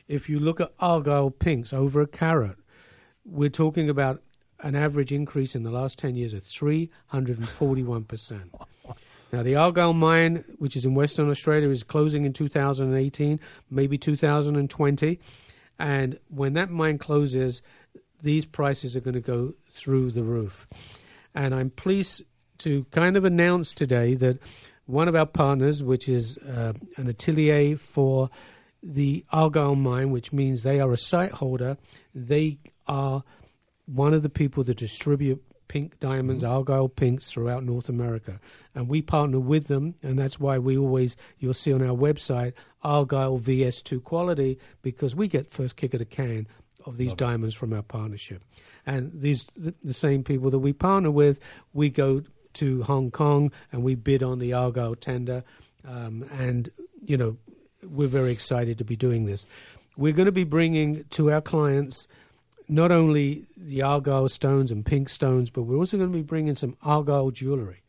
If 0.07 0.29
you 0.29 0.39
look 0.39 0.61
at 0.61 0.73
Argyle 0.79 1.31
pinks 1.31 1.73
over 1.73 2.01
a 2.01 2.07
carat, 2.07 2.57
we're 3.25 3.49
talking 3.49 3.89
about 3.89 4.21
an 4.61 4.75
average 4.75 5.11
increase 5.11 5.55
in 5.55 5.63
the 5.63 5.71
last 5.71 5.99
10 5.99 6.15
years 6.15 6.33
of 6.33 6.43
341%. 6.43 8.49
Now, 9.31 9.43
the 9.43 9.55
Argyle 9.55 9.93
mine, 9.93 10.45
which 10.57 10.77
is 10.77 10.85
in 10.85 10.95
Western 10.95 11.29
Australia, 11.29 11.69
is 11.69 11.83
closing 11.83 12.23
in 12.23 12.31
2018, 12.31 13.41
maybe 13.69 13.97
2020. 13.97 15.19
And 15.77 16.17
when 16.29 16.53
that 16.53 16.69
mine 16.69 16.97
closes, 16.97 17.61
these 18.21 18.45
prices 18.45 18.95
are 18.95 19.01
going 19.01 19.15
to 19.15 19.19
go 19.19 19.53
through 19.69 20.11
the 20.11 20.23
roof. 20.23 20.65
And 21.35 21.53
I'm 21.53 21.71
pleased 21.71 22.23
to 22.59 22.85
kind 22.91 23.17
of 23.17 23.25
announce 23.25 23.73
today 23.73 24.13
that 24.15 24.39
one 24.85 25.09
of 25.09 25.15
our 25.15 25.25
partners, 25.25 25.83
which 25.83 26.07
is 26.07 26.37
uh, 26.37 26.71
an 26.95 27.07
atelier 27.07 27.75
for 27.75 28.29
the 28.81 29.25
Argyle 29.31 29.75
mine, 29.75 30.11
which 30.11 30.31
means 30.31 30.63
they 30.63 30.79
are 30.79 30.93
a 30.93 30.97
site 30.97 31.33
holder, 31.33 31.77
they 32.15 32.59
are 32.87 33.25
one 33.87 34.13
of 34.13 34.21
the 34.21 34.29
people 34.29 34.63
that 34.65 34.77
distribute 34.77 35.43
pink 35.67 35.99
diamonds, 35.99 36.43
mm-hmm. 36.43 36.53
Argyle 36.53 36.89
pinks 36.89 37.31
throughout 37.31 37.63
North 37.63 37.89
America. 37.89 38.39
And 38.75 38.87
we 38.87 39.01
partner 39.01 39.39
with 39.39 39.67
them, 39.67 39.95
and 40.01 40.17
that's 40.17 40.39
why 40.39 40.59
we 40.59 40.77
always, 40.77 41.17
you'll 41.39 41.53
see 41.53 41.73
on 41.73 41.81
our 41.81 41.95
website, 41.95 42.53
Argyle 42.83 43.39
VS2 43.39 44.03
quality, 44.03 44.59
because 44.81 45.15
we 45.15 45.27
get 45.27 45.51
first 45.51 45.75
kick 45.75 45.93
of 45.93 45.99
the 45.99 46.05
can 46.05 46.47
of 46.85 46.97
these 46.97 47.09
Love 47.09 47.17
diamonds 47.17 47.55
it. 47.55 47.57
from 47.57 47.73
our 47.73 47.81
partnership. 47.81 48.43
And 48.85 49.11
these 49.13 49.43
the, 49.57 49.73
the, 49.83 49.93
same 49.93 50.23
people 50.23 50.49
that 50.51 50.59
we 50.59 50.71
partner 50.71 51.11
with, 51.11 51.39
we 51.73 51.89
go 51.89 52.23
to 52.53 52.83
Hong 52.83 53.11
Kong 53.11 53.51
and 53.71 53.83
we 53.83 53.95
bid 53.95 54.23
on 54.23 54.39
the 54.39 54.53
Argyle 54.53 54.95
tender. 54.95 55.43
Um, 55.85 56.23
and, 56.31 56.69
you 57.03 57.17
know, 57.17 57.37
we're 57.83 58.07
very 58.07 58.31
excited 58.31 58.77
to 58.77 58.85
be 58.85 58.95
doing 58.95 59.25
this. 59.25 59.45
We're 59.97 60.13
going 60.13 60.27
to 60.27 60.31
be 60.31 60.45
bringing 60.45 61.03
to 61.11 61.31
our 61.31 61.41
clients– 61.41 62.07
not 62.67 62.91
only 62.91 63.45
the 63.55 63.81
Argyle 63.81 64.29
stones 64.29 64.71
and 64.71 64.85
pink 64.85 65.09
stones, 65.09 65.49
but 65.49 65.63
we're 65.63 65.77
also 65.77 65.97
going 65.97 66.11
to 66.11 66.17
be 66.17 66.23
bringing 66.23 66.55
some 66.55 66.75
Argyle 66.81 67.31
jewelry. 67.31 67.83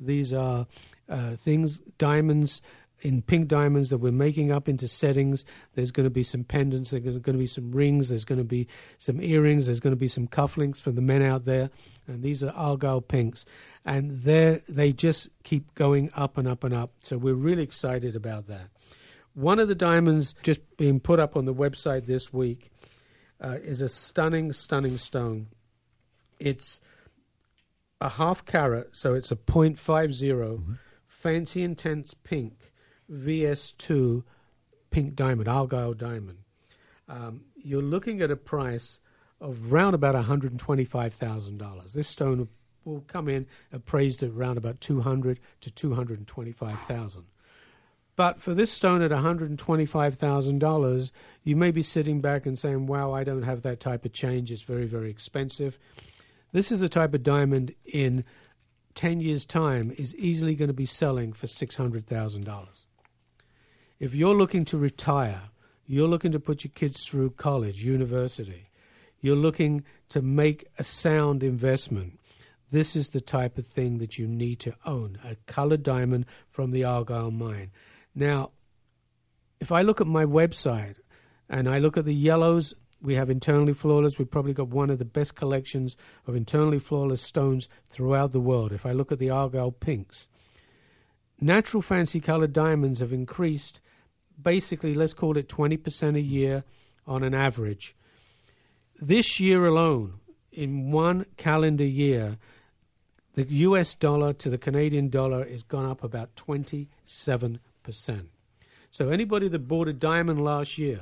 These 0.00 0.32
are 0.32 0.66
uh, 1.08 1.36
things, 1.36 1.78
diamonds 1.98 2.62
in 3.02 3.20
pink 3.20 3.48
diamonds 3.48 3.90
that 3.90 3.98
we're 3.98 4.12
making 4.12 4.52
up 4.52 4.68
into 4.68 4.88
settings. 4.88 5.44
There's 5.74 5.90
going 5.90 6.04
to 6.04 6.10
be 6.10 6.22
some 6.22 6.44
pendants, 6.44 6.90
there's 6.90 7.02
going 7.02 7.20
to 7.20 7.32
be 7.32 7.46
some 7.46 7.72
rings, 7.72 8.08
there's 8.08 8.24
going 8.24 8.38
to 8.38 8.44
be 8.44 8.68
some 8.98 9.20
earrings, 9.20 9.66
there's 9.66 9.80
going 9.80 9.92
to 9.92 10.00
be 10.00 10.08
some 10.08 10.28
cufflinks 10.28 10.80
for 10.80 10.92
the 10.92 11.00
men 11.00 11.22
out 11.22 11.44
there. 11.44 11.70
And 12.06 12.22
these 12.22 12.42
are 12.42 12.50
Argyle 12.50 13.00
pinks. 13.00 13.44
And 13.84 14.22
they 14.22 14.92
just 14.92 15.28
keep 15.42 15.74
going 15.74 16.10
up 16.14 16.38
and 16.38 16.46
up 16.46 16.64
and 16.64 16.72
up. 16.72 16.92
So 17.02 17.18
we're 17.18 17.34
really 17.34 17.64
excited 17.64 18.14
about 18.14 18.46
that. 18.46 18.68
One 19.34 19.58
of 19.58 19.68
the 19.68 19.74
diamonds 19.74 20.34
just 20.42 20.60
being 20.76 21.00
put 21.00 21.18
up 21.18 21.36
on 21.36 21.46
the 21.46 21.54
website 21.54 22.06
this 22.06 22.32
week 22.32 22.70
uh, 23.42 23.56
is 23.62 23.80
a 23.80 23.88
stunning, 23.88 24.52
stunning 24.52 24.96
stone. 24.96 25.48
It's 26.38 26.80
a 28.00 28.08
half 28.08 28.44
carat, 28.44 28.90
so 28.96 29.14
it's 29.14 29.30
a 29.30 29.36
0.50 29.36 29.76
mm-hmm. 29.76 30.72
fancy 31.06 31.62
intense 31.62 32.14
pink 32.14 32.72
VS2 33.10 34.22
pink 34.90 35.14
diamond, 35.14 35.48
Argyle 35.48 35.94
diamond. 35.94 36.38
Um, 37.08 37.42
you're 37.56 37.82
looking 37.82 38.22
at 38.22 38.30
a 38.30 38.36
price 38.36 39.00
of 39.40 39.72
around 39.72 39.94
about 39.94 40.14
$125,000. 40.14 41.92
This 41.92 42.08
stone 42.08 42.48
will 42.84 43.00
come 43.02 43.28
in 43.28 43.46
appraised 43.72 44.22
at 44.22 44.30
around 44.30 44.58
about 44.58 44.80
200 44.80 45.40
to 45.60 45.70
225,000. 45.70 47.24
But 48.14 48.42
for 48.42 48.54
this 48.54 48.70
stone 48.70 49.02
at 49.02 49.10
$125,000, 49.10 51.10
you 51.44 51.56
may 51.56 51.70
be 51.70 51.82
sitting 51.82 52.20
back 52.20 52.44
and 52.44 52.58
saying, 52.58 52.86
wow, 52.86 53.12
I 53.12 53.24
don't 53.24 53.42
have 53.42 53.62
that 53.62 53.80
type 53.80 54.04
of 54.04 54.12
change. 54.12 54.52
It's 54.52 54.62
very, 54.62 54.86
very 54.86 55.10
expensive. 55.10 55.78
This 56.52 56.70
is 56.70 56.80
the 56.80 56.88
type 56.88 57.14
of 57.14 57.22
diamond 57.22 57.74
in 57.86 58.24
10 58.94 59.20
years' 59.20 59.46
time 59.46 59.92
is 59.96 60.14
easily 60.16 60.54
going 60.54 60.68
to 60.68 60.74
be 60.74 60.84
selling 60.84 61.32
for 61.32 61.46
$600,000. 61.46 62.66
If 63.98 64.14
you're 64.14 64.34
looking 64.34 64.66
to 64.66 64.76
retire, 64.76 65.44
you're 65.86 66.08
looking 66.08 66.32
to 66.32 66.40
put 66.40 66.64
your 66.64 66.72
kids 66.74 67.06
through 67.06 67.30
college, 67.30 67.82
university, 67.82 68.68
you're 69.20 69.36
looking 69.36 69.84
to 70.10 70.20
make 70.20 70.66
a 70.78 70.84
sound 70.84 71.42
investment, 71.42 72.18
this 72.70 72.96
is 72.96 73.10
the 73.10 73.20
type 73.20 73.58
of 73.58 73.66
thing 73.66 73.98
that 73.98 74.18
you 74.18 74.26
need 74.26 74.58
to 74.60 74.74
own 74.84 75.18
a 75.24 75.36
colored 75.46 75.82
diamond 75.82 76.26
from 76.50 76.70
the 76.70 76.84
Argyle 76.84 77.30
mine. 77.30 77.70
Now, 78.14 78.50
if 79.60 79.72
I 79.72 79.82
look 79.82 80.00
at 80.00 80.06
my 80.06 80.24
website 80.24 80.96
and 81.48 81.68
I 81.68 81.78
look 81.78 81.96
at 81.96 82.04
the 82.04 82.14
yellows, 82.14 82.74
we 83.00 83.14
have 83.14 83.30
internally 83.30 83.72
flawless. 83.72 84.18
We've 84.18 84.30
probably 84.30 84.52
got 84.52 84.68
one 84.68 84.90
of 84.90 84.98
the 84.98 85.04
best 85.04 85.34
collections 85.34 85.96
of 86.26 86.36
internally 86.36 86.78
flawless 86.78 87.22
stones 87.22 87.68
throughout 87.88 88.32
the 88.32 88.40
world. 88.40 88.72
If 88.72 88.86
I 88.86 88.92
look 88.92 89.12
at 89.12 89.18
the 89.18 89.30
Argyle 89.30 89.72
pinks, 89.72 90.28
natural 91.40 91.82
fancy 91.82 92.20
colored 92.20 92.52
diamonds 92.52 93.00
have 93.00 93.12
increased 93.12 93.80
basically, 94.40 94.94
let's 94.94 95.14
call 95.14 95.36
it 95.36 95.48
20% 95.48 96.16
a 96.16 96.20
year 96.20 96.64
on 97.06 97.22
an 97.22 97.34
average. 97.34 97.94
This 99.00 99.40
year 99.40 99.66
alone, 99.66 100.14
in 100.52 100.90
one 100.90 101.26
calendar 101.36 101.84
year, 101.84 102.38
the 103.34 103.44
US 103.44 103.94
dollar 103.94 104.32
to 104.34 104.50
the 104.50 104.58
Canadian 104.58 105.08
dollar 105.08 105.48
has 105.48 105.62
gone 105.62 105.88
up 105.88 106.04
about 106.04 106.34
27%. 106.36 106.88
So 108.90 109.08
anybody 109.10 109.48
that 109.48 109.68
bought 109.68 109.88
a 109.88 109.92
diamond 109.92 110.44
last 110.44 110.78
year 110.78 111.00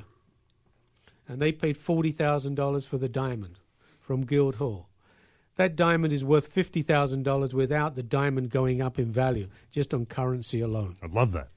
and 1.27 1.41
they 1.41 1.51
paid 1.51 1.77
$40,000 1.77 2.87
for 2.87 2.97
the 2.97 3.09
diamond 3.09 3.59
from 3.99 4.25
Guildhall, 4.25 4.87
that 5.55 5.75
diamond 5.75 6.13
is 6.13 6.23
worth 6.23 6.53
$50,000 6.53 7.53
without 7.53 7.95
the 7.95 8.03
diamond 8.03 8.49
going 8.49 8.81
up 8.81 8.97
in 8.97 9.11
value, 9.11 9.47
just 9.69 9.93
on 9.93 10.05
currency 10.05 10.61
alone. 10.61 10.95
I'd 11.03 11.13
love 11.13 11.33
that. 11.33 11.49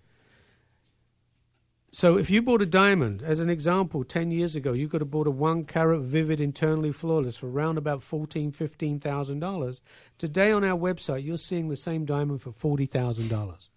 So 1.93 2.19
if 2.19 2.29
you 2.29 2.43
bought 2.43 2.61
a 2.61 2.67
diamond, 2.67 3.23
as 3.23 3.39
an 3.39 3.49
example, 3.49 4.03
10 4.03 4.33
years 4.33 4.57
ago, 4.57 4.73
you 4.73 4.89
could 4.89 5.01
have 5.01 5.13
bought 5.13 5.29
a 5.29 5.31
one 5.31 5.65
carat 5.65 6.01
vivid 6.01 6.41
internally 6.41 6.91
flawless 6.91 7.37
for 7.37 7.49
around 7.49 7.79
about 7.79 8.01
$14,000, 8.01 8.53
$15,000. 8.53 9.81
Today 10.19 10.51
on 10.51 10.65
our 10.65 10.77
website, 10.77 11.25
you're 11.25 11.39
seeing 11.39 11.69
the 11.69 11.77
same 11.77 12.05
diamond 12.05 12.43
for 12.43 12.51
$40,000. 12.51 13.69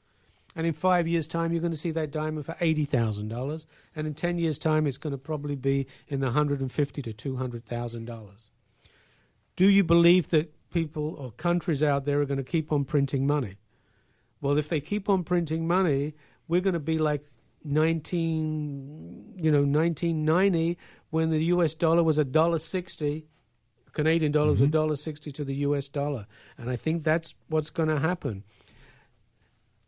And 0.58 0.66
in 0.66 0.74
five 0.74 1.08
years' 1.08 1.28
time, 1.28 1.54
you're 1.54 1.62
going 1.62 1.72
to 1.72 1.78
see 1.78 1.92
that 1.92 2.10
diamond 2.10 2.48
for 2.48 2.56
$80,000. 2.56 3.66
And 3.96 4.08
in 4.08 4.16
10 4.16 4.40
years' 4.40 4.58
time, 4.58 4.88
it's 4.88 4.98
going 4.98 5.12
to 5.12 5.18
probably 5.18 5.56
be 5.56 5.86
in 6.08 6.20
the 6.20 6.32
$150,000 6.32 7.04
to 7.04 7.14
$200,000. 7.14 8.50
Do 9.56 9.70
you 9.70 9.84
believe 9.84 10.30
that 10.30 10.52
people 10.72 11.14
or 11.20 11.32
countries 11.32 11.84
out 11.84 12.06
there 12.06 12.22
are 12.22 12.26
going 12.26 12.40
to 12.40 12.44
keep 12.44 12.72
on 12.72 12.86
printing 12.86 13.28
money? 13.28 13.58
Well, 14.42 14.58
if 14.58 14.68
they 14.68 14.82
keep 14.82 15.08
on 15.08 15.24
printing 15.24 15.68
money, 15.68 16.16
we're 16.48 16.62
going 16.62 16.74
to 16.74 16.80
be 16.80 16.98
like 16.98 17.24
19 17.64 19.34
you 19.36 19.52
know 19.52 19.64
1990 19.64 20.78
when 21.10 21.32
the 21.32 21.46
US 21.46 21.74
dollar 21.74 22.04
was 22.04 22.18
a 22.18 22.24
dollar 22.24 22.60
60 22.60 23.26
Canadian 23.92 24.32
dollar 24.32 24.52
was 24.52 24.60
mm-hmm. 24.60 24.70
a 24.70 24.72
dollar 24.72 24.96
60 24.96 25.32
to 25.32 25.44
the 25.44 25.56
US 25.56 25.90
dollar 25.90 26.28
and 26.58 26.70
I 26.70 26.76
think 26.76 27.04
that's 27.04 27.34
what's 27.50 27.70
going 27.70 27.90
to 27.90 28.00
happen 28.00 28.44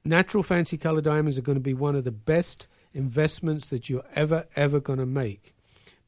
natural 0.05 0.43
fancy 0.43 0.77
color 0.77 1.01
diamonds 1.01 1.37
are 1.37 1.41
going 1.43 1.57
to 1.57 1.61
be 1.61 1.73
one 1.73 1.95
of 1.95 2.03
the 2.03 2.11
best 2.11 2.67
investments 2.93 3.67
that 3.67 3.89
you're 3.89 4.05
ever 4.15 4.45
ever 4.55 4.79
going 4.79 4.99
to 4.99 5.05
make 5.05 5.53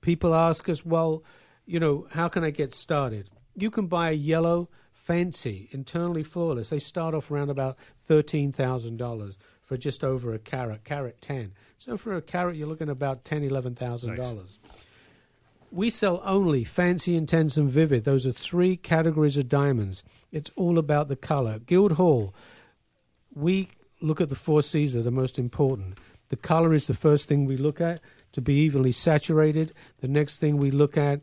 people 0.02 0.34
ask 0.34 0.68
us 0.70 0.86
well 0.86 1.24
you 1.66 1.80
know 1.80 2.08
how 2.12 2.28
can 2.28 2.44
I 2.44 2.50
get 2.50 2.74
started 2.74 3.30
you 3.56 3.70
can 3.70 3.88
buy 3.88 4.10
a 4.10 4.14
yellow 4.14 4.70
fancy 4.94 5.68
internally 5.72 6.24
flawless 6.24 6.70
they 6.70 6.80
start 6.80 7.14
off 7.14 7.30
around 7.30 7.50
about 7.50 7.78
$13,000 8.10 9.38
for 9.72 9.78
just 9.78 10.04
over 10.04 10.34
a 10.34 10.40
carat, 10.40 10.84
carat 10.84 11.22
10. 11.22 11.54
So 11.78 11.96
for 11.98 12.14
a 12.14 12.22
carat, 12.22 12.58
you're 12.58 12.68
looking 12.68 12.90
at 12.90 12.92
about 12.92 13.24
ten, 13.24 13.42
eleven 13.42 13.74
thousand 13.74 14.10
Nice. 14.10 14.20
dollars. 14.20 14.60
We 15.72 15.90
sell 15.90 16.22
only 16.26 16.66
fancy, 16.66 17.16
intense, 17.16 17.56
and 17.56 17.70
vivid. 17.70 18.04
Those 18.04 18.28
are 18.28 18.34
three 18.34 18.76
categories 18.76 19.38
of 19.38 19.48
diamonds. 19.48 20.04
It's 20.30 20.52
all 20.58 20.78
about 20.78 21.08
the 21.08 21.16
color. 21.16 21.60
Guildhall, 21.60 22.36
we 23.34 23.70
look 24.02 24.22
at 24.22 24.30
the 24.30 24.36
four 24.36 24.62
C's 24.62 24.94
that 24.94 25.00
are 25.00 25.04
the 25.04 25.12
most 25.12 25.40
important. 25.40 25.98
The 26.30 26.36
color 26.36 26.74
is 26.74 26.88
the 26.88 26.94
first 26.94 27.28
thing 27.28 27.46
we 27.46 27.58
look 27.58 27.82
at 27.82 28.02
to 28.34 28.42
be 28.42 28.54
evenly 28.56 28.92
saturated. 28.92 29.74
The 30.00 30.08
next 30.08 30.38
thing 30.38 30.58
we 30.58 30.72
look 30.72 30.98
at 30.98 31.22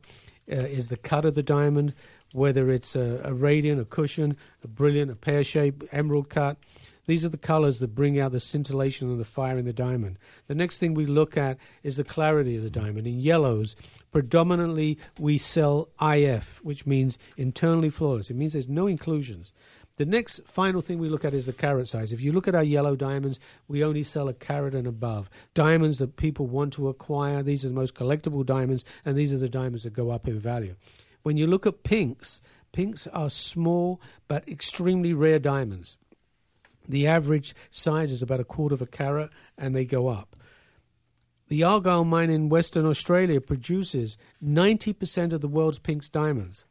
uh, 0.51 0.57
is 0.57 0.89
the 0.89 0.97
cut 0.97 1.25
of 1.25 1.35
the 1.35 1.43
diamond, 1.43 1.95
whether 2.33 2.71
it's 2.71 2.95
a, 2.95 3.21
a 3.25 3.33
radiant, 3.33 3.81
a 3.81 3.85
cushion, 3.85 4.37
a 4.63 4.69
brilliant, 4.69 5.11
a 5.11 5.17
pear 5.17 5.45
shape, 5.45 5.83
emerald 5.93 6.29
cut. 6.29 6.59
These 7.07 7.25
are 7.25 7.31
the 7.31 7.39
colors 7.39 7.79
that 7.79 7.95
bring 7.95 8.21
out 8.21 8.33
the 8.33 8.41
scintillation 8.41 9.11
and 9.11 9.19
the 9.19 9.25
fire 9.25 9.57
in 9.57 9.65
the 9.65 9.73
diamond. 9.73 10.19
The 10.47 10.55
next 10.55 10.77
thing 10.77 10.93
we 10.93 11.07
look 11.07 11.39
at 11.39 11.57
is 11.83 11.97
the 11.97 12.05
clarity 12.05 12.57
of 12.57 12.63
the 12.63 12.69
diamond. 12.69 13.07
In 13.07 13.19
yellows, 13.19 13.75
predominantly 14.13 14.99
we 15.19 15.39
sell 15.39 15.89
IF, 16.03 16.63
which 16.63 16.85
means 16.85 17.17
internally 17.39 17.89
flawless. 17.89 18.29
It 18.29 18.37
means 18.37 18.53
there's 18.53 18.69
no 18.69 18.87
inclusions. 18.87 19.53
The 19.99 20.07
next 20.07 20.41
final 20.47 20.81
thing 20.81 21.01
we 21.01 21.09
look 21.09 21.25
at 21.25 21.35
is 21.35 21.47
the 21.47 21.53
carat 21.53 21.89
size. 21.89 22.13
If 22.13 22.21
you 22.21 22.31
look 22.31 22.47
at 22.47 22.55
our 22.55 22.63
yellow 22.63 22.95
diamonds, 22.95 23.41
we 23.67 23.83
only 23.83 24.05
sell 24.05 24.29
a 24.29 24.33
carat 24.33 24.73
and 24.73 24.87
above. 24.87 25.29
Diamonds 25.55 25.99
that 25.99 26.15
people 26.15 26.47
want 26.47 26.73
to 26.75 26.89
acquire, 26.89 27.43
these 27.43 27.65
are 27.65 27.69
the 27.69 27.75
most 27.75 27.97
collectible 27.97 28.47
diamonds, 28.47 28.85
and 29.05 29.17
these 29.17 29.35
are 29.35 29.39
the 29.39 29.49
diamonds 29.49 29.83
that 29.83 29.93
go 29.93 30.11
up 30.11 30.29
in 30.29 30.39
value. 30.39 30.77
When 31.25 31.37
you 31.37 31.49
look 31.49 31.67
at 31.67 31.83
pinks, 31.83 32.41
pinks 32.71 33.09
are 33.09 33.29
small 33.29 34.01
but 34.29 34.49
extremely 34.49 35.13
rare 35.13 35.41
diamonds. 35.41 35.97
The 36.89 37.09
average 37.09 37.57
size 37.73 38.13
is 38.13 38.23
about 38.23 38.39
a 38.39 38.45
quarter 38.45 38.77
of 38.77 38.83
a 38.83 38.87
carat, 38.87 39.31
and 39.59 39.75
they 39.75 39.85
go 39.85 40.07
up. 40.07 40.37
The 41.49 41.65
Argyle 41.65 42.05
mine 42.05 42.31
in 42.31 42.49
Western 42.49 42.87
Australia 42.87 43.41
produces 43.41 44.17
90% 44.45 45.33
of 45.33 45.41
the 45.41 45.49
world's 45.49 45.81
pinks 45.81 46.09
diamonds. 46.09 46.65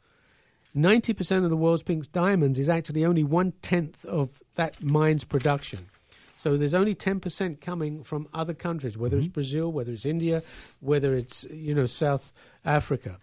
90% 0.75 1.43
of 1.43 1.49
the 1.49 1.57
world's 1.57 1.83
pink 1.83 2.11
diamonds 2.11 2.59
is 2.59 2.69
actually 2.69 3.05
only 3.05 3.23
one 3.23 3.53
tenth 3.61 4.05
of 4.05 4.41
that 4.55 4.81
mine's 4.83 5.23
production. 5.23 5.87
So 6.37 6.55
there's 6.55 6.75
only 6.75 6.93
10% 6.93 7.59
coming 7.61 8.03
from 8.03 8.27
other 8.33 8.53
countries, 8.53 8.97
whether 8.97 9.17
it's 9.17 9.25
mm-hmm. 9.25 9.33
Brazil, 9.33 9.71
whether 9.71 9.91
it's 9.91 10.05
India, 10.05 10.43
whether 10.79 11.15
it's 11.15 11.45
you 11.51 11.73
know 11.73 11.87
South 11.87 12.31
Africa. 12.63 13.17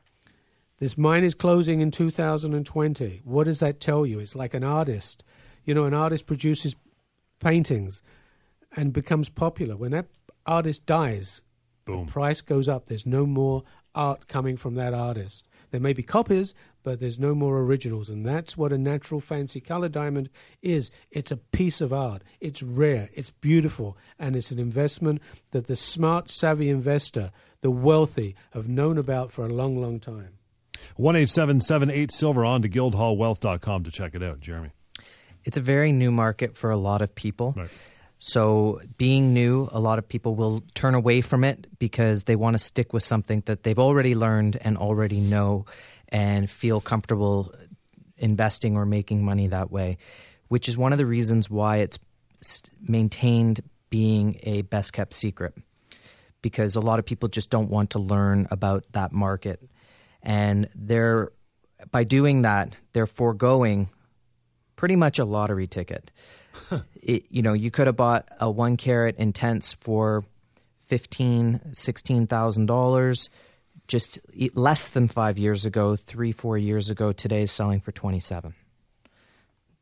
This 0.78 0.98
mine 0.98 1.22
is 1.22 1.35
closing 1.35 1.80
in 1.80 1.92
2020. 1.92 3.22
What 3.24 3.44
does 3.44 3.61
that 3.61 3.80
tell 3.80 4.04
you? 4.04 4.18
It's 4.18 4.35
like 4.35 4.52
an 4.52 4.64
artist. 4.64 5.22
You 5.64 5.74
know, 5.74 5.85
an 5.85 5.94
artist 5.94 6.26
produces 6.26 6.74
paintings 7.38 8.02
and 8.76 8.92
becomes 8.92 9.28
popular. 9.28 9.76
When 9.76 9.92
that 9.92 10.07
artist 10.44 10.85
dies, 10.85 11.40
Boom. 11.85 12.07
the 12.07 12.12
price 12.12 12.40
goes 12.40 12.68
up. 12.68 12.87
There's 12.87 13.07
no 13.07 13.24
more 13.24 13.62
art 13.94 14.26
coming 14.26 14.57
from 14.57 14.74
that 14.74 14.92
artist. 14.92 15.46
There 15.70 15.80
may 15.80 15.92
be 15.92 16.02
copies, 16.02 16.54
but 16.85 17.01
there's 17.01 17.18
no 17.18 17.35
more 17.35 17.59
originals. 17.59 18.09
And 18.09 18.25
that's 18.25 18.57
what 18.57 18.73
a 18.73 18.79
natural 18.79 19.20
fancy 19.20 19.61
color 19.61 19.88
diamond 19.88 20.31
is. 20.62 20.92
It's 21.11 21.33
a 21.33 21.37
piece 21.37 21.81
of 21.81 21.92
art. 21.92 22.23
It's 22.40 22.62
rare, 22.62 23.11
it's 23.14 23.31
beautiful, 23.31 23.97
and 24.18 24.37
it's 24.37 24.53
an 24.53 24.61
investment 24.61 25.20
that 25.51 25.66
the 25.66 25.75
smart, 25.75 26.31
savvy 26.31 26.70
investor, 26.70 27.33
the 27.62 27.73
wealthy, 27.73 28.37
have 28.53 28.68
known 28.68 28.99
about 28.99 29.33
for 29.33 29.44
a 29.44 29.49
long, 29.49 29.81
long 29.81 29.99
time. 29.99 30.35
1 30.97 31.16
877 31.16 32.09
Silver 32.11 32.44
on 32.44 32.62
to 32.62 32.68
guildhallwealth.com 32.68 33.85
to 33.85 33.90
check 33.90 34.14
it 34.14 34.23
out, 34.23 34.38
Jeremy. 34.40 34.70
It's 35.44 35.57
a 35.57 35.62
very 35.62 35.92
new 35.92 36.11
market 36.11 36.57
for 36.57 36.70
a 36.70 36.77
lot 36.77 37.03
of 37.03 37.14
people. 37.14 37.55
Right. 37.57 37.70
So, 38.18 38.81
being 38.97 39.35
new, 39.35 39.68
a 39.70 39.81
lot 39.81 39.99
of 39.99 40.09
people 40.09 40.35
will 40.35 40.62
turn 40.75 40.94
away 40.94 41.20
from 41.20 41.44
it 41.44 41.66
because 41.79 42.25
they 42.25 42.37
want 42.37 42.55
to 42.55 42.59
stick 42.59 42.92
with 42.94 43.03
something 43.03 43.42
that 43.47 43.64
they've 43.64 43.79
already 43.79 44.14
learned 44.14 44.57
and 44.62 44.79
already 44.79 45.20
know 45.20 45.66
and 46.14 46.48
feel 46.48 46.81
comfortable 46.81 47.53
investing 48.16 48.77
or 48.77 48.87
making 48.87 49.24
money 49.24 49.48
that 49.48 49.72
way, 49.72 49.98
which 50.46 50.68
is 50.68 50.79
one 50.79 50.92
of 50.92 50.98
the 50.98 51.05
reasons 51.05 51.50
why 51.50 51.79
it's 51.79 51.98
maintained 52.81 53.61
being 53.90 54.38
a 54.44 54.62
best 54.62 54.92
kept 54.92 55.12
secret 55.12 55.55
because 56.40 56.77
a 56.77 56.81
lot 56.81 57.00
of 57.00 57.05
people 57.05 57.29
just 57.29 57.50
don't 57.50 57.68
want 57.68 57.90
to 57.90 57.98
learn 57.98 58.46
about 58.53 58.85
that 58.92 59.11
market. 59.11 59.61
And 60.22 60.68
they're, 60.77 61.33
by 61.90 62.05
doing 62.05 62.42
that, 62.42 62.77
they're 62.92 63.09
foregoing 63.09 63.88
pretty 64.77 64.94
much 64.94 65.18
a 65.18 65.24
lottery 65.24 65.66
ticket. 65.66 66.12
it, 67.03 67.24
you 67.29 67.42
know, 67.42 67.55
you 67.55 67.72
could 67.72 67.88
have 67.88 67.96
bought 67.96 68.29
a 68.38 68.48
one 68.48 68.77
carat 68.77 69.16
intense 69.16 69.72
for 69.72 70.24
fifteen, 70.87 71.61
sixteen 71.72 72.29
thousand 72.29 72.66
dollars 72.66 73.31
just 73.87 74.18
less 74.55 74.88
than 74.88 75.09
five 75.09 75.38
years 75.38 75.66
ago, 75.66 75.97
three, 75.97 76.33
four 76.33 76.57
years 76.57 76.90
ago. 76.90 77.12
Today 77.12 77.42
is 77.42 77.53
selling 77.53 77.81
for 77.81 77.92
twenty 77.92 78.20
seven. 78.20 78.55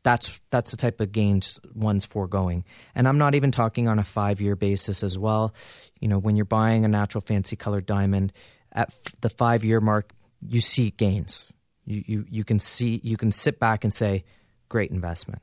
That's 0.02 0.40
that's 0.50 0.70
the 0.72 0.76
type 0.76 1.00
of 1.00 1.12
gains 1.12 1.60
one's 1.74 2.04
foregoing, 2.04 2.64
and 2.94 3.06
I'm 3.06 3.18
not 3.18 3.34
even 3.34 3.50
talking 3.50 3.88
on 3.88 3.98
a 3.98 4.04
five 4.04 4.40
year 4.40 4.56
basis 4.56 5.02
as 5.02 5.16
well. 5.16 5.54
You 6.00 6.08
know, 6.08 6.18
when 6.18 6.36
you're 6.36 6.44
buying 6.44 6.84
a 6.84 6.88
natural 6.88 7.22
fancy 7.22 7.56
colored 7.56 7.86
diamond 7.86 8.32
at 8.72 8.92
the 9.20 9.30
five 9.30 9.64
year 9.64 9.80
mark, 9.80 10.12
you 10.46 10.60
see 10.60 10.90
gains. 10.90 11.46
You, 11.84 12.04
you 12.06 12.26
you 12.28 12.44
can 12.44 12.58
see 12.58 13.00
you 13.04 13.16
can 13.16 13.30
sit 13.30 13.60
back 13.60 13.84
and 13.84 13.92
say, 13.92 14.24
great 14.68 14.90
investment. 14.90 15.42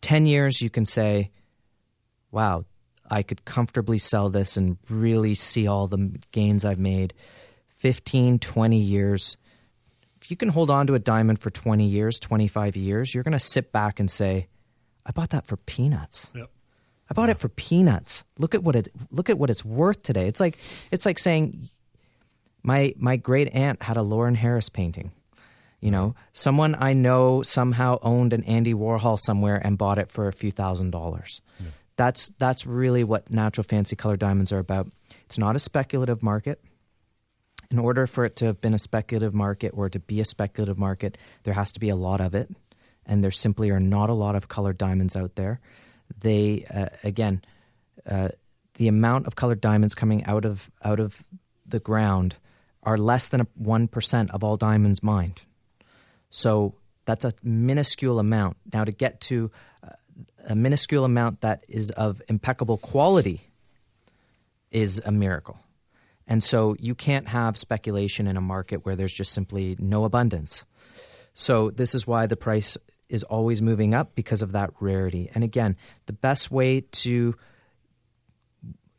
10 0.00 0.26
years, 0.26 0.60
you 0.60 0.70
can 0.70 0.84
say, 0.84 1.30
wow, 2.30 2.64
I 3.08 3.22
could 3.22 3.44
comfortably 3.44 3.98
sell 3.98 4.30
this 4.30 4.56
and 4.56 4.78
really 4.88 5.34
see 5.34 5.66
all 5.66 5.86
the 5.86 6.18
gains 6.32 6.64
I've 6.64 6.78
made. 6.78 7.14
15, 7.82 8.38
20 8.38 8.78
years, 8.78 9.36
if 10.20 10.30
you 10.30 10.36
can 10.36 10.48
hold 10.48 10.70
on 10.70 10.86
to 10.86 10.94
a 10.94 11.00
diamond 11.00 11.40
for 11.40 11.50
20 11.50 11.84
years, 11.84 12.20
25 12.20 12.76
years, 12.76 13.12
you're 13.12 13.24
going 13.24 13.32
to 13.32 13.40
sit 13.40 13.72
back 13.72 13.98
and 13.98 14.08
say, 14.08 14.46
I 15.04 15.10
bought 15.10 15.30
that 15.30 15.46
for 15.46 15.56
peanuts. 15.56 16.30
Yep. 16.32 16.48
I 17.10 17.14
bought 17.14 17.28
it 17.28 17.40
for 17.40 17.48
peanuts. 17.48 18.22
Look 18.38 18.54
at 18.54 18.62
what 18.62 18.76
it 18.76 18.88
look 19.10 19.28
at 19.28 19.36
what 19.36 19.50
it's 19.50 19.64
worth 19.64 20.04
today. 20.04 20.28
It's 20.28 20.38
like 20.38 20.58
it's 20.92 21.04
like 21.04 21.18
saying 21.18 21.68
my 22.62 22.94
my 22.96 23.16
great 23.16 23.52
aunt 23.52 23.82
had 23.82 23.96
a 23.96 24.00
Lawren 24.00 24.36
Harris 24.36 24.68
painting. 24.68 25.10
You 25.80 25.90
know, 25.90 26.14
someone 26.32 26.76
I 26.78 26.92
know 26.92 27.42
somehow 27.42 27.98
owned 28.00 28.32
an 28.32 28.44
Andy 28.44 28.74
Warhol 28.74 29.18
somewhere 29.18 29.56
and 29.56 29.76
bought 29.76 29.98
it 29.98 30.12
for 30.12 30.28
a 30.28 30.32
few 30.32 30.52
thousand 30.52 30.90
dollars. 30.90 31.42
Yeah. 31.58 31.66
That's 31.96 32.28
that's 32.38 32.64
really 32.64 33.02
what 33.02 33.28
natural 33.28 33.64
fancy 33.64 33.96
color 33.96 34.16
diamonds 34.16 34.52
are 34.52 34.60
about. 34.60 34.86
It's 35.24 35.36
not 35.36 35.56
a 35.56 35.58
speculative 35.58 36.22
market. 36.22 36.60
In 37.72 37.78
order 37.78 38.06
for 38.06 38.26
it 38.26 38.36
to 38.36 38.44
have 38.44 38.60
been 38.60 38.74
a 38.74 38.78
speculative 38.78 39.32
market 39.32 39.72
or 39.74 39.88
to 39.88 39.98
be 39.98 40.20
a 40.20 40.26
speculative 40.26 40.76
market, 40.76 41.16
there 41.44 41.54
has 41.54 41.72
to 41.72 41.80
be 41.80 41.88
a 41.88 41.96
lot 41.96 42.20
of 42.20 42.34
it, 42.34 42.50
and 43.06 43.24
there 43.24 43.30
simply 43.30 43.70
are 43.70 43.80
not 43.80 44.10
a 44.10 44.12
lot 44.12 44.36
of 44.36 44.46
colored 44.46 44.76
diamonds 44.76 45.16
out 45.16 45.36
there. 45.36 45.58
They 46.20 46.66
uh, 46.72 46.90
again, 47.02 47.40
uh, 48.06 48.28
the 48.74 48.88
amount 48.88 49.26
of 49.26 49.36
colored 49.36 49.62
diamonds 49.62 49.94
coming 49.94 50.22
out 50.26 50.44
of 50.44 50.70
out 50.84 51.00
of 51.00 51.24
the 51.66 51.80
ground 51.80 52.36
are 52.82 52.98
less 52.98 53.28
than 53.28 53.46
one 53.54 53.88
percent 53.88 54.30
of 54.32 54.44
all 54.44 54.58
diamonds 54.58 55.02
mined. 55.02 55.40
So 56.28 56.74
that's 57.06 57.24
a 57.24 57.32
minuscule 57.42 58.18
amount. 58.18 58.58
Now, 58.70 58.84
to 58.84 58.92
get 58.92 59.20
to 59.22 59.50
uh, 59.82 59.92
a 60.46 60.54
minuscule 60.54 61.06
amount 61.06 61.40
that 61.40 61.64
is 61.68 61.90
of 61.90 62.20
impeccable 62.28 62.76
quality 62.76 63.40
is 64.70 65.00
a 65.06 65.10
miracle. 65.10 65.58
And 66.26 66.42
so 66.42 66.76
you 66.78 66.94
can't 66.94 67.28
have 67.28 67.56
speculation 67.56 68.26
in 68.26 68.36
a 68.36 68.40
market 68.40 68.84
where 68.84 68.96
there's 68.96 69.12
just 69.12 69.32
simply 69.32 69.76
no 69.78 70.04
abundance. 70.04 70.64
So 71.34 71.70
this 71.70 71.94
is 71.94 72.06
why 72.06 72.26
the 72.26 72.36
price 72.36 72.76
is 73.08 73.22
always 73.24 73.60
moving 73.60 73.94
up 73.94 74.14
because 74.14 74.42
of 74.42 74.52
that 74.52 74.70
rarity. 74.80 75.30
And 75.34 75.44
again, 75.44 75.76
the 76.06 76.12
best 76.12 76.50
way 76.50 76.80
to 76.80 77.36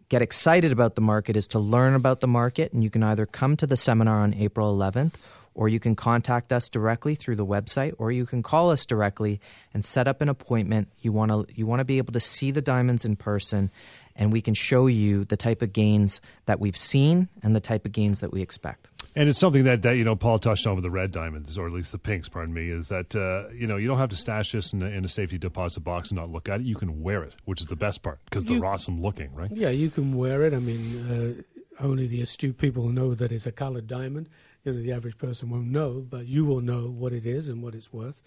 get 0.09 0.21
excited 0.21 0.71
about 0.71 0.95
the 0.95 1.01
market 1.01 1.35
is 1.35 1.47
to 1.47 1.59
learn 1.59 1.95
about 1.95 2.19
the 2.19 2.27
market 2.27 2.71
and 2.73 2.83
you 2.83 2.89
can 2.91 3.01
either 3.01 3.25
come 3.25 3.57
to 3.57 3.65
the 3.65 3.75
seminar 3.77 4.21
on 4.21 4.33
April 4.35 4.75
11th 4.77 5.13
or 5.55 5.67
you 5.67 5.79
can 5.79 5.95
contact 5.95 6.53
us 6.53 6.69
directly 6.69 7.15
through 7.15 7.35
the 7.35 7.45
website 7.45 7.93
or 7.97 8.11
you 8.11 8.25
can 8.25 8.43
call 8.43 8.69
us 8.69 8.85
directly 8.85 9.39
and 9.73 9.83
set 9.83 10.07
up 10.07 10.21
an 10.21 10.29
appointment 10.29 10.87
you 10.99 11.11
want 11.11 11.31
to 11.31 11.45
you 11.55 11.65
want 11.65 11.79
to 11.79 11.85
be 11.85 11.97
able 11.97 12.13
to 12.13 12.19
see 12.19 12.51
the 12.51 12.61
diamonds 12.61 13.05
in 13.05 13.15
person 13.15 13.71
and 14.15 14.31
we 14.31 14.41
can 14.41 14.53
show 14.53 14.87
you 14.87 15.25
the 15.25 15.37
type 15.37 15.61
of 15.61 15.73
gains 15.73 16.21
that 16.45 16.59
we've 16.59 16.77
seen 16.77 17.29
and 17.41 17.55
the 17.55 17.59
type 17.59 17.85
of 17.85 17.91
gains 17.91 18.19
that 18.19 18.31
we 18.31 18.41
expect 18.41 18.89
and 19.15 19.29
it's 19.29 19.37
something 19.37 19.63
that, 19.65 19.83
that 19.83 19.95
you 19.95 20.03
know 20.03 20.15
Paul 20.15 20.39
touched 20.39 20.65
on 20.65 20.73
with 20.73 20.83
the 20.83 20.89
red 20.89 21.11
diamonds, 21.11 21.55
or 21.55 21.67
at 21.67 21.71
least 21.71 21.91
the 21.91 21.99
pinks. 21.99 22.29
Pardon 22.29 22.51
me. 22.51 22.71
Is 22.71 22.87
that 22.87 23.15
uh, 23.15 23.47
you 23.53 23.67
know 23.67 23.77
you 23.77 23.87
don't 23.87 23.99
have 23.99 24.09
to 24.09 24.15
stash 24.15 24.53
this 24.53 24.73
in 24.73 24.81
a, 24.81 24.87
in 24.87 25.05
a, 25.05 25.07
safety 25.07 25.37
deposit 25.37 25.81
box 25.81 26.09
and 26.09 26.17
not 26.17 26.31
look 26.31 26.49
at 26.49 26.61
it. 26.61 26.65
You 26.65 26.75
can 26.75 27.03
wear 27.03 27.21
it, 27.21 27.35
which 27.45 27.61
is 27.61 27.67
the 27.67 27.75
best 27.75 28.01
part 28.01 28.21
because 28.25 28.45
they're 28.45 28.65
awesome 28.65 29.03
looking, 29.03 29.31
right? 29.35 29.51
Yeah, 29.53 29.69
you 29.69 29.91
can 29.91 30.15
wear 30.17 30.41
it. 30.45 30.53
I 30.55 30.57
mean, 30.57 31.45
uh, 31.79 31.83
only 31.83 32.07
the 32.07 32.23
astute 32.23 32.57
people 32.57 32.89
know 32.89 33.13
that 33.13 33.31
it's 33.31 33.45
a 33.45 33.51
colored 33.51 33.85
diamond 33.85 34.29
you 34.63 34.73
know 34.73 34.81
the 34.81 34.91
average 34.91 35.17
person 35.17 35.49
won't 35.49 35.67
know, 35.67 36.05
but 36.09 36.25
you 36.25 36.45
will 36.45 36.61
know 36.61 36.87
what 36.87 37.13
it 37.13 37.25
is 37.25 37.49
and 37.49 37.61
what 37.61 37.75
it's 37.75 37.91
worth. 37.91 38.21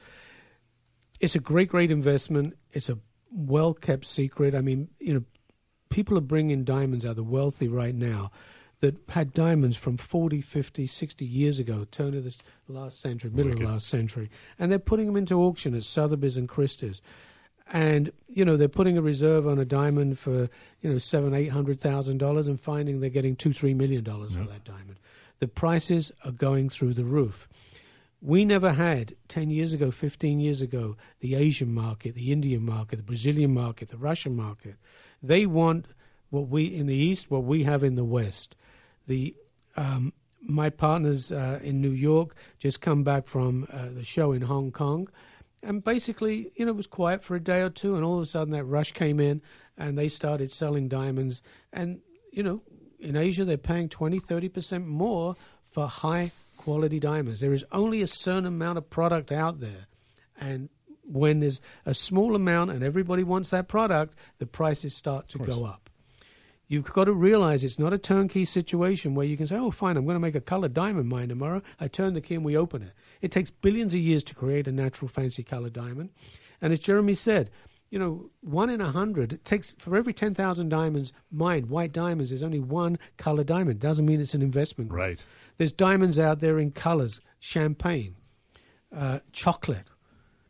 It's 1.18 1.34
a 1.34 1.41
great, 1.41 1.68
great 1.68 1.91
investment. 1.91 2.57
It's 2.72 2.89
a 2.89 2.99
well 3.30 3.72
kept 3.72 4.07
secret. 4.07 4.55
I 4.55 4.61
mean, 4.61 4.89
you 4.99 5.14
know, 5.14 5.24
people 5.89 6.16
are 6.18 6.22
bringing 6.22 6.64
diamonds 6.64 7.05
out. 7.05 7.11
Of 7.11 7.16
the 7.16 7.24
wealthy 7.24 7.68
right 7.68 7.95
now 7.95 8.30
that 8.80 8.97
had 9.09 9.32
diamonds 9.32 9.76
from 9.76 9.97
40, 9.97 10.41
50, 10.41 10.87
60 10.87 11.24
years 11.24 11.59
ago, 11.59 11.87
turn 11.91 12.14
of 12.14 12.24
the 12.24 12.37
last 12.68 13.01
century, 13.01 13.30
middle 13.30 13.53
Wicked. 13.53 13.64
of 13.64 13.70
last 13.70 13.89
century, 13.89 14.30
and 14.59 14.70
they're 14.70 14.78
putting 14.78 15.07
them 15.07 15.16
into 15.16 15.34
auction 15.37 15.74
at 15.74 15.84
Sotheby's 15.84 16.37
and 16.37 16.49
Christie's. 16.49 17.01
And 17.72 18.12
you 18.28 18.45
know 18.45 18.57
they're 18.57 18.68
putting 18.68 18.97
a 18.97 19.03
reserve 19.03 19.47
on 19.47 19.59
a 19.59 19.64
diamond 19.64 20.18
for 20.18 20.49
you 20.80 20.91
know 20.91 20.99
seven, 20.99 21.34
eight 21.34 21.49
hundred 21.49 21.80
thousand 21.80 22.18
dollars, 22.18 22.49
and 22.49 22.61
finding 22.61 23.01
they're 23.01 23.11
getting 23.11 23.34
two, 23.34 23.53
three 23.53 23.74
million 23.74 24.05
dollars 24.05 24.32
yep. 24.32 24.45
for 24.45 24.51
that 24.51 24.64
diamond 24.64 24.99
the 25.39 25.49
prices 25.49 26.12
are 26.24 26.32
going 26.32 26.68
through 26.68 26.95
the 26.95 27.05
roof. 27.05 27.49
We 28.22 28.45
never 28.45 28.72
had 28.72 29.14
10 29.28 29.51
years 29.51 29.72
ago, 29.72 29.91
15 29.91 30.41
years 30.41 30.62
ago, 30.62 30.97
the 31.20 31.34
Asian 31.34 31.72
market, 31.72 32.14
the 32.14 32.32
Indian 32.32 32.64
market, 32.64 32.97
the 32.97 33.03
Brazilian 33.03 33.53
market, 33.53 33.89
the 33.89 33.99
Russian 33.99 34.34
market. 34.34 34.76
They 35.26 35.46
want 35.46 35.86
what 36.30 36.48
we 36.48 36.64
in 36.64 36.86
the 36.86 36.94
East, 36.94 37.30
what 37.30 37.44
we 37.44 37.64
have 37.64 37.82
in 37.84 37.94
the 37.94 38.04
West. 38.04 38.56
The 39.06 39.34
um, 39.76 40.12
my 40.40 40.70
partners 40.70 41.32
uh, 41.32 41.58
in 41.62 41.80
New 41.80 41.90
York 41.90 42.34
just 42.58 42.80
come 42.80 43.02
back 43.02 43.26
from 43.26 43.66
uh, 43.72 43.88
the 43.94 44.04
show 44.04 44.32
in 44.32 44.42
Hong 44.42 44.70
Kong, 44.70 45.08
and 45.62 45.82
basically, 45.82 46.52
you 46.54 46.64
know, 46.64 46.70
it 46.70 46.76
was 46.76 46.86
quiet 46.86 47.24
for 47.24 47.34
a 47.34 47.40
day 47.40 47.60
or 47.60 47.70
two, 47.70 47.96
and 47.96 48.04
all 48.04 48.16
of 48.16 48.22
a 48.22 48.26
sudden 48.26 48.52
that 48.52 48.64
rush 48.64 48.92
came 48.92 49.20
in, 49.20 49.42
and 49.76 49.98
they 49.98 50.08
started 50.08 50.52
selling 50.52 50.88
diamonds, 50.88 51.42
and 51.72 52.00
you 52.32 52.42
know, 52.42 52.62
in 52.98 53.16
Asia, 53.16 53.44
they're 53.44 53.56
paying 53.56 53.88
20, 53.88 54.20
30% 54.20 54.84
more 54.84 55.34
for 55.70 55.86
high 55.86 56.32
quality 56.56 56.98
diamonds. 56.98 57.40
There 57.40 57.52
is 57.52 57.64
only 57.72 58.02
a 58.02 58.06
certain 58.06 58.46
amount 58.46 58.78
of 58.78 58.90
product 58.90 59.30
out 59.32 59.60
there. 59.60 59.86
And 60.38 60.68
when 61.07 61.40
there's 61.40 61.61
a 61.84 61.94
small 61.94 62.34
amount 62.34 62.70
and 62.70 62.82
everybody 62.82 63.22
wants 63.22 63.50
that 63.50 63.68
product, 63.68 64.14
the 64.38 64.46
prices 64.46 64.94
start 64.94 65.28
to 65.28 65.38
go 65.38 65.64
up. 65.64 65.90
You've 66.68 66.92
got 66.92 67.04
to 67.04 67.12
realize 67.12 67.62
it's 67.62 67.78
not 67.78 67.92
a 67.92 67.98
turnkey 67.98 68.44
situation 68.44 69.14
where 69.14 69.26
you 69.26 69.36
can 69.36 69.46
say, 69.46 69.57
oh, 69.57 69.70
fine, 69.70 69.96
I'm 69.96 70.04
going 70.04 70.16
to 70.16 70.20
make 70.20 70.34
a 70.34 70.40
colored 70.40 70.74
diamond 70.74 71.09
mine 71.09 71.28
tomorrow. 71.28 71.62
I 71.78 71.86
turn 71.86 72.14
the 72.14 72.20
key 72.20 72.34
and 72.34 72.44
we 72.44 72.57
open 72.57 72.82
it. 72.82 72.92
It 73.20 73.30
takes 73.30 73.50
billions 73.50 73.94
of 73.94 74.00
years 74.00 74.24
to 74.24 74.34
create 74.34 74.66
a 74.66 74.72
natural 74.72 75.09
fancy 75.09 75.44
colored 75.44 75.72
diamond. 75.72 76.11
And 76.61 76.72
as 76.72 76.80
Jeremy 76.80 77.14
said, 77.14 77.50
you 77.90 77.98
know, 77.98 78.30
one 78.40 78.68
in 78.68 78.80
a 78.80 78.90
hundred. 78.90 79.32
It 79.32 79.44
takes 79.44 79.74
for 79.78 79.96
every 79.96 80.12
ten 80.12 80.34
thousand 80.34 80.70
diamonds 80.70 81.12
mined, 81.30 81.70
white 81.70 81.92
diamonds. 81.92 82.30
There's 82.30 82.42
only 82.42 82.59
one 82.59 82.98
color 83.16 83.44
diamond. 83.44 83.80
Doesn't 83.80 84.04
mean 84.04 84.20
it's 84.20 84.34
an 84.34 84.42
investment. 84.42 84.90
Right. 84.92 85.22
There's 85.57 85.72
diamonds 85.72 86.18
out 86.18 86.40
there 86.40 86.59
in 86.59 86.72
colors: 86.72 87.20
champagne, 87.38 88.16
uh, 88.94 89.20
chocolate, 89.32 89.86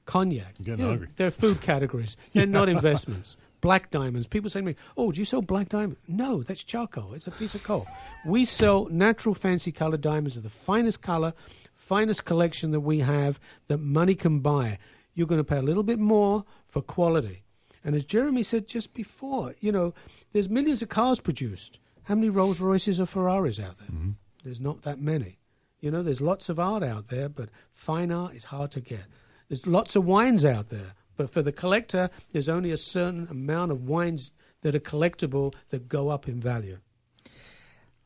cognac. 0.06 0.54
getting 0.62 0.80
you 0.80 0.86
hungry. 0.86 1.08
they're 1.16 1.30
food 1.30 1.60
categories. 1.60 2.16
They're 2.32 2.46
not 2.46 2.68
investments. 2.68 3.36
Black 3.60 3.90
diamonds. 3.90 4.26
People 4.26 4.48
say 4.50 4.60
to 4.60 4.66
me, 4.66 4.76
"Oh, 4.96 5.10
do 5.12 5.18
you 5.18 5.24
sell 5.24 5.42
black 5.42 5.68
diamond?" 5.68 5.96
No, 6.06 6.42
that's 6.42 6.62
charcoal. 6.62 7.14
It's 7.14 7.26
a 7.26 7.30
piece 7.32 7.54
of 7.54 7.64
coal. 7.64 7.86
We 8.24 8.44
sell 8.44 8.86
natural, 8.90 9.34
fancy 9.34 9.72
colored 9.72 10.02
diamonds 10.02 10.36
of 10.36 10.42
the 10.42 10.50
finest 10.50 11.02
color, 11.02 11.32
finest 11.74 12.24
collection 12.24 12.70
that 12.70 12.80
we 12.80 13.00
have 13.00 13.40
that 13.68 13.78
money 13.78 14.14
can 14.14 14.40
buy. 14.40 14.78
You're 15.14 15.26
going 15.26 15.40
to 15.40 15.44
pay 15.44 15.56
a 15.56 15.62
little 15.62 15.82
bit 15.82 15.98
more 15.98 16.44
for 16.68 16.82
quality. 16.82 17.42
And 17.82 17.94
as 17.94 18.04
Jeremy 18.04 18.42
said 18.42 18.68
just 18.68 18.92
before, 18.94 19.54
you 19.60 19.72
know, 19.72 19.94
there's 20.32 20.48
millions 20.48 20.82
of 20.82 20.88
cars 20.88 21.18
produced. 21.20 21.78
How 22.04 22.14
many 22.14 22.28
Rolls 22.28 22.60
Royces 22.60 23.00
or 23.00 23.06
Ferraris 23.06 23.58
out 23.58 23.78
there? 23.78 23.88
Mm-hmm. 23.88 24.10
There's 24.44 24.60
not 24.60 24.82
that 24.82 25.00
many. 25.00 25.38
You 25.80 25.90
know, 25.90 26.02
there's 26.02 26.20
lots 26.20 26.48
of 26.48 26.58
art 26.60 26.82
out 26.82 27.08
there, 27.08 27.28
but 27.28 27.48
fine 27.72 28.12
art 28.12 28.34
is 28.34 28.44
hard 28.44 28.70
to 28.72 28.80
get. 28.80 29.04
There's 29.48 29.66
lots 29.66 29.96
of 29.96 30.04
wines 30.04 30.44
out 30.44 30.70
there, 30.70 30.94
but 31.16 31.30
for 31.30 31.42
the 31.42 31.52
collector, 31.52 32.10
there's 32.32 32.48
only 32.48 32.70
a 32.72 32.76
certain 32.76 33.28
amount 33.30 33.72
of 33.72 33.88
wines 33.88 34.32
that 34.62 34.74
are 34.74 34.80
collectible 34.80 35.54
that 35.70 35.88
go 35.88 36.08
up 36.08 36.28
in 36.28 36.40
value. 36.40 36.78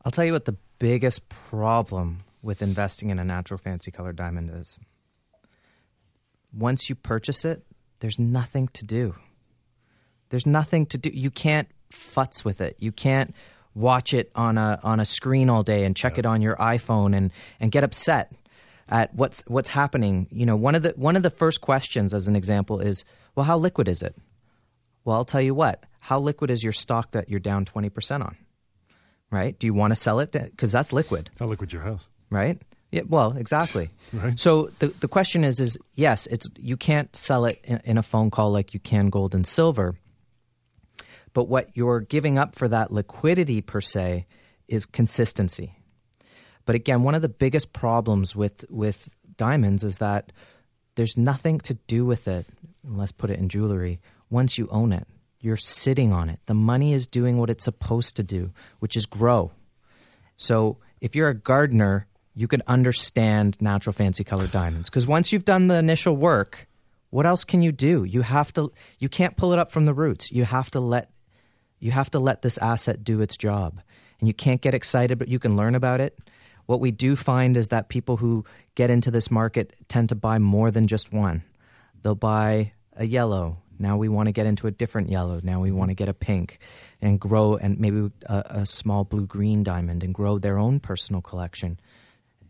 I'll 0.03 0.11
tell 0.11 0.25
you 0.25 0.33
what 0.33 0.45
the 0.45 0.57
biggest 0.79 1.29
problem 1.29 2.23
with 2.41 2.61
investing 2.61 3.09
in 3.09 3.19
a 3.19 3.23
natural 3.23 3.57
fancy 3.57 3.91
colored 3.91 4.15
diamond 4.15 4.51
is. 4.53 4.79
Once 6.53 6.89
you 6.89 6.95
purchase 6.95 7.45
it, 7.45 7.63
there's 7.99 8.19
nothing 8.19 8.67
to 8.73 8.85
do. 8.85 9.15
There's 10.29 10.45
nothing 10.45 10.85
to 10.87 10.97
do. 10.97 11.11
You 11.13 11.29
can't 11.29 11.67
futz 11.91 12.43
with 12.43 12.61
it. 12.61 12.75
You 12.79 12.91
can't 12.91 13.35
watch 13.73 14.13
it 14.13 14.31
on 14.35 14.57
a 14.57 14.79
on 14.83 14.99
a 14.99 15.05
screen 15.05 15.49
all 15.49 15.63
day 15.63 15.85
and 15.85 15.95
check 15.95 16.13
yeah. 16.13 16.19
it 16.19 16.25
on 16.25 16.41
your 16.41 16.55
iPhone 16.57 17.15
and 17.15 17.31
and 17.59 17.71
get 17.71 17.83
upset 17.83 18.33
at 18.91 19.15
what's 19.15 19.41
what's 19.47 19.69
happening. 19.69 20.27
You 20.29 20.45
know, 20.45 20.55
one 20.55 20.75
of 20.75 20.83
the 20.83 20.93
one 20.97 21.15
of 21.15 21.23
the 21.23 21.29
first 21.29 21.61
questions 21.61 22.13
as 22.13 22.27
an 22.27 22.35
example 22.35 22.81
is, 22.81 23.03
well, 23.33 23.45
how 23.45 23.57
liquid 23.57 23.87
is 23.87 24.03
it? 24.03 24.15
Well, 25.05 25.15
I'll 25.15 25.25
tell 25.25 25.41
you 25.41 25.55
what. 25.55 25.85
How 25.99 26.19
liquid 26.19 26.51
is 26.51 26.63
your 26.63 26.73
stock 26.73 27.11
that 27.11 27.29
you're 27.29 27.39
down 27.39 27.63
20% 27.65 28.25
on? 28.25 28.35
Right? 29.31 29.57
Do 29.57 29.65
you 29.67 29.73
want 29.73 29.91
to 29.91 29.95
sell 29.95 30.19
it 30.19 30.31
because 30.31 30.71
that's 30.71 30.91
liquid? 30.91 31.29
How 31.39 31.45
liquid 31.45 31.71
your 31.71 31.83
house? 31.83 32.05
Right? 32.29 32.61
Yeah, 32.91 33.03
well, 33.07 33.37
exactly. 33.37 33.89
right. 34.13 34.37
So 34.37 34.71
the 34.79 34.87
the 34.99 35.07
question 35.07 35.43
is 35.43 35.59
is 35.59 35.79
yes, 35.95 36.27
it's 36.27 36.49
you 36.57 36.75
can't 36.75 37.15
sell 37.15 37.45
it 37.45 37.59
in, 37.63 37.81
in, 37.85 37.97
a 37.97 38.03
phone 38.03 38.29
call 38.29 38.51
like 38.51 38.73
you 38.73 38.79
can 38.79 39.09
gold 39.09 39.33
and 39.33 39.47
silver. 39.47 39.95
But 41.33 41.47
what 41.47 41.69
you're 41.75 42.01
giving 42.01 42.37
up 42.37 42.55
for 42.55 42.67
that 42.67 42.91
liquidity 42.91 43.61
per 43.61 43.79
se 43.79 44.25
is 44.67 44.85
consistency. 44.85 45.80
But 46.71 46.77
again, 46.77 47.03
one 47.03 47.15
of 47.15 47.21
the 47.21 47.27
biggest 47.27 47.73
problems 47.73 48.33
with 48.33 48.63
with 48.69 49.09
diamonds 49.35 49.83
is 49.83 49.97
that 49.97 50.31
there's 50.95 51.17
nothing 51.17 51.59
to 51.59 51.73
do 51.73 52.05
with 52.05 52.29
it, 52.29 52.45
let's 52.85 53.11
put 53.11 53.29
it 53.29 53.39
in 53.39 53.49
jewelry, 53.49 53.99
once 54.29 54.57
you 54.57 54.69
own 54.71 54.93
it. 54.93 55.05
You're 55.41 55.57
sitting 55.57 56.13
on 56.13 56.29
it. 56.29 56.39
The 56.45 56.53
money 56.53 56.93
is 56.93 57.07
doing 57.07 57.37
what 57.37 57.49
it's 57.49 57.65
supposed 57.65 58.15
to 58.15 58.23
do, 58.23 58.53
which 58.79 58.95
is 58.95 59.05
grow. 59.05 59.51
So 60.37 60.77
if 61.01 61.13
you're 61.13 61.27
a 61.27 61.33
gardener 61.35 62.07
you 62.35 62.47
can 62.47 62.63
understand 62.67 63.57
natural 63.59 63.91
fancy 63.91 64.23
colored 64.23 64.53
diamonds. 64.53 64.89
Because 64.89 65.05
once 65.05 65.33
you've 65.33 65.43
done 65.43 65.67
the 65.67 65.75
initial 65.75 66.15
work, 66.15 66.69
what 67.09 67.25
else 67.25 67.43
can 67.43 67.61
you 67.61 67.73
do? 67.73 68.05
You 68.05 68.21
have 68.21 68.53
to 68.53 68.71
you 68.97 69.09
can't 69.09 69.35
pull 69.35 69.51
it 69.51 69.59
up 69.59 69.73
from 69.73 69.83
the 69.83 69.93
roots. 69.93 70.31
You 70.31 70.45
have 70.45 70.71
to 70.71 70.79
let 70.79 71.11
you 71.81 71.91
have 71.91 72.09
to 72.11 72.19
let 72.19 72.43
this 72.43 72.57
asset 72.59 73.03
do 73.03 73.19
its 73.19 73.35
job. 73.35 73.81
And 74.21 74.29
you 74.29 74.33
can't 74.33 74.61
get 74.61 74.73
excited, 74.73 75.19
but 75.19 75.27
you 75.27 75.37
can 75.37 75.57
learn 75.57 75.75
about 75.75 75.99
it. 75.99 76.17
What 76.71 76.79
we 76.79 76.91
do 76.91 77.17
find 77.17 77.57
is 77.57 77.67
that 77.67 77.89
people 77.89 78.15
who 78.15 78.45
get 78.75 78.89
into 78.89 79.11
this 79.11 79.29
market 79.29 79.75
tend 79.89 80.07
to 80.07 80.15
buy 80.15 80.39
more 80.39 80.71
than 80.71 80.87
just 80.87 81.11
one. 81.11 81.43
They'll 82.01 82.15
buy 82.15 82.71
a 82.95 83.05
yellow. 83.05 83.57
Now 83.77 83.97
we 83.97 84.07
want 84.07 84.27
to 84.27 84.31
get 84.31 84.45
into 84.45 84.67
a 84.67 84.71
different 84.71 85.09
yellow. 85.09 85.41
Now 85.43 85.59
we 85.59 85.73
want 85.73 85.89
to 85.89 85.95
get 85.95 86.07
a 86.07 86.13
pink 86.13 86.59
and 87.01 87.19
grow, 87.19 87.57
and 87.57 87.77
maybe 87.77 88.09
a, 88.25 88.43
a 88.61 88.65
small 88.65 89.03
blue 89.03 89.25
green 89.25 89.63
diamond 89.63 90.01
and 90.01 90.13
grow 90.13 90.37
their 90.37 90.57
own 90.57 90.79
personal 90.79 91.21
collection 91.21 91.77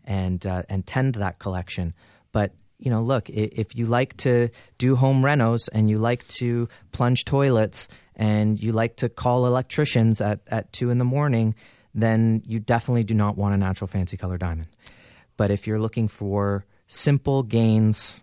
and, 0.04 0.46
uh, 0.46 0.62
and 0.68 0.86
tend 0.86 1.16
that 1.16 1.40
collection. 1.40 1.92
But 2.30 2.52
you 2.78 2.90
know, 2.90 3.02
look, 3.02 3.28
if 3.28 3.74
you 3.74 3.86
like 3.86 4.16
to 4.18 4.50
do 4.78 4.94
home 4.94 5.24
renos 5.24 5.68
and 5.72 5.90
you 5.90 5.98
like 5.98 6.28
to 6.28 6.68
plunge 6.92 7.24
toilets 7.24 7.88
and 8.14 8.62
you 8.62 8.70
like 8.70 8.98
to 8.98 9.08
call 9.08 9.46
electricians 9.46 10.20
at, 10.20 10.42
at 10.46 10.72
two 10.72 10.90
in 10.90 10.98
the 10.98 11.04
morning, 11.04 11.56
then 11.94 12.42
you 12.46 12.58
definitely 12.60 13.04
do 13.04 13.14
not 13.14 13.36
want 13.36 13.54
a 13.54 13.58
natural 13.58 13.88
fancy 13.88 14.16
color 14.16 14.38
diamond. 14.38 14.68
But 15.36 15.50
if 15.50 15.66
you're 15.66 15.80
looking 15.80 16.08
for 16.08 16.64
simple 16.86 17.42
gains 17.42 18.20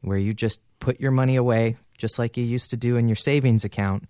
where 0.00 0.18
you 0.18 0.32
just 0.32 0.60
put 0.80 1.00
your 1.00 1.10
money 1.10 1.36
away, 1.36 1.76
just 1.98 2.18
like 2.18 2.36
you 2.36 2.44
used 2.44 2.70
to 2.70 2.76
do 2.76 2.96
in 2.96 3.08
your 3.08 3.16
savings 3.16 3.64
account, 3.64 4.04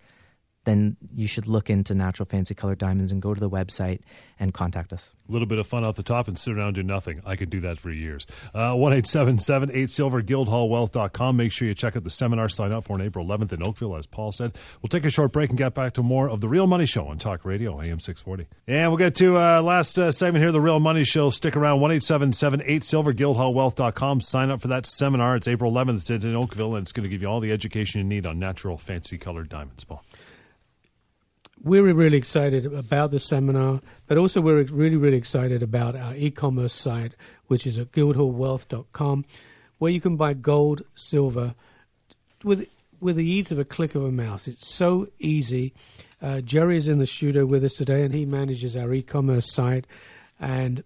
then 0.64 0.96
you 1.14 1.26
should 1.26 1.46
look 1.46 1.70
into 1.70 1.94
natural 1.94 2.26
fancy 2.26 2.54
color 2.54 2.74
diamonds 2.74 3.10
and 3.10 3.20
go 3.20 3.34
to 3.34 3.40
the 3.40 3.50
website 3.50 4.00
and 4.38 4.54
contact 4.54 4.92
us. 4.92 5.10
A 5.28 5.32
little 5.32 5.46
bit 5.46 5.58
of 5.58 5.66
fun 5.66 5.84
off 5.84 5.96
the 5.96 6.02
top 6.02 6.28
and 6.28 6.38
sit 6.38 6.52
around 6.52 6.68
and 6.68 6.74
do 6.76 6.82
nothing. 6.82 7.20
I 7.24 7.36
could 7.36 7.50
do 7.50 7.60
that 7.60 7.80
for 7.80 7.90
years. 7.90 8.26
Uh, 8.54 8.74
one 8.74 8.92
eight 8.92 9.06
seven 9.06 9.38
seven 9.38 9.70
eight 9.72 9.90
silver 9.90 10.22
guildhallwealth.com. 10.22 11.36
Make 11.36 11.52
sure 11.52 11.66
you 11.66 11.74
check 11.74 11.96
out 11.96 12.04
the 12.04 12.10
seminar. 12.10 12.48
Sign 12.48 12.72
up 12.72 12.84
for 12.84 12.94
on 12.94 13.00
April 13.00 13.26
11th 13.26 13.52
in 13.52 13.62
Oakville, 13.62 13.96
as 13.96 14.06
Paul 14.06 14.32
said. 14.32 14.52
We'll 14.80 14.88
take 14.88 15.04
a 15.04 15.10
short 15.10 15.32
break 15.32 15.50
and 15.50 15.58
get 15.58 15.74
back 15.74 15.94
to 15.94 16.02
more 16.02 16.28
of 16.28 16.40
the 16.40 16.48
Real 16.48 16.66
Money 16.66 16.86
Show 16.86 17.06
on 17.06 17.18
Talk 17.18 17.44
Radio, 17.44 17.80
AM 17.80 18.00
640. 18.00 18.46
And 18.66 18.90
we'll 18.90 18.98
get 18.98 19.14
to 19.16 19.38
uh, 19.38 19.62
last 19.62 19.98
uh, 19.98 20.12
segment 20.12 20.42
here, 20.42 20.52
the 20.52 20.60
Real 20.60 20.80
Money 20.80 21.04
Show. 21.04 21.30
Stick 21.30 21.56
around, 21.56 21.80
one 21.80 21.90
eight 21.90 22.02
seven 22.02 22.32
seven 22.32 22.62
eight 22.64 22.84
silver 22.84 23.12
guildhallwealth.com. 23.12 24.20
Sign 24.20 24.50
up 24.50 24.60
for 24.60 24.68
that 24.68 24.86
seminar. 24.86 25.36
It's 25.36 25.48
April 25.48 25.72
11th. 25.72 26.10
It's 26.10 26.24
in 26.24 26.36
Oakville, 26.36 26.74
and 26.74 26.84
it's 26.84 26.92
going 26.92 27.04
to 27.04 27.08
give 27.08 27.22
you 27.22 27.28
all 27.28 27.40
the 27.40 27.52
education 27.52 28.00
you 28.00 28.06
need 28.06 28.26
on 28.26 28.38
natural 28.38 28.76
fancy 28.76 29.18
colored 29.18 29.48
diamonds, 29.48 29.84
Paul 29.84 30.04
we're 31.64 31.94
really 31.94 32.18
excited 32.18 32.66
about 32.66 33.12
the 33.12 33.18
seminar, 33.18 33.80
but 34.06 34.18
also 34.18 34.40
we're 34.40 34.62
really, 34.64 34.96
really 34.96 35.16
excited 35.16 35.62
about 35.62 35.94
our 35.94 36.14
e-commerce 36.16 36.72
site, 36.72 37.14
which 37.46 37.66
is 37.66 37.78
at 37.78 37.92
guildhallwealth.com, 37.92 39.24
where 39.78 39.92
you 39.92 40.00
can 40.00 40.16
buy 40.16 40.34
gold, 40.34 40.82
silver, 40.94 41.54
with 42.42 42.66
with 43.00 43.16
the 43.16 43.24
ease 43.24 43.50
of 43.50 43.58
a 43.58 43.64
click 43.64 43.96
of 43.96 44.04
a 44.04 44.12
mouse. 44.12 44.46
It's 44.46 44.72
so 44.72 45.08
easy. 45.18 45.74
Uh, 46.20 46.40
Jerry 46.40 46.76
is 46.76 46.86
in 46.86 46.98
the 46.98 47.06
studio 47.06 47.44
with 47.44 47.64
us 47.64 47.74
today, 47.74 48.04
and 48.04 48.14
he 48.14 48.24
manages 48.24 48.76
our 48.76 48.92
e-commerce 48.94 49.52
site, 49.52 49.88
and 50.38 50.84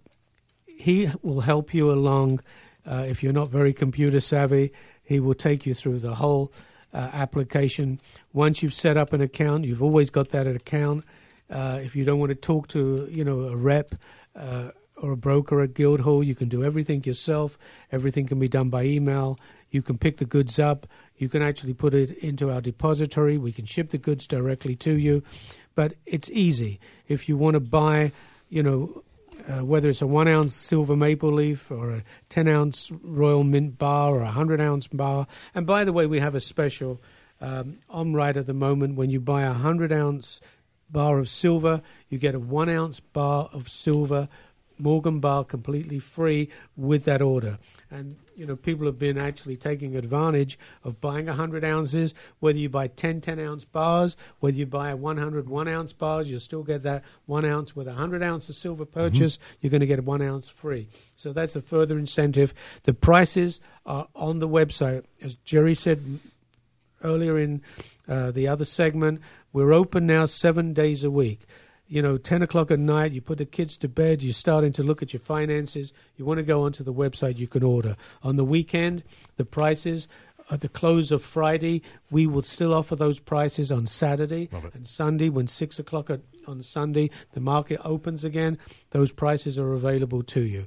he 0.66 1.10
will 1.22 1.42
help 1.42 1.74
you 1.74 1.90
along. 1.90 2.40
Uh, 2.86 3.04
if 3.06 3.22
you're 3.22 3.34
not 3.34 3.50
very 3.50 3.74
computer 3.74 4.20
savvy, 4.20 4.72
he 5.02 5.20
will 5.20 5.34
take 5.34 5.66
you 5.66 5.74
through 5.74 5.98
the 5.98 6.14
whole 6.14 6.52
uh, 6.96 7.10
application. 7.12 8.00
Once 8.32 8.62
you've 8.62 8.74
set 8.74 8.96
up 8.96 9.12
an 9.12 9.20
account, 9.20 9.64
you've 9.64 9.82
always 9.82 10.08
got 10.08 10.30
that 10.30 10.46
account. 10.46 11.04
Uh, 11.50 11.78
if 11.82 11.94
you 11.94 12.04
don't 12.04 12.18
want 12.18 12.30
to 12.30 12.34
talk 12.34 12.66
to 12.68 13.06
you 13.10 13.22
know 13.22 13.40
a 13.42 13.56
rep 13.56 13.94
uh, 14.34 14.70
or 14.96 15.12
a 15.12 15.16
broker 15.16 15.60
at 15.60 15.74
Guildhall, 15.74 16.24
you 16.24 16.34
can 16.34 16.48
do 16.48 16.64
everything 16.64 17.04
yourself. 17.04 17.58
Everything 17.92 18.26
can 18.26 18.38
be 18.38 18.48
done 18.48 18.70
by 18.70 18.84
email. 18.84 19.38
You 19.70 19.82
can 19.82 19.98
pick 19.98 20.16
the 20.16 20.24
goods 20.24 20.58
up. 20.58 20.86
You 21.18 21.28
can 21.28 21.42
actually 21.42 21.74
put 21.74 21.92
it 21.92 22.16
into 22.18 22.50
our 22.50 22.62
depository. 22.62 23.36
We 23.36 23.52
can 23.52 23.66
ship 23.66 23.90
the 23.90 23.98
goods 23.98 24.26
directly 24.26 24.74
to 24.76 24.96
you. 24.96 25.22
But 25.74 25.94
it's 26.06 26.30
easy. 26.30 26.80
If 27.08 27.28
you 27.28 27.36
want 27.36 27.54
to 27.54 27.60
buy, 27.60 28.12
you 28.48 28.62
know, 28.62 29.02
uh, 29.48 29.64
whether 29.64 29.88
it's 29.88 30.02
a 30.02 30.06
one 30.06 30.28
ounce 30.28 30.54
silver 30.54 30.96
maple 30.96 31.32
leaf 31.32 31.70
or 31.70 31.90
a 31.90 32.04
10 32.28 32.48
ounce 32.48 32.90
royal 33.02 33.44
mint 33.44 33.78
bar 33.78 34.14
or 34.14 34.20
a 34.20 34.24
100 34.26 34.60
ounce 34.60 34.86
bar. 34.88 35.26
And 35.54 35.66
by 35.66 35.84
the 35.84 35.92
way, 35.92 36.06
we 36.06 36.20
have 36.20 36.34
a 36.34 36.40
special 36.40 37.00
um, 37.40 37.78
on 37.88 38.14
right 38.14 38.36
at 38.36 38.46
the 38.46 38.54
moment. 38.54 38.96
When 38.96 39.10
you 39.10 39.20
buy 39.20 39.42
a 39.42 39.52
100 39.52 39.92
ounce 39.92 40.40
bar 40.90 41.18
of 41.18 41.28
silver, 41.28 41.82
you 42.08 42.18
get 42.18 42.34
a 42.34 42.40
one 42.40 42.68
ounce 42.68 43.00
bar 43.00 43.48
of 43.52 43.68
silver 43.68 44.28
Morgan 44.78 45.20
bar 45.20 45.44
completely 45.44 45.98
free 45.98 46.48
with 46.76 47.04
that 47.04 47.22
order. 47.22 47.58
And, 47.90 48.16
you 48.36 48.46
know, 48.46 48.56
people 48.56 48.86
have 48.86 48.98
been 48.98 49.18
actually 49.18 49.56
taking 49.56 49.96
advantage 49.96 50.58
of 50.84 51.00
buying 51.00 51.26
100 51.26 51.64
ounces, 51.64 52.14
whether 52.40 52.58
you 52.58 52.68
buy 52.68 52.88
10 52.88 53.20
10 53.20 53.38
ounce 53.38 53.64
bars, 53.64 54.16
whether 54.40 54.56
you 54.56 54.66
buy 54.66 54.94
100 54.94 55.48
1 55.48 55.68
ounce 55.68 55.92
bars, 55.92 56.30
you'll 56.30 56.40
still 56.40 56.62
get 56.62 56.82
that 56.82 57.04
1 57.26 57.44
ounce 57.44 57.74
with 57.74 57.86
a 57.86 57.90
100 57.90 58.22
ounce 58.22 58.48
of 58.48 58.54
silver 58.54 58.84
mm-hmm. 58.84 59.00
purchase, 59.00 59.36
mm-hmm. 59.36 59.56
you're 59.60 59.70
going 59.70 59.80
to 59.80 59.86
get 59.86 60.04
1 60.04 60.22
ounce 60.22 60.48
free. 60.48 60.88
So 61.16 61.32
that's 61.32 61.56
a 61.56 61.62
further 61.62 61.98
incentive. 61.98 62.52
The 62.84 62.94
prices 62.94 63.60
are 63.84 64.08
on 64.14 64.38
the 64.38 64.48
website. 64.48 65.04
As 65.22 65.34
Jerry 65.44 65.74
said 65.74 66.20
earlier 67.02 67.38
in 67.38 67.62
uh, 68.08 68.30
the 68.30 68.48
other 68.48 68.64
segment, 68.64 69.20
we're 69.52 69.72
open 69.72 70.06
now 70.06 70.26
seven 70.26 70.72
days 70.72 71.04
a 71.04 71.10
week 71.10 71.40
you 71.88 72.02
know, 72.02 72.16
10 72.16 72.42
o'clock 72.42 72.70
at 72.70 72.78
night, 72.78 73.12
you 73.12 73.20
put 73.20 73.38
the 73.38 73.44
kids 73.44 73.76
to 73.78 73.88
bed, 73.88 74.22
you're 74.22 74.32
starting 74.32 74.72
to 74.72 74.82
look 74.82 75.02
at 75.02 75.12
your 75.12 75.20
finances, 75.20 75.92
you 76.16 76.24
want 76.24 76.38
to 76.38 76.44
go 76.44 76.62
onto 76.62 76.82
the 76.82 76.92
website, 76.92 77.38
you 77.38 77.46
can 77.46 77.62
order. 77.62 77.96
On 78.22 78.36
the 78.36 78.44
weekend, 78.44 79.04
the 79.36 79.44
prices 79.44 80.08
at 80.50 80.60
the 80.60 80.68
close 80.68 81.10
of 81.10 81.22
Friday, 81.22 81.82
we 82.10 82.26
will 82.26 82.42
still 82.42 82.72
offer 82.72 82.96
those 82.96 83.18
prices 83.18 83.72
on 83.72 83.86
Saturday 83.86 84.48
and 84.74 84.86
Sunday. 84.86 85.28
When 85.28 85.46
6 85.46 85.78
o'clock 85.78 86.10
at, 86.10 86.20
on 86.46 86.62
Sunday, 86.62 87.10
the 87.32 87.40
market 87.40 87.80
opens 87.84 88.24
again, 88.24 88.58
those 88.90 89.12
prices 89.12 89.58
are 89.58 89.72
available 89.72 90.22
to 90.24 90.40
you. 90.40 90.66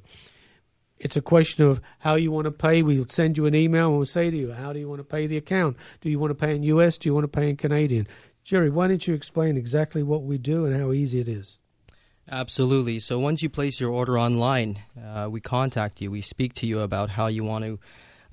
It's 0.98 1.16
a 1.16 1.22
question 1.22 1.64
of 1.64 1.80
how 2.00 2.16
you 2.16 2.30
want 2.30 2.44
to 2.44 2.50
pay. 2.50 2.82
We'll 2.82 3.08
send 3.08 3.38
you 3.38 3.46
an 3.46 3.54
email 3.54 3.88
and 3.88 3.96
we'll 3.96 4.04
say 4.04 4.30
to 4.30 4.36
you, 4.36 4.52
how 4.52 4.74
do 4.74 4.78
you 4.78 4.86
want 4.86 5.00
to 5.00 5.04
pay 5.04 5.26
the 5.26 5.38
account? 5.38 5.78
Do 6.02 6.10
you 6.10 6.18
want 6.18 6.30
to 6.30 6.34
pay 6.34 6.54
in 6.54 6.62
US? 6.64 6.98
Do 6.98 7.08
you 7.08 7.14
want 7.14 7.24
to 7.24 7.28
pay 7.28 7.48
in 7.48 7.56
Canadian? 7.56 8.06
Jerry, 8.44 8.70
why 8.70 8.88
don't 8.88 9.06
you 9.06 9.14
explain 9.14 9.56
exactly 9.56 10.02
what 10.02 10.22
we 10.22 10.38
do 10.38 10.66
and 10.66 10.78
how 10.78 10.92
easy 10.92 11.20
it 11.20 11.28
is? 11.28 11.58
Absolutely. 12.30 13.00
So 13.00 13.18
once 13.18 13.42
you 13.42 13.48
place 13.48 13.80
your 13.80 13.90
order 13.90 14.18
online, 14.18 14.82
uh, 15.00 15.28
we 15.30 15.40
contact 15.40 16.00
you. 16.00 16.10
We 16.10 16.22
speak 16.22 16.54
to 16.54 16.66
you 16.66 16.80
about 16.80 17.10
how 17.10 17.26
you 17.26 17.42
want 17.42 17.64
to 17.64 17.78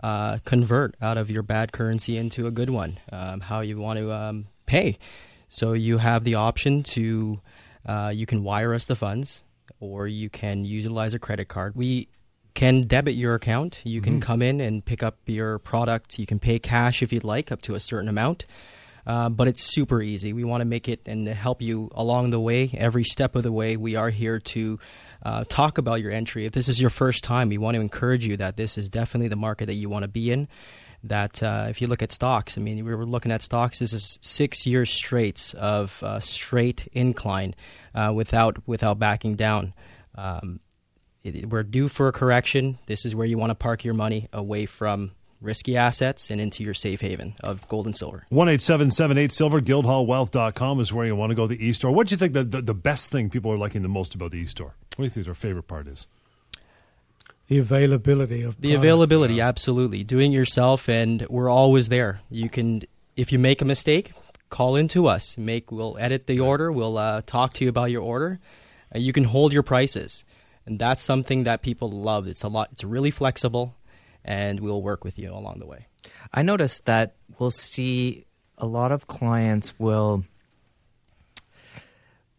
uh, 0.04 0.38
convert 0.46 0.96
out 1.02 1.18
of 1.18 1.32
your 1.32 1.42
bad 1.42 1.72
currency 1.72 2.18
into 2.18 2.46
a 2.46 2.52
good 2.52 2.70
one, 2.70 3.00
um, 3.12 3.42
how 3.42 3.62
you 3.62 3.80
want 3.80 3.98
to 3.98 4.12
um, 4.12 4.48
pay. 4.66 5.00
So 5.50 5.74
you 5.74 5.98
have 5.98 6.24
the 6.24 6.36
option 6.36 6.84
to 6.84 7.42
uh, 7.88 8.12
you 8.14 8.26
can 8.26 8.44
wire 8.44 8.74
us 8.74 8.86
the 8.86 8.96
funds, 8.96 9.44
or 9.80 10.08
you 10.08 10.30
can 10.30 10.66
utilize 10.66 11.14
a 11.14 11.20
credit 11.20 11.48
card. 11.48 11.76
We 11.76 12.10
can 12.54 12.84
debit 12.84 13.16
your 13.16 13.36
account. 13.36 13.82
You 13.84 14.02
can 14.02 14.14
mm-hmm. 14.14 14.22
come 14.22 14.42
in 14.42 14.60
and 14.60 14.84
pick 14.84 15.04
up 15.04 15.18
your 15.26 15.60
product. 15.60 16.20
You 16.20 16.26
can 16.26 16.40
pay 16.40 16.60
cash 16.60 17.02
if 17.02 17.14
you'd 17.14 17.24
like, 17.24 17.52
up 17.52 17.62
to 17.64 17.76
a 17.76 17.80
certain 17.80 18.10
amount. 18.10 18.46
Uh, 19.08 19.30
but 19.30 19.48
it's 19.48 19.64
super 19.64 20.02
easy. 20.02 20.34
We 20.34 20.44
want 20.44 20.60
to 20.60 20.66
make 20.66 20.90
it 20.90 21.00
and 21.06 21.26
help 21.30 21.62
you 21.62 21.90
along 21.96 22.32
the 22.32 22.42
way, 22.42 22.70
every 22.74 23.06
step 23.06 23.38
of 23.38 23.44
the 23.44 23.54
way. 23.54 23.78
We 23.78 23.96
are 23.96 24.10
here 24.10 24.40
to 24.40 24.80
uh, 25.24 25.46
talk 25.48 25.78
about 25.78 26.02
your 26.02 26.12
entry. 26.12 26.46
If 26.46 26.52
this 26.52 26.68
is 26.68 26.82
your 26.82 26.90
first 26.90 27.24
time, 27.24 27.48
we 27.48 27.58
want 27.58 27.76
to 27.76 27.82
encourage 27.82 28.26
you 28.26 28.36
that 28.38 28.58
this 28.58 28.78
is 28.78 28.90
definitely 28.90 29.30
the 29.30 29.38
market 29.38 29.68
that 29.68 29.76
you 29.76 29.88
want 29.88 30.04
to 30.04 30.10
be 30.10 30.30
in. 30.30 30.50
That 31.06 31.42
uh, 31.42 31.68
if 31.70 31.80
you 31.80 31.88
look 31.88 32.02
at 32.02 32.12
stocks, 32.12 32.58
I 32.58 32.62
mean, 32.62 32.84
we 32.84 32.94
were 32.94 33.06
looking 33.06 33.32
at 33.32 33.42
stocks. 33.42 33.80
This 33.80 33.94
is 33.94 34.20
six 34.22 34.66
years 34.66 34.90
straight 34.90 35.56
of 35.58 36.04
uh, 36.04 36.20
straight 36.20 36.90
incline 36.92 37.56
uh, 37.96 38.12
without 38.14 38.68
without 38.68 39.00
backing 39.00 39.36
down. 39.36 39.74
Um, 40.16 40.60
we're 41.24 41.64
due 41.64 41.88
for 41.88 42.10
a 42.10 42.12
correction. 42.12 42.80
This 42.88 43.06
is 43.06 43.16
where 43.16 43.28
you 43.28 43.38
want 43.38 43.52
to 43.52 43.56
park 43.56 43.86
your 43.86 43.94
money 43.94 44.28
away 44.34 44.66
from 44.66 45.12
risky 45.42 45.78
assets 45.78 46.30
and 46.30 46.42
into 46.42 46.64
your 46.64 46.74
safe 46.74 47.02
haven 47.02 47.36
of 47.44 47.68
gold 47.68 47.86
and 47.86 47.96
silver. 47.96 48.26
1 48.30 48.60
silver, 48.60 49.62
guildhallwealth.com 49.62 50.80
is 50.80 50.94
where 50.94 51.06
you 51.06 51.16
want 51.16 51.32
to 51.32 51.36
go, 51.36 51.48
the 51.48 51.64
e 51.64 51.74
store. 51.74 51.92
What 51.92 52.08
do 52.08 52.14
you 52.14 52.18
think 52.18 52.34
the, 52.34 52.44
the, 52.44 52.62
the, 52.62 52.74
best 52.74 53.12
thing 53.12 53.30
people 53.30 53.52
are 53.52 53.58
liking 53.58 53.82
the 53.82 53.88
most 53.88 54.16
about 54.16 54.32
the 54.32 54.38
e 54.38 54.46
store? 54.46 54.76
What 54.96 54.98
do 54.98 55.04
you 55.04 55.10
think 55.10 55.26
their 55.26 55.36
favorite 55.36 55.68
part 55.68 55.88
is? 55.88 56.08
The 57.48 57.60
availability 57.60 58.42
of 58.42 58.60
the 58.60 58.74
availability, 58.74 59.36
yeah. 59.36 59.48
absolutely. 59.48 60.04
Doing 60.04 60.34
yourself, 60.34 60.90
and 60.90 61.26
we're 61.30 61.50
always 61.50 61.88
there. 61.88 62.20
You 62.30 62.50
can, 62.50 62.84
if 63.16 63.32
you 63.32 63.40
make 63.40 63.62
a 63.62 63.66
mistake, 63.66 64.12
call 64.50 64.76
into 64.76 65.08
us. 65.08 65.38
Make 65.38 65.72
we'll 65.72 65.98
edit 65.98 66.28
the 66.28 66.42
order. 66.42 66.74
We'll 66.74 66.98
uh, 66.98 67.22
talk 67.26 67.54
to 67.54 67.64
you 67.64 67.70
about 67.70 67.90
your 67.90 68.02
order. 68.02 68.40
Uh, 68.94 69.00
you 69.00 69.14
can 69.14 69.24
hold 69.24 69.54
your 69.54 69.64
prices, 69.64 70.26
and 70.66 70.78
that's 70.78 71.02
something 71.02 71.46
that 71.46 71.62
people 71.62 71.90
love. 71.90 72.28
It's 72.28 72.44
a 72.44 72.50
lot. 72.50 72.68
It's 72.74 72.84
really 72.84 73.12
flexible 73.12 73.77
and 74.28 74.60
we'll 74.60 74.82
work 74.82 75.04
with 75.04 75.18
you 75.18 75.34
along 75.34 75.60
the 75.60 75.66
way. 75.66 75.88
I 76.34 76.42
noticed 76.42 76.86
that 76.86 77.16
we'll 77.40 77.52
see 77.52 78.26
a 78.58 78.68
lot 78.68 78.92
of 78.92 79.08
clients 79.08 79.74
will 79.80 80.26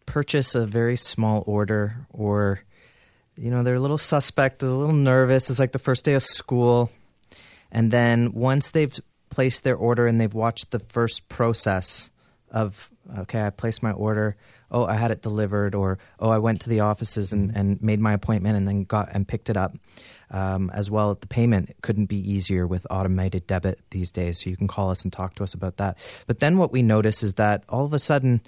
purchase 0.07 0.55
a 0.55 0.67
very 0.67 0.97
small 0.97 1.43
order 1.47 2.07
or 2.11 2.61
you 3.39 3.53
know, 3.53 3.63
they're 3.63 3.77
a 3.77 3.81
little 3.81 3.99
suspect, 3.99 4.63
a 4.63 4.67
little 4.67 4.95
nervous. 4.95 5.49
It's 5.49 5.61
like 5.61 5.71
the 5.71 5.79
first 5.79 6.05
day 6.05 6.15
of 6.15 6.23
school. 6.25 6.91
And 7.71 7.91
then 7.91 8.33
once 8.33 8.71
they've 8.71 8.99
placed 9.31 9.63
their 9.63 9.77
order 9.77 10.07
and 10.07 10.21
they've 10.21 10.35
watched 10.35 10.73
the 10.73 10.81
first 10.81 11.29
process 11.29 12.11
of, 12.51 12.91
okay, 13.21 13.43
I 13.43 13.51
placed 13.51 13.83
my 13.83 13.93
order, 13.93 14.37
oh, 14.71 14.87
I 14.87 14.95
had 14.95 15.11
it 15.13 15.23
delivered, 15.23 15.75
or 15.75 15.99
oh, 16.19 16.31
I 16.31 16.39
went 16.39 16.63
to 16.63 16.69
the 16.69 16.81
offices 16.81 17.33
and, 17.33 17.55
and 17.55 17.81
made 17.81 18.01
my 18.01 18.13
appointment 18.13 18.57
and 18.57 18.67
then 18.67 18.85
got 18.85 19.11
and 19.13 19.29
picked 19.29 19.51
it 19.51 19.57
up. 19.57 19.77
Um, 20.31 20.71
as 20.75 20.91
well, 20.91 21.11
at 21.13 21.23
the 21.23 21.27
payment 21.27 21.75
couldn't 21.81 22.07
be 22.07 22.19
easier 22.19 22.67
with 22.67 22.87
automated 22.91 23.47
debit 23.47 23.81
these 23.91 24.13
days. 24.13 24.43
So 24.43 24.51
you 24.51 24.59
can 24.59 24.69
call 24.69 24.91
us 24.91 25.03
and 25.03 25.11
talk 25.11 25.35
to 25.37 25.43
us 25.43 25.55
about 25.55 25.79
that. 25.79 25.97
But 26.27 26.41
then 26.41 26.59
what 26.59 26.71
we 26.71 26.83
notice 26.83 27.23
is 27.23 27.35
that 27.35 27.65
all 27.69 27.87
of 27.87 27.95
a 27.95 27.99
sudden 27.99 28.43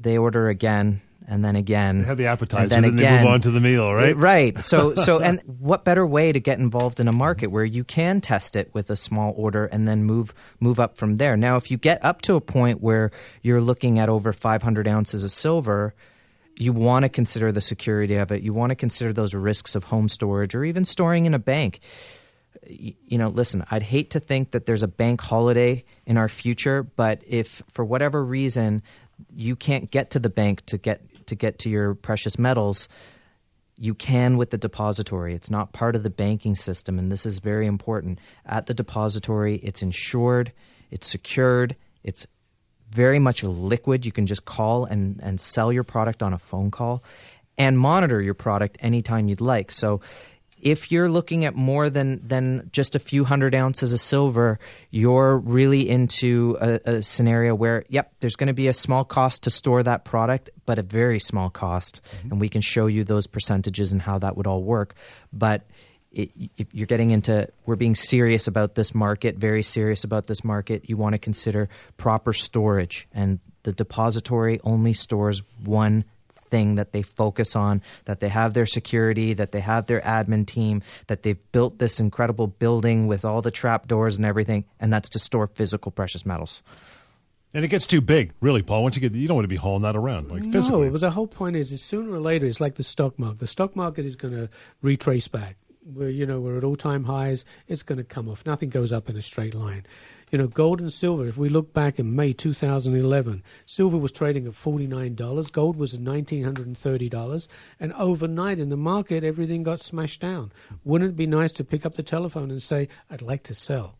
they 0.00 0.16
order 0.16 0.48
again 0.48 1.02
and 1.30 1.44
then 1.44 1.56
again. 1.56 2.02
They 2.02 2.08
have 2.08 2.18
the 2.18 2.26
appetizer, 2.26 2.74
and 2.74 2.84
then, 2.84 2.94
again. 2.98 3.14
they 3.14 3.22
move 3.22 3.30
on 3.30 3.40
to 3.42 3.50
the 3.50 3.60
meal, 3.60 3.94
right? 3.94 4.16
Right. 4.16 4.60
So, 4.62 4.94
so, 4.96 5.20
and 5.20 5.40
what 5.46 5.84
better 5.84 6.06
way 6.06 6.32
to 6.32 6.40
get 6.40 6.58
involved 6.58 6.98
in 6.98 7.08
a 7.08 7.12
market 7.12 7.48
where 7.48 7.64
you 7.64 7.84
can 7.84 8.20
test 8.20 8.56
it 8.56 8.70
with 8.74 8.90
a 8.90 8.96
small 8.96 9.32
order 9.36 9.66
and 9.66 9.86
then 9.86 10.04
move 10.04 10.34
move 10.58 10.80
up 10.80 10.96
from 10.96 11.16
there? 11.16 11.36
Now, 11.36 11.56
if 11.56 11.70
you 11.70 11.78
get 11.78 12.04
up 12.04 12.22
to 12.22 12.34
a 12.34 12.40
point 12.40 12.80
where 12.80 13.12
you're 13.42 13.60
looking 13.60 13.98
at 13.98 14.08
over 14.08 14.32
500 14.32 14.88
ounces 14.88 15.22
of 15.22 15.30
silver, 15.30 15.94
you 16.60 16.72
want 16.72 17.04
to 17.04 17.08
consider 17.08 17.52
the 17.52 17.60
security 17.60 18.16
of 18.16 18.30
it. 18.30 18.42
You 18.42 18.52
want 18.52 18.70
to 18.70 18.76
consider 18.76 19.12
those 19.12 19.34
risks 19.34 19.74
of 19.74 19.84
home 19.84 20.08
storage 20.08 20.54
or 20.54 20.64
even 20.64 20.84
storing 20.84 21.24
in 21.24 21.32
a 21.32 21.38
bank. 21.38 21.80
You 22.66 23.16
know, 23.16 23.28
listen, 23.28 23.64
I'd 23.70 23.82
hate 23.82 24.10
to 24.10 24.20
think 24.20 24.50
that 24.50 24.66
there's 24.66 24.82
a 24.82 24.88
bank 24.88 25.20
holiday 25.20 25.84
in 26.04 26.18
our 26.18 26.28
future, 26.28 26.82
but 26.82 27.22
if 27.26 27.62
for 27.70 27.84
whatever 27.84 28.22
reason 28.22 28.82
you 29.34 29.56
can't 29.56 29.90
get 29.90 30.10
to 30.10 30.18
the 30.18 30.28
bank 30.28 30.66
to 30.66 30.78
get 30.78 31.26
to 31.26 31.34
get 31.34 31.60
to 31.60 31.70
your 31.70 31.94
precious 31.94 32.38
metals, 32.38 32.88
you 33.76 33.94
can 33.94 34.36
with 34.36 34.50
the 34.50 34.58
depository. 34.58 35.34
It's 35.34 35.50
not 35.50 35.72
part 35.72 35.96
of 35.96 36.02
the 36.02 36.10
banking 36.10 36.56
system, 36.56 36.98
and 36.98 37.10
this 37.10 37.24
is 37.24 37.38
very 37.38 37.66
important. 37.66 38.18
At 38.44 38.66
the 38.66 38.74
depository, 38.74 39.56
it's 39.56 39.80
insured, 39.80 40.52
it's 40.90 41.06
secured, 41.06 41.76
it's 42.02 42.26
very 42.90 43.18
much 43.18 43.42
liquid. 43.42 44.04
You 44.04 44.12
can 44.12 44.26
just 44.26 44.44
call 44.44 44.84
and, 44.84 45.20
and 45.22 45.40
sell 45.40 45.72
your 45.72 45.84
product 45.84 46.22
on 46.22 46.32
a 46.32 46.38
phone 46.38 46.70
call 46.70 47.02
and 47.56 47.78
monitor 47.78 48.20
your 48.20 48.34
product 48.34 48.76
anytime 48.80 49.28
you'd 49.28 49.40
like. 49.40 49.70
So 49.70 50.00
if 50.62 50.92
you're 50.92 51.08
looking 51.08 51.46
at 51.46 51.54
more 51.54 51.88
than 51.88 52.20
than 52.26 52.68
just 52.70 52.94
a 52.94 52.98
few 52.98 53.24
hundred 53.24 53.54
ounces 53.54 53.92
of 53.92 54.00
silver, 54.00 54.58
you're 54.90 55.38
really 55.38 55.88
into 55.88 56.56
a, 56.60 56.80
a 56.84 57.02
scenario 57.02 57.54
where, 57.54 57.84
yep, 57.88 58.12
there's 58.20 58.36
going 58.36 58.48
to 58.48 58.52
be 58.52 58.68
a 58.68 58.74
small 58.74 59.04
cost 59.04 59.44
to 59.44 59.50
store 59.50 59.82
that 59.82 60.04
product, 60.04 60.50
but 60.66 60.78
a 60.78 60.82
very 60.82 61.18
small 61.18 61.48
cost, 61.48 62.02
mm-hmm. 62.16 62.32
and 62.32 62.40
we 62.40 62.48
can 62.48 62.60
show 62.60 62.86
you 62.86 63.04
those 63.04 63.26
percentages 63.26 63.92
and 63.92 64.02
how 64.02 64.18
that 64.18 64.36
would 64.36 64.46
all 64.46 64.62
work. 64.62 64.94
But 65.32 65.62
it, 66.12 66.30
if 66.56 66.74
you're 66.74 66.86
getting 66.86 67.10
into, 67.10 67.48
we're 67.66 67.76
being 67.76 67.94
serious 67.94 68.46
about 68.46 68.74
this 68.74 68.94
market, 68.94 69.36
very 69.36 69.62
serious 69.62 70.04
about 70.04 70.26
this 70.26 70.42
market. 70.44 70.88
You 70.88 70.96
want 70.96 71.14
to 71.14 71.18
consider 71.18 71.68
proper 71.96 72.32
storage, 72.32 73.08
and 73.12 73.38
the 73.62 73.72
depository 73.72 74.60
only 74.64 74.92
stores 74.92 75.42
one 75.64 76.04
thing 76.50 76.74
that 76.74 76.92
they 76.92 77.02
focus 77.02 77.54
on, 77.54 77.80
that 78.06 78.20
they 78.20 78.28
have 78.28 78.54
their 78.54 78.66
security, 78.66 79.34
that 79.34 79.52
they 79.52 79.60
have 79.60 79.86
their 79.86 80.00
admin 80.00 80.46
team, 80.46 80.82
that 81.06 81.22
they've 81.22 81.38
built 81.52 81.78
this 81.78 82.00
incredible 82.00 82.48
building 82.48 83.06
with 83.06 83.24
all 83.24 83.40
the 83.40 83.52
trap 83.52 83.86
doors 83.86 84.16
and 84.16 84.26
everything, 84.26 84.64
and 84.80 84.92
that's 84.92 85.08
to 85.10 85.18
store 85.18 85.46
physical 85.46 85.92
precious 85.92 86.26
metals. 86.26 86.62
And 87.52 87.64
it 87.64 87.68
gets 87.68 87.86
too 87.86 88.00
big, 88.00 88.32
really, 88.40 88.62
Paul. 88.62 88.82
Once 88.82 88.94
you 88.94 89.00
get, 89.00 89.12
you 89.12 89.26
don't 89.26 89.36
want 89.36 89.44
to 89.44 89.48
be 89.48 89.56
hauling 89.56 89.82
that 89.82 89.96
around 89.96 90.30
like 90.30 90.44
physically. 90.52 90.86
No, 90.86 90.90
but 90.92 91.00
the 91.00 91.10
whole 91.10 91.26
point 91.26 91.56
is, 91.56 91.72
is 91.72 91.82
sooner 91.82 92.12
or 92.12 92.20
later, 92.20 92.46
it's 92.46 92.60
like 92.60 92.76
the 92.76 92.84
stock 92.84 93.18
market. 93.18 93.40
The 93.40 93.48
stock 93.48 93.74
market 93.74 94.06
is 94.06 94.14
going 94.14 94.34
to 94.34 94.48
retrace 94.82 95.26
back. 95.26 95.56
We're, 95.84 96.10
you 96.10 96.26
know, 96.26 96.40
we're 96.40 96.58
at 96.58 96.64
all-time 96.64 97.04
highs. 97.04 97.44
It's 97.66 97.82
going 97.82 97.98
to 97.98 98.04
come 98.04 98.28
off. 98.28 98.44
Nothing 98.44 98.68
goes 98.68 98.92
up 98.92 99.08
in 99.08 99.16
a 99.16 99.22
straight 99.22 99.54
line. 99.54 99.86
You 100.30 100.38
know, 100.38 100.46
gold 100.46 100.80
and 100.80 100.92
silver, 100.92 101.26
if 101.26 101.36
we 101.36 101.48
look 101.48 101.72
back 101.72 101.98
in 101.98 102.14
May 102.14 102.32
2011, 102.32 103.42
silver 103.66 103.96
was 103.96 104.12
trading 104.12 104.46
at 104.46 104.52
$49, 104.52 105.52
gold 105.52 105.76
was 105.76 105.94
at 105.94 106.00
$1,930, 106.00 107.48
and 107.80 107.92
overnight 107.94 108.58
in 108.58 108.68
the 108.68 108.76
market, 108.76 109.24
everything 109.24 109.62
got 109.62 109.80
smashed 109.80 110.20
down. 110.20 110.52
Wouldn't 110.84 111.10
it 111.10 111.16
be 111.16 111.26
nice 111.26 111.52
to 111.52 111.64
pick 111.64 111.84
up 111.84 111.94
the 111.94 112.02
telephone 112.02 112.50
and 112.50 112.62
say, 112.62 112.88
I'd 113.10 113.22
like 113.22 113.42
to 113.44 113.54
sell? 113.54 113.99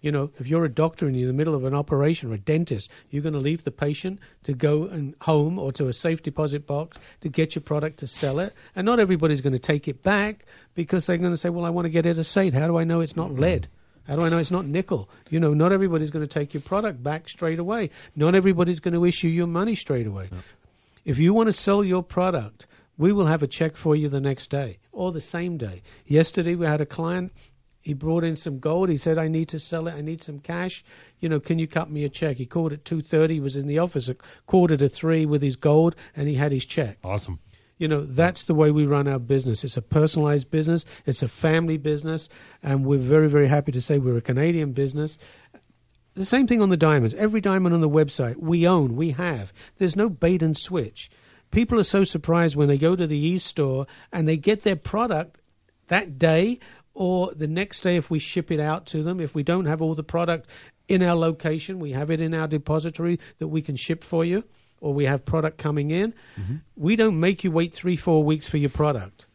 You 0.00 0.12
know, 0.12 0.30
if 0.38 0.46
you're 0.46 0.64
a 0.64 0.68
doctor 0.68 1.06
and 1.06 1.16
you're 1.16 1.28
in 1.28 1.34
the 1.34 1.38
middle 1.38 1.54
of 1.54 1.64
an 1.64 1.74
operation 1.74 2.30
or 2.30 2.34
a 2.34 2.38
dentist, 2.38 2.88
you're 3.10 3.22
going 3.22 3.32
to 3.32 3.40
leave 3.40 3.64
the 3.64 3.72
patient 3.72 4.20
to 4.44 4.52
go 4.52 4.84
and 4.84 5.14
home 5.22 5.58
or 5.58 5.72
to 5.72 5.88
a 5.88 5.92
safe 5.92 6.22
deposit 6.22 6.66
box 6.66 6.98
to 7.20 7.28
get 7.28 7.54
your 7.54 7.62
product 7.62 7.98
to 7.98 8.06
sell 8.06 8.38
it. 8.38 8.54
And 8.76 8.84
not 8.84 9.00
everybody's 9.00 9.40
going 9.40 9.54
to 9.54 9.58
take 9.58 9.88
it 9.88 10.02
back 10.02 10.44
because 10.74 11.06
they're 11.06 11.16
going 11.16 11.32
to 11.32 11.38
say, 11.38 11.50
well, 11.50 11.64
I 11.64 11.70
want 11.70 11.86
to 11.86 11.90
get 11.90 12.06
it 12.06 12.16
a 12.16 12.24
safe. 12.24 12.54
How 12.54 12.68
do 12.68 12.78
I 12.78 12.84
know 12.84 13.00
it's 13.00 13.16
not 13.16 13.30
mm-hmm. 13.30 13.40
lead? 13.40 13.68
How 14.06 14.16
do 14.16 14.24
I 14.24 14.30
know 14.30 14.38
it's 14.38 14.50
not 14.50 14.64
nickel? 14.64 15.08
You 15.28 15.38
know, 15.38 15.52
not 15.52 15.70
everybody's 15.70 16.10
going 16.10 16.24
to 16.24 16.32
take 16.32 16.54
your 16.54 16.62
product 16.62 17.02
back 17.02 17.28
straight 17.28 17.58
away. 17.58 17.90
Not 18.16 18.34
everybody's 18.34 18.80
going 18.80 18.94
to 18.94 19.04
issue 19.04 19.28
your 19.28 19.46
money 19.46 19.74
straight 19.74 20.06
away. 20.06 20.30
If 21.04 21.18
you 21.18 21.34
want 21.34 21.48
to 21.48 21.52
sell 21.52 21.84
your 21.84 22.02
product, 22.02 22.66
we 22.96 23.12
will 23.12 23.26
have 23.26 23.42
a 23.42 23.46
check 23.46 23.76
for 23.76 23.94
you 23.94 24.08
the 24.08 24.20
next 24.20 24.48
day 24.48 24.78
or 24.92 25.12
the 25.12 25.20
same 25.20 25.58
day. 25.58 25.82
Yesterday, 26.06 26.54
we 26.54 26.66
had 26.66 26.80
a 26.80 26.86
client. 26.86 27.32
He 27.88 27.94
brought 27.94 28.22
in 28.22 28.36
some 28.36 28.58
gold. 28.58 28.90
He 28.90 28.98
said, 28.98 29.16
"I 29.16 29.28
need 29.28 29.48
to 29.48 29.58
sell 29.58 29.88
it. 29.88 29.94
I 29.94 30.02
need 30.02 30.22
some 30.22 30.40
cash. 30.40 30.84
You 31.20 31.30
know, 31.30 31.40
can 31.40 31.58
you 31.58 31.66
cut 31.66 31.90
me 31.90 32.04
a 32.04 32.10
check?" 32.10 32.36
He 32.36 32.44
called 32.44 32.74
at 32.74 32.84
two 32.84 33.00
thirty. 33.00 33.34
He 33.34 33.40
was 33.40 33.56
in 33.56 33.66
the 33.66 33.78
office 33.78 34.10
at 34.10 34.18
quarter 34.46 34.76
to 34.76 34.90
three 34.90 35.24
with 35.24 35.40
his 35.40 35.56
gold, 35.56 35.96
and 36.14 36.28
he 36.28 36.34
had 36.34 36.52
his 36.52 36.66
check. 36.66 36.98
Awesome. 37.02 37.38
You 37.78 37.88
know, 37.88 38.04
that's 38.04 38.44
the 38.44 38.52
way 38.52 38.70
we 38.70 38.84
run 38.84 39.08
our 39.08 39.18
business. 39.18 39.64
It's 39.64 39.78
a 39.78 39.80
personalized 39.80 40.50
business, 40.50 40.84
it's 41.06 41.22
a 41.22 41.28
family 41.28 41.78
business, 41.78 42.28
and 42.62 42.84
we're 42.84 42.98
very, 42.98 43.30
very 43.30 43.48
happy 43.48 43.72
to 43.72 43.80
say 43.80 43.98
we're 43.98 44.18
a 44.18 44.20
Canadian 44.20 44.72
business. 44.72 45.16
The 46.12 46.26
same 46.26 46.46
thing 46.46 46.60
on 46.60 46.68
the 46.68 46.76
diamonds. 46.76 47.14
Every 47.14 47.40
diamond 47.40 47.74
on 47.74 47.80
the 47.80 47.88
website 47.88 48.36
we 48.36 48.68
own, 48.68 48.96
we 48.96 49.12
have. 49.12 49.50
There's 49.78 49.96
no 49.96 50.10
bait 50.10 50.42
and 50.42 50.58
switch. 50.58 51.10
People 51.50 51.80
are 51.80 51.84
so 51.84 52.04
surprised 52.04 52.54
when 52.54 52.68
they 52.68 52.76
go 52.76 52.94
to 52.96 53.06
the 53.06 53.16
e 53.16 53.38
store 53.38 53.86
and 54.12 54.28
they 54.28 54.36
get 54.36 54.62
their 54.62 54.76
product 54.76 55.40
that 55.86 56.18
day 56.18 56.58
or 56.98 57.32
the 57.32 57.46
next 57.46 57.82
day 57.82 57.94
if 57.94 58.10
we 58.10 58.18
ship 58.18 58.50
it 58.50 58.58
out 58.58 58.84
to 58.84 59.04
them. 59.04 59.20
If 59.20 59.32
we 59.32 59.44
don't 59.44 59.66
have 59.66 59.80
all 59.80 59.94
the 59.94 60.02
product 60.02 60.48
in 60.88 61.00
our 61.00 61.14
location, 61.14 61.78
we 61.78 61.92
have 61.92 62.10
it 62.10 62.20
in 62.20 62.34
our 62.34 62.48
depository 62.48 63.20
that 63.38 63.46
we 63.46 63.62
can 63.62 63.76
ship 63.76 64.02
for 64.02 64.24
you 64.24 64.42
or 64.80 64.92
we 64.92 65.04
have 65.04 65.24
product 65.24 65.58
coming 65.58 65.92
in, 65.92 66.12
mm-hmm. 66.36 66.56
we 66.74 66.96
don't 66.96 67.18
make 67.20 67.44
you 67.44 67.52
wait 67.52 67.72
three, 67.72 67.94
four 67.94 68.24
weeks 68.24 68.48
for 68.48 68.56
your 68.56 68.70
product. 68.70 69.26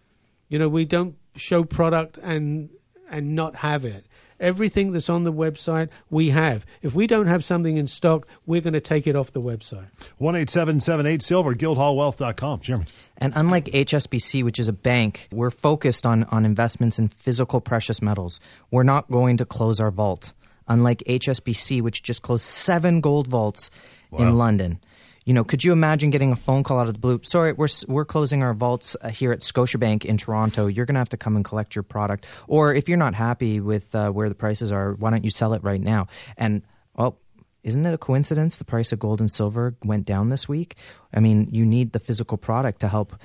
You 0.50 0.60
know, 0.60 0.68
we 0.68 0.84
don't 0.84 1.16
show 1.38 1.64
product 1.64 2.18
and 2.22 2.70
and 3.10 3.34
not 3.34 3.56
have 3.56 3.86
it. 3.86 4.06
Everything 4.44 4.92
that's 4.92 5.10
on 5.10 5.24
the 5.24 5.32
website, 5.32 5.88
we 6.10 6.30
have. 6.30 6.66
If 6.82 6.94
we 6.94 7.08
don't 7.08 7.28
have 7.28 7.46
something 7.46 7.78
in 7.78 7.88
stock, 7.88 8.28
we're 8.46 8.60
going 8.60 8.74
to 8.74 8.82
take 8.82 9.08
it 9.08 9.16
off 9.16 9.32
the 9.32 9.42
website. 9.42 9.88
1 10.18 10.36
877 10.36 11.22
Silver, 11.22 11.56
guildhallwealth.com. 11.56 12.60
Jeremy. 12.60 12.86
And 13.18 13.32
unlike 13.38 13.66
HSBC, 13.66 14.44
which 14.44 14.60
is 14.60 14.68
a 14.68 14.74
bank, 14.74 15.30
we're 15.32 15.50
focused 15.50 16.06
on, 16.06 16.26
on 16.26 16.44
investments 16.44 17.00
in 17.00 17.08
physical 17.08 17.62
precious 17.62 18.02
metals. 18.02 18.42
We're 18.70 18.84
not 18.84 19.10
going 19.10 19.38
to 19.38 19.46
close 19.46 19.80
our 19.80 19.92
vault. 19.92 20.34
Unlike 20.68 21.04
HSBC, 21.08 21.82
which 21.82 22.04
just 22.04 22.22
closed 22.22 22.44
seven 22.44 23.00
gold 23.00 23.28
vaults 23.28 23.72
wow. 24.12 24.20
in 24.20 24.38
London 24.38 24.80
you 25.26 25.34
know, 25.34 25.44
could 25.44 25.64
you 25.64 25.72
imagine 25.72 26.10
getting 26.10 26.32
a 26.32 26.36
phone 26.36 26.64
call 26.64 26.80
out 26.80 26.88
of 26.88 26.94
the 26.94 27.00
blue? 27.00 27.20
Sorry, 27.24 27.54
we're 27.54 27.70
we're 27.88 28.06
closing 28.06 28.44
our 28.44 28.54
vaults 28.54 28.98
uh, 29.02 29.10
here 29.10 29.32
at 29.32 29.40
Scotiabank 29.40 30.04
in 30.04 30.18
Toronto. 30.18 30.68
You're 30.68 30.86
going 30.86 30.96
to 30.96 31.00
have 31.00 31.10
to 31.10 31.18
come 31.18 31.36
and 31.36 31.46
collect 31.46 31.76
your 31.76 31.84
product, 31.84 32.26
or 32.48 32.74
if 32.74 32.90
you're 32.90 32.98
not 32.98 33.16
happy 33.16 33.60
with 33.60 33.96
uh, 33.96 34.10
where 34.10 34.28
the 34.28 34.36
prices 34.36 34.72
are, 34.72 34.94
why 34.94 35.12
don't 35.12 35.24
you 35.24 35.32
sell 35.32 35.54
it 35.54 35.64
right 35.64 35.82
now? 35.82 36.08
And 36.38 36.64
oh, 36.98 37.16
isn't 37.64 37.86
it 37.86 37.94
a 37.94 37.98
coincidence 37.98 38.58
the 38.58 38.66
price 38.66 38.92
of 38.92 39.00
gold 39.00 39.22
and 39.22 39.32
silver 39.32 39.76
went 39.84 40.06
down 40.06 40.30
this 40.30 40.50
week? 40.50 40.76
I 41.14 41.22
mean, 41.22 41.48
you 41.52 41.66
need 41.66 41.94
the 41.94 42.00
physical 42.00 42.38
product 42.38 42.82
to 42.82 42.88
help. 42.88 43.16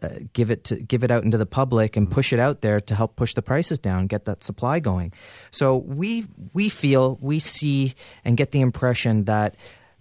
Uh, 0.00 0.10
give 0.32 0.52
it 0.52 0.62
to 0.62 0.76
give 0.76 1.02
it 1.02 1.10
out 1.10 1.24
into 1.24 1.36
the 1.36 1.44
public 1.44 1.96
and 1.96 2.08
push 2.08 2.32
it 2.32 2.38
out 2.38 2.60
there 2.60 2.80
to 2.80 2.94
help 2.94 3.16
push 3.16 3.34
the 3.34 3.42
prices 3.42 3.80
down, 3.80 4.06
get 4.06 4.26
that 4.26 4.44
supply 4.44 4.78
going. 4.78 5.12
So 5.50 5.76
we 5.76 6.24
we 6.52 6.68
feel 6.68 7.18
we 7.20 7.40
see 7.40 7.94
and 8.24 8.36
get 8.36 8.52
the 8.52 8.60
impression 8.60 9.24
that 9.24 9.56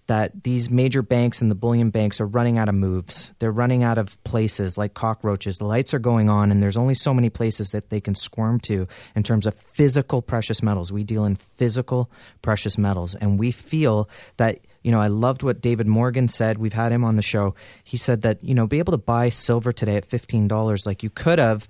that 0.07 0.43
these 0.43 0.69
major 0.69 1.01
banks 1.01 1.41
and 1.41 1.51
the 1.51 1.55
bullion 1.55 1.89
banks 1.89 2.19
are 2.19 2.25
running 2.25 2.57
out 2.57 2.69
of 2.69 2.75
moves. 2.75 3.31
They're 3.39 3.51
running 3.51 3.83
out 3.83 3.97
of 3.97 4.21
places 4.23 4.77
like 4.77 4.93
cockroaches. 4.93 5.57
The 5.57 5.65
lights 5.65 5.93
are 5.93 5.99
going 5.99 6.29
on, 6.29 6.51
and 6.51 6.63
there's 6.63 6.77
only 6.77 6.93
so 6.93 7.13
many 7.13 7.29
places 7.29 7.71
that 7.71 7.89
they 7.89 8.01
can 8.01 8.15
squirm 8.15 8.59
to 8.61 8.87
in 9.15 9.23
terms 9.23 9.45
of 9.45 9.53
physical 9.53 10.21
precious 10.21 10.63
metals. 10.63 10.91
We 10.91 11.03
deal 11.03 11.25
in 11.25 11.35
physical 11.35 12.09
precious 12.41 12.77
metals, 12.77 13.15
and 13.15 13.39
we 13.39 13.51
feel 13.51 14.09
that. 14.37 14.59
You 14.83 14.91
know, 14.91 15.01
I 15.01 15.07
loved 15.07 15.43
what 15.43 15.59
David 15.59 15.85
Morgan 15.85 16.29
said. 16.29 16.59
We've 16.59 16.71
had 16.71 16.93
him 16.93 17.03
on 17.03 17.17
the 17.17 17.21
show. 17.21 17.55
He 17.83 17.97
said 17.97 18.21
that, 18.21 18.41
you 18.41 18.55
know, 18.55 18.67
be 18.67 18.79
able 18.79 18.91
to 18.91 18.97
buy 18.97 19.27
silver 19.27 19.73
today 19.73 19.97
at 19.97 20.07
$15 20.07 20.85
like 20.85 21.03
you 21.03 21.09
could 21.09 21.39
have 21.39 21.67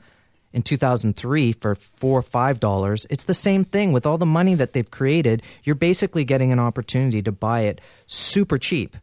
in 0.53 0.61
2003 0.61 1.53
for 1.53 1.75
four 1.75 2.19
or 2.19 2.23
five 2.23 2.59
dollars 2.59 3.05
it's 3.09 3.25
the 3.25 3.33
same 3.33 3.63
thing 3.63 3.91
with 3.91 4.05
all 4.05 4.17
the 4.17 4.25
money 4.25 4.55
that 4.55 4.73
they've 4.73 4.91
created 4.91 5.41
you're 5.63 5.75
basically 5.75 6.23
getting 6.23 6.51
an 6.51 6.59
opportunity 6.59 7.21
to 7.21 7.31
buy 7.31 7.61
it 7.61 7.81
super 8.05 8.57
cheap 8.57 8.95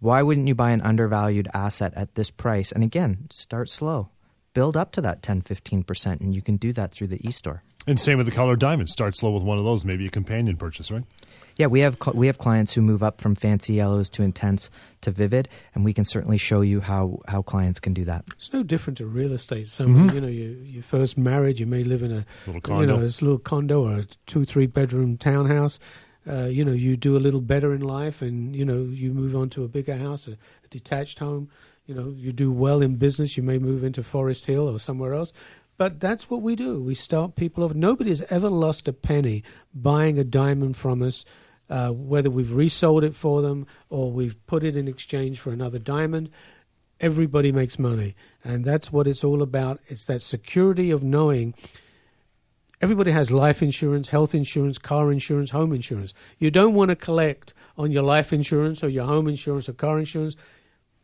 why 0.00 0.22
wouldn't 0.22 0.48
you 0.48 0.54
buy 0.54 0.70
an 0.70 0.80
undervalued 0.80 1.48
asset 1.54 1.92
at 1.96 2.14
this 2.14 2.30
price 2.30 2.72
and 2.72 2.84
again 2.84 3.26
start 3.30 3.68
slow 3.68 4.08
build 4.56 4.74
up 4.74 4.90
to 4.90 5.02
that 5.02 5.20
10, 5.20 5.42
15%. 5.42 6.20
And 6.22 6.34
you 6.34 6.40
can 6.40 6.56
do 6.56 6.72
that 6.72 6.90
through 6.90 7.08
the 7.08 7.28
e-store. 7.28 7.62
And 7.86 8.00
same 8.00 8.16
with 8.16 8.26
the 8.26 8.32
colored 8.32 8.58
diamonds. 8.58 8.90
Start 8.90 9.14
slow 9.14 9.32
with 9.32 9.42
one 9.42 9.58
of 9.58 9.64
those, 9.64 9.84
maybe 9.84 10.06
a 10.06 10.10
companion 10.10 10.56
purchase, 10.56 10.90
right? 10.90 11.04
Yeah, 11.56 11.68
we 11.68 11.80
have 11.80 11.96
we 12.14 12.26
have 12.26 12.36
clients 12.36 12.74
who 12.74 12.82
move 12.82 13.02
up 13.02 13.20
from 13.20 13.34
fancy 13.34 13.72
yellows 13.74 14.10
to 14.10 14.22
intense 14.22 14.68
to 15.00 15.10
vivid, 15.10 15.48
and 15.74 15.84
we 15.84 15.94
can 15.94 16.04
certainly 16.04 16.36
show 16.36 16.60
you 16.60 16.80
how, 16.80 17.20
how 17.28 17.40
clients 17.40 17.80
can 17.80 17.94
do 17.94 18.04
that. 18.04 18.24
It's 18.36 18.52
no 18.52 18.62
different 18.62 18.98
to 18.98 19.06
real 19.06 19.32
estate. 19.32 19.68
Some 19.68 20.10
you 20.10 20.20
know, 20.20 20.28
you 20.28 20.60
you 20.62 20.82
first 20.82 21.16
married, 21.16 21.58
you 21.58 21.66
may 21.66 21.82
live 21.82 22.02
in 22.02 22.12
a 22.12 22.26
Little 22.46 22.54
you 22.56 22.60
condo. 22.60 22.86
know, 22.86 23.00
this 23.00 23.22
little 23.22 23.38
condo 23.38 23.84
or 23.84 23.92
a 24.00 24.04
two 24.26 24.44
three 24.44 24.66
bedroom 24.66 25.16
townhouse. 25.16 25.78
Uh, 26.28 26.46
you 26.46 26.64
know, 26.64 26.72
you 26.72 26.96
do 26.96 27.16
a 27.16 27.20
little 27.20 27.40
better 27.40 27.72
in 27.72 27.80
life, 27.80 28.20
and 28.20 28.54
you 28.54 28.64
know, 28.64 28.82
you 28.82 29.12
move 29.12 29.34
on 29.34 29.48
to 29.50 29.64
a 29.64 29.68
bigger 29.68 29.96
house, 29.96 30.26
a, 30.28 30.32
a 30.32 30.68
detached 30.68 31.20
home. 31.20 31.48
You 31.86 31.94
know, 31.94 32.12
you 32.16 32.32
do 32.32 32.50
well 32.52 32.82
in 32.82 32.96
business, 32.96 33.36
you 33.36 33.44
may 33.44 33.58
move 33.58 33.84
into 33.84 34.02
Forest 34.02 34.44
Hill 34.46 34.68
or 34.68 34.78
somewhere 34.80 35.14
else. 35.14 35.32
But 35.78 36.00
that's 36.00 36.28
what 36.28 36.42
we 36.42 36.56
do. 36.56 36.82
We 36.82 36.94
start 36.94 37.36
people 37.36 37.62
off. 37.62 37.74
Nobody 37.74 38.10
has 38.10 38.22
ever 38.28 38.48
lost 38.50 38.88
a 38.88 38.92
penny 38.92 39.44
buying 39.74 40.18
a 40.18 40.24
diamond 40.24 40.76
from 40.76 41.02
us, 41.02 41.24
uh, 41.68 41.90
whether 41.90 42.30
we've 42.30 42.52
resold 42.52 43.04
it 43.04 43.14
for 43.14 43.42
them 43.42 43.66
or 43.90 44.10
we've 44.10 44.44
put 44.46 44.64
it 44.64 44.76
in 44.76 44.88
exchange 44.88 45.40
for 45.40 45.50
another 45.50 45.78
diamond. 45.78 46.30
Everybody 47.00 47.52
makes 47.52 47.78
money. 47.78 48.14
And 48.44 48.64
that's 48.64 48.92
what 48.92 49.06
it's 49.06 49.24
all 49.24 49.42
about. 49.42 49.80
It's 49.88 50.04
that 50.06 50.22
security 50.22 50.90
of 50.90 51.02
knowing 51.02 51.54
everybody 52.80 53.10
has 53.10 53.30
life 53.30 53.62
insurance, 53.62 54.08
health 54.08 54.34
insurance, 54.34 54.78
car 54.78 55.10
insurance, 55.10 55.50
home 55.50 55.72
insurance. 55.72 56.14
You 56.38 56.50
don't 56.50 56.74
want 56.74 56.90
to 56.90 56.96
collect 56.96 57.54
on 57.76 57.90
your 57.90 58.02
life 58.02 58.32
insurance 58.32 58.82
or 58.82 58.88
your 58.88 59.06
home 59.06 59.28
insurance 59.28 59.68
or 59.68 59.72
car 59.72 59.98
insurance, 59.98 60.36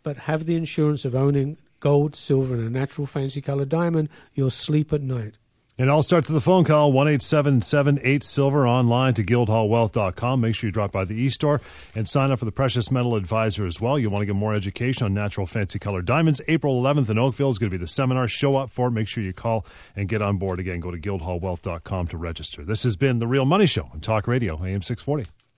but 0.03 0.17
have 0.17 0.47
the 0.47 0.57
insurance 0.57 1.05
of 1.05 1.15
owning 1.15 1.59
gold, 1.81 2.15
silver, 2.15 2.55
and 2.55 2.65
a 2.65 2.71
natural 2.71 3.07
fancy 3.07 3.41
color 3.41 3.65
diamond. 3.65 4.09
You'll 4.35 4.51
sleep 4.51 4.93
at 4.93 5.03
night. 5.03 5.37
It 5.79 5.89
all 5.89 6.03
starts 6.03 6.29
with 6.29 6.37
a 6.37 6.43
phone 6.43 6.65
call, 6.65 6.93
1 6.93 7.09
8 7.09 7.23
Silver, 8.23 8.69
online 8.69 9.15
to 9.15 9.25
guildhallwealth.com. 9.25 10.41
Make 10.41 10.55
sure 10.55 10.69
you 10.69 10.73
drop 10.73 10.93
by 10.93 11.07
the 11.07 11.15
e 11.15 11.31
store 11.31 11.63
and 11.95 12.07
sign 12.07 12.31
up 12.31 12.41
for 12.41 12.45
the 12.45 12.53
Precious 12.53 12.91
Metal 12.91 13.17
Advisor 13.17 13.65
as 13.65 13.81
well. 13.81 13.99
You 13.99 14.11
want 14.11 14.21
to 14.23 14.27
get 14.27 14.37
more 14.37 14.55
education 14.55 15.07
on 15.07 15.15
natural 15.15 15.47
fancy 15.47 15.79
color 15.79 16.03
diamonds. 16.03 16.43
April 16.47 16.83
11th 16.83 17.09
in 17.09 17.19
Oakville 17.19 17.51
is 17.51 17.59
going 17.59 17.71
to 17.71 17.79
be 17.79 17.83
the 17.83 17.89
seminar. 17.89 18.29
Show 18.29 18.57
up 18.57 18.71
for 18.71 18.89
it. 18.89 18.91
Make 18.91 19.09
sure 19.09 19.25
you 19.25 19.33
call 19.33 19.65
and 19.97 20.11
get 20.11 20.21
on 20.21 20.37
board 20.37 20.61
again. 20.61 20.79
Go 20.79 20.91
to 20.91 20.99
guildhallwealth.com 20.99 22.09
to 22.09 22.17
register. 22.19 22.65
This 22.65 22.83
has 22.83 22.97
been 22.97 23.19
The 23.19 23.27
Real 23.27 23.47
Money 23.47 23.67
Show 23.67 23.89
on 23.95 24.01
Talk 24.01 24.29
Radio, 24.29 24.63
AM 24.63 24.83
640. 24.83 25.42